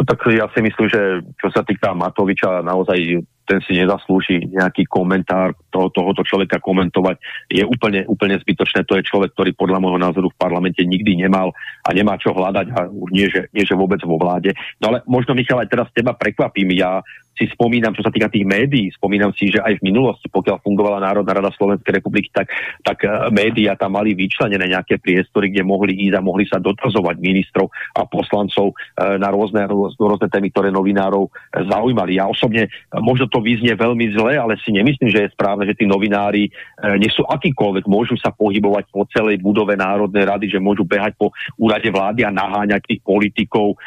Tak 0.00 0.18
ja 0.32 0.48
si 0.56 0.64
myslím, 0.64 0.88
že 0.88 1.20
čo 1.36 1.52
sa 1.52 1.60
týka 1.60 1.92
Matoviča, 1.92 2.64
naozaj 2.64 3.20
ten 3.50 3.58
si 3.66 3.74
nezaslúži 3.74 4.46
nejaký 4.46 4.86
komentár 4.86 5.58
toho, 5.74 5.90
tohoto 5.90 6.22
človeka 6.22 6.62
komentovať. 6.62 7.18
Je 7.50 7.66
úplne, 7.66 8.06
úplne 8.06 8.38
zbytočné. 8.38 8.86
To 8.86 8.94
je 8.94 9.02
človek, 9.02 9.34
ktorý 9.34 9.58
podľa 9.58 9.82
môjho 9.82 9.98
názoru 9.98 10.30
v 10.30 10.38
parlamente 10.38 10.78
nikdy 10.86 11.18
nemal 11.18 11.50
a 11.82 11.90
nemá 11.90 12.14
čo 12.14 12.30
hľadať 12.30 12.66
a 12.70 12.86
nie, 13.10 13.26
že, 13.26 13.50
nie, 13.50 13.66
že 13.66 13.74
vôbec 13.74 13.98
vo 14.06 14.22
vláde. 14.22 14.54
No 14.78 14.94
ale 14.94 15.02
možno, 15.10 15.34
Michal, 15.34 15.58
aj 15.58 15.66
teraz 15.66 15.90
teba 15.90 16.14
prekvapím. 16.14 16.78
Ja 16.78 17.02
si 17.40 17.48
spomínam, 17.48 17.96
čo 17.96 18.04
sa 18.04 18.12
týka 18.12 18.28
tých 18.28 18.44
médií, 18.44 18.92
spomínam 18.92 19.32
si, 19.32 19.48
že 19.48 19.64
aj 19.64 19.80
v 19.80 19.88
minulosti, 19.88 20.28
pokiaľ 20.28 20.60
fungovala 20.60 21.00
Národná 21.00 21.40
rada 21.40 21.48
Slovenskej 21.56 21.96
republiky, 21.96 22.28
tak, 22.28 22.52
tak 22.84 23.00
uh, 23.08 23.32
médiá 23.32 23.72
tam 23.80 23.96
mali 23.96 24.12
vyčlenené 24.12 24.68
nejaké 24.68 25.00
priestory, 25.00 25.48
kde 25.48 25.64
mohli 25.64 25.96
ísť 25.96 26.20
a 26.20 26.20
mohli 26.20 26.44
sa 26.44 26.60
dotazovať 26.60 27.16
ministrov 27.16 27.72
a 27.96 28.04
poslancov 28.04 28.76
uh, 28.76 29.16
na 29.16 29.32
rôzne, 29.32 29.64
rôzne 29.96 30.28
témy, 30.28 30.52
ktoré 30.52 30.68
novinárov 30.68 31.32
uh, 31.32 31.32
zaujímali. 31.64 32.20
Ja 32.20 32.28
osobne 32.28 32.68
možno 32.92 33.24
to 33.32 33.40
vyznie 33.40 33.72
veľmi 33.72 34.12
zle, 34.12 34.36
ale 34.36 34.60
si 34.60 34.76
nemyslím, 34.76 35.08
že 35.08 35.24
je 35.24 35.32
správne, 35.32 35.64
že 35.64 35.78
tí 35.78 35.86
novinári 35.86 36.50
nie 36.98 37.08
sú 37.08 37.22
akýkoľvek, 37.22 37.86
môžu 37.86 38.18
sa 38.18 38.34
pohybovať 38.34 38.90
po 38.90 39.06
celej 39.08 39.38
budove 39.38 39.78
Národnej 39.78 40.26
rady, 40.26 40.50
že 40.50 40.58
môžu 40.58 40.82
behať 40.82 41.14
po 41.14 41.30
úrade 41.54 41.86
vlády 41.86 42.26
a 42.26 42.34
naháňať 42.34 42.82
tých 42.90 43.00
politikov 43.06 43.78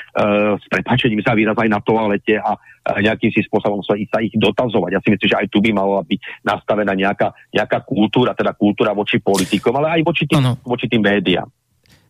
s 0.55 0.65
prepačením 0.71 1.19
sa 1.19 1.35
výraz 1.35 1.59
aj 1.59 1.67
na 1.67 1.83
toalete 1.83 2.39
a 2.39 2.55
nejakým 2.83 3.31
si 3.35 3.42
spôsobom 3.45 3.83
sa 3.83 3.93
ich, 3.99 4.09
sa 4.09 4.23
ich 4.23 4.33
dotazovať. 4.35 4.89
Ja 4.95 5.01
si 5.03 5.11
myslím, 5.13 5.29
že 5.29 5.39
aj 5.39 5.47
tu 5.51 5.59
by 5.59 5.71
mala 5.75 6.01
byť 6.03 6.19
nastavená 6.43 6.93
nejaká, 6.95 7.31
nejaká 7.51 7.83
kultúra, 7.83 8.33
teda 8.33 8.55
kultúra 8.55 8.95
voči 8.95 9.19
politikom, 9.19 9.75
ale 9.77 9.99
aj 9.99 10.01
voči 10.07 10.23
tým, 10.25 10.43
voči 10.63 10.85
tým 10.87 11.03
médiám. 11.03 11.49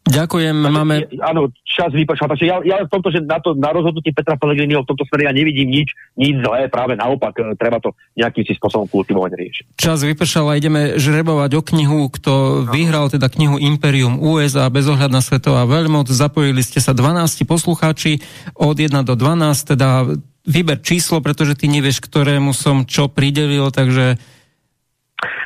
Ďakujem, 0.03 0.55
Takže, 0.59 0.75
máme... 0.75 0.95
Áno, 1.23 1.47
čas 1.63 1.87
vypršal. 1.95 2.27
Takže 2.35 2.43
ja, 2.43 2.59
ja 2.67 2.83
v 2.83 2.91
tomto, 2.91 3.07
že 3.07 3.23
na, 3.23 3.39
to, 3.39 3.55
na 3.55 3.71
rozhodnutie 3.71 4.11
Petra 4.11 4.35
Pellegriniho 4.35 4.83
v 4.83 4.89
tomto 4.91 5.07
smere 5.07 5.31
ja 5.31 5.33
nevidím 5.33 5.71
nič, 5.71 5.95
nič 6.19 6.43
zlé, 6.43 6.67
práve 6.67 6.99
naopak, 6.99 7.31
e, 7.39 7.55
treba 7.55 7.79
to 7.79 7.95
nejakým 8.19 8.43
si 8.43 8.51
spôsobom 8.59 8.83
kultivovať 8.91 9.31
riešiť. 9.31 9.65
Čas 9.79 10.03
vypršal 10.03 10.45
a 10.51 10.59
ideme 10.59 10.99
žrebovať 10.99 11.55
o 11.55 11.61
knihu, 11.63 12.11
kto 12.11 12.33
vyhral 12.67 13.07
teda 13.07 13.31
knihu 13.31 13.55
Imperium 13.55 14.19
USA 14.19 14.67
bez 14.67 14.91
ohľad 14.91 15.07
na 15.07 15.23
svetová 15.23 15.63
veľmoc. 15.63 16.11
Zapojili 16.11 16.59
ste 16.67 16.83
sa 16.83 16.91
12 16.91 17.47
poslucháči 17.47 18.19
od 18.59 18.75
1 18.75 19.07
do 19.07 19.15
12, 19.15 19.71
teda 19.71 20.19
vyber 20.43 20.79
číslo, 20.83 21.23
pretože 21.23 21.55
ty 21.55 21.71
nevieš, 21.71 22.03
ktorému 22.03 22.51
som 22.51 22.83
čo 22.83 23.07
pridelil, 23.07 23.71
takže... 23.71 24.19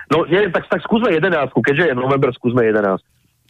No 0.10 0.26
nie, 0.26 0.50
tak, 0.50 0.66
tak 0.70 0.82
skúsme 0.82 1.14
11, 1.14 1.54
keďže 1.54 1.93
je 1.93 1.95
november, 1.95 2.34
skúsme 2.34 2.66
11. 2.66 3.02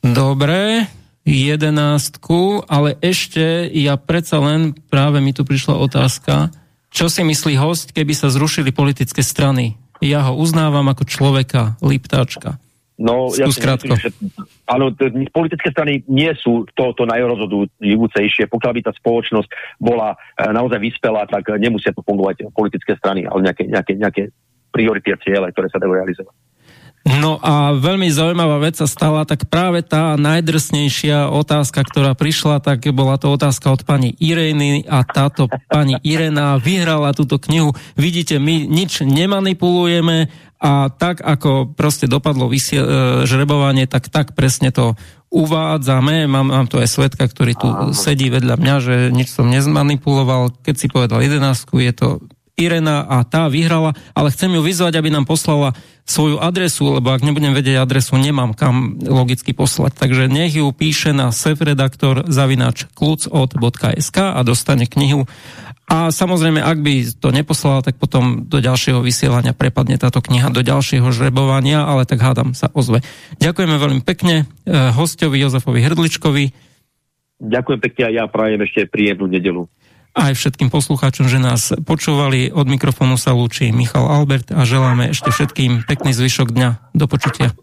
Dobre, 0.04 0.86
jedenáctku, 1.28 2.68
ale 2.68 2.96
ešte 3.04 3.68
ja 3.72 4.00
predsa 4.00 4.40
len, 4.40 4.76
práve 4.88 5.20
mi 5.20 5.36
tu 5.36 5.44
prišla 5.44 5.76
otázka, 5.76 6.52
čo 6.88 7.12
si 7.12 7.22
myslí 7.24 7.60
host, 7.60 7.92
keby 7.92 8.16
sa 8.16 8.32
zrušili 8.32 8.72
politické 8.72 9.20
strany? 9.20 9.76
Ja 10.00 10.30
ho 10.30 10.40
uznávam 10.40 10.88
ako 10.88 11.04
človeka, 11.04 11.76
Liptáčka. 11.84 12.62
No, 12.98 13.30
ja 13.38 13.46
si 13.54 13.62
myslím, 13.62 13.94
že 13.94 14.10
áno, 14.66 14.90
politické 15.30 15.70
strany 15.70 16.02
nie 16.10 16.34
sú 16.34 16.66
to, 16.74 16.98
to 16.98 17.06
najrozhodujúcejšie. 17.06 18.50
Pokiaľ 18.50 18.72
by 18.74 18.82
tá 18.90 18.94
spoločnosť 18.98 19.50
bola 19.78 20.18
e, 20.18 20.50
naozaj 20.50 20.82
vyspelá, 20.82 21.30
tak 21.30 21.46
nemusia 21.62 21.94
to 21.94 22.02
fungovať 22.02 22.50
politické 22.58 22.98
strany, 22.98 23.30
ale 23.30 23.46
nejaké, 23.46 23.70
nejaké, 23.70 23.94
nejaké 24.02 24.24
priority 24.74 25.14
a 25.14 25.22
ciele, 25.22 25.54
ktoré 25.54 25.70
sa 25.70 25.78
dajú 25.78 25.94
realizovať. 25.94 26.34
No 27.08 27.40
a 27.40 27.72
veľmi 27.72 28.12
zaujímavá 28.12 28.60
vec 28.60 28.76
sa 28.76 28.84
stala, 28.84 29.24
tak 29.24 29.48
práve 29.48 29.80
tá 29.80 30.20
najdrsnejšia 30.20 31.32
otázka, 31.32 31.80
ktorá 31.88 32.12
prišla, 32.20 32.60
tak 32.60 32.84
bola 32.92 33.16
to 33.16 33.32
otázka 33.32 33.72
od 33.72 33.88
pani 33.88 34.12
Irény 34.20 34.84
a 34.84 35.08
táto 35.08 35.48
pani 35.72 35.96
Irena 36.04 36.60
vyhrala 36.60 37.16
túto 37.16 37.40
knihu. 37.40 37.72
Vidíte, 37.96 38.44
my 38.44 38.68
nič 38.68 39.08
nemanipulujeme 39.08 40.28
a 40.58 40.90
tak, 40.90 41.22
ako 41.22 41.70
proste 41.78 42.10
dopadlo 42.10 42.50
vysie, 42.50 42.82
e, 42.82 42.90
žrebovanie, 43.30 43.86
tak 43.86 44.10
tak 44.10 44.34
presne 44.34 44.74
to 44.74 44.98
uvádzame. 45.30 46.26
Mám, 46.26 46.50
mám 46.50 46.66
tu 46.66 46.82
aj 46.82 46.90
svetka, 46.90 47.30
ktorý 47.30 47.54
tu 47.54 47.70
sedí 47.94 48.34
vedľa 48.34 48.56
mňa, 48.58 48.76
že 48.82 48.96
nič 49.14 49.30
som 49.30 49.52
nezmanipuloval. 49.54 50.58
Keď 50.66 50.76
si 50.76 50.88
povedal 50.90 51.22
11, 51.22 51.68
je 51.78 51.94
to 51.94 52.08
Irena 52.58 53.06
a 53.06 53.22
tá 53.22 53.46
vyhrala, 53.54 53.94
ale 54.18 54.34
chcem 54.34 54.50
ju 54.50 54.66
vyzvať, 54.66 54.98
aby 54.98 55.14
nám 55.14 55.30
poslala 55.30 55.78
svoju 56.10 56.42
adresu, 56.42 56.90
lebo 56.98 57.14
ak 57.14 57.22
nebudem 57.22 57.54
vedieť 57.54 57.86
adresu, 57.86 58.18
nemám 58.18 58.58
kam 58.58 58.98
logicky 58.98 59.54
poslať. 59.54 59.94
Takže 59.94 60.26
nech 60.26 60.58
ju 60.58 60.66
píše 60.74 61.14
na 61.14 61.30
sefredaktor 61.30 62.26
zavinač 62.26 62.90
klucod.sk 62.98 64.18
a 64.18 64.42
dostane 64.42 64.90
knihu. 64.90 65.30
A 65.86 66.10
samozrejme, 66.10 66.58
ak 66.58 66.82
by 66.82 66.94
to 67.22 67.30
neposlala, 67.30 67.86
tak 67.86 68.02
potom 68.02 68.50
do 68.50 68.58
ďalšieho 68.58 69.06
vysielania 69.06 69.54
prepadne 69.54 70.02
táto 70.02 70.18
kniha 70.18 70.50
do 70.50 70.66
ďalšieho 70.66 71.14
žrebovania, 71.14 71.86
ale 71.86 72.10
tak 72.10 72.26
hádam 72.26 72.58
sa 72.58 72.74
ozve. 72.74 73.06
Ďakujeme 73.38 73.78
veľmi 73.78 74.02
pekne 74.02 74.44
eh, 74.44 74.92
hostovi 74.98 75.38
Jozefovi 75.46 75.86
Hrdličkovi. 75.86 76.44
Ďakujem 77.38 77.80
pekne 77.86 78.04
a 78.10 78.12
ja 78.18 78.26
prajem 78.26 78.66
ešte 78.66 78.90
príjemnú 78.90 79.30
nedelu 79.30 79.70
aj 80.18 80.34
všetkým 80.34 80.74
poslucháčom, 80.74 81.30
že 81.30 81.38
nás 81.38 81.72
počúvali. 81.86 82.50
Od 82.50 82.66
mikrofónu 82.66 83.16
sa 83.22 83.38
lúči 83.38 83.70
Michal 83.70 84.10
Albert 84.10 84.50
a 84.50 84.66
želáme 84.66 85.14
ešte 85.14 85.30
všetkým 85.30 85.86
pekný 85.86 86.12
zvyšok 86.18 86.50
dňa. 86.52 86.70
Do 86.98 87.06
počutia. 87.06 87.54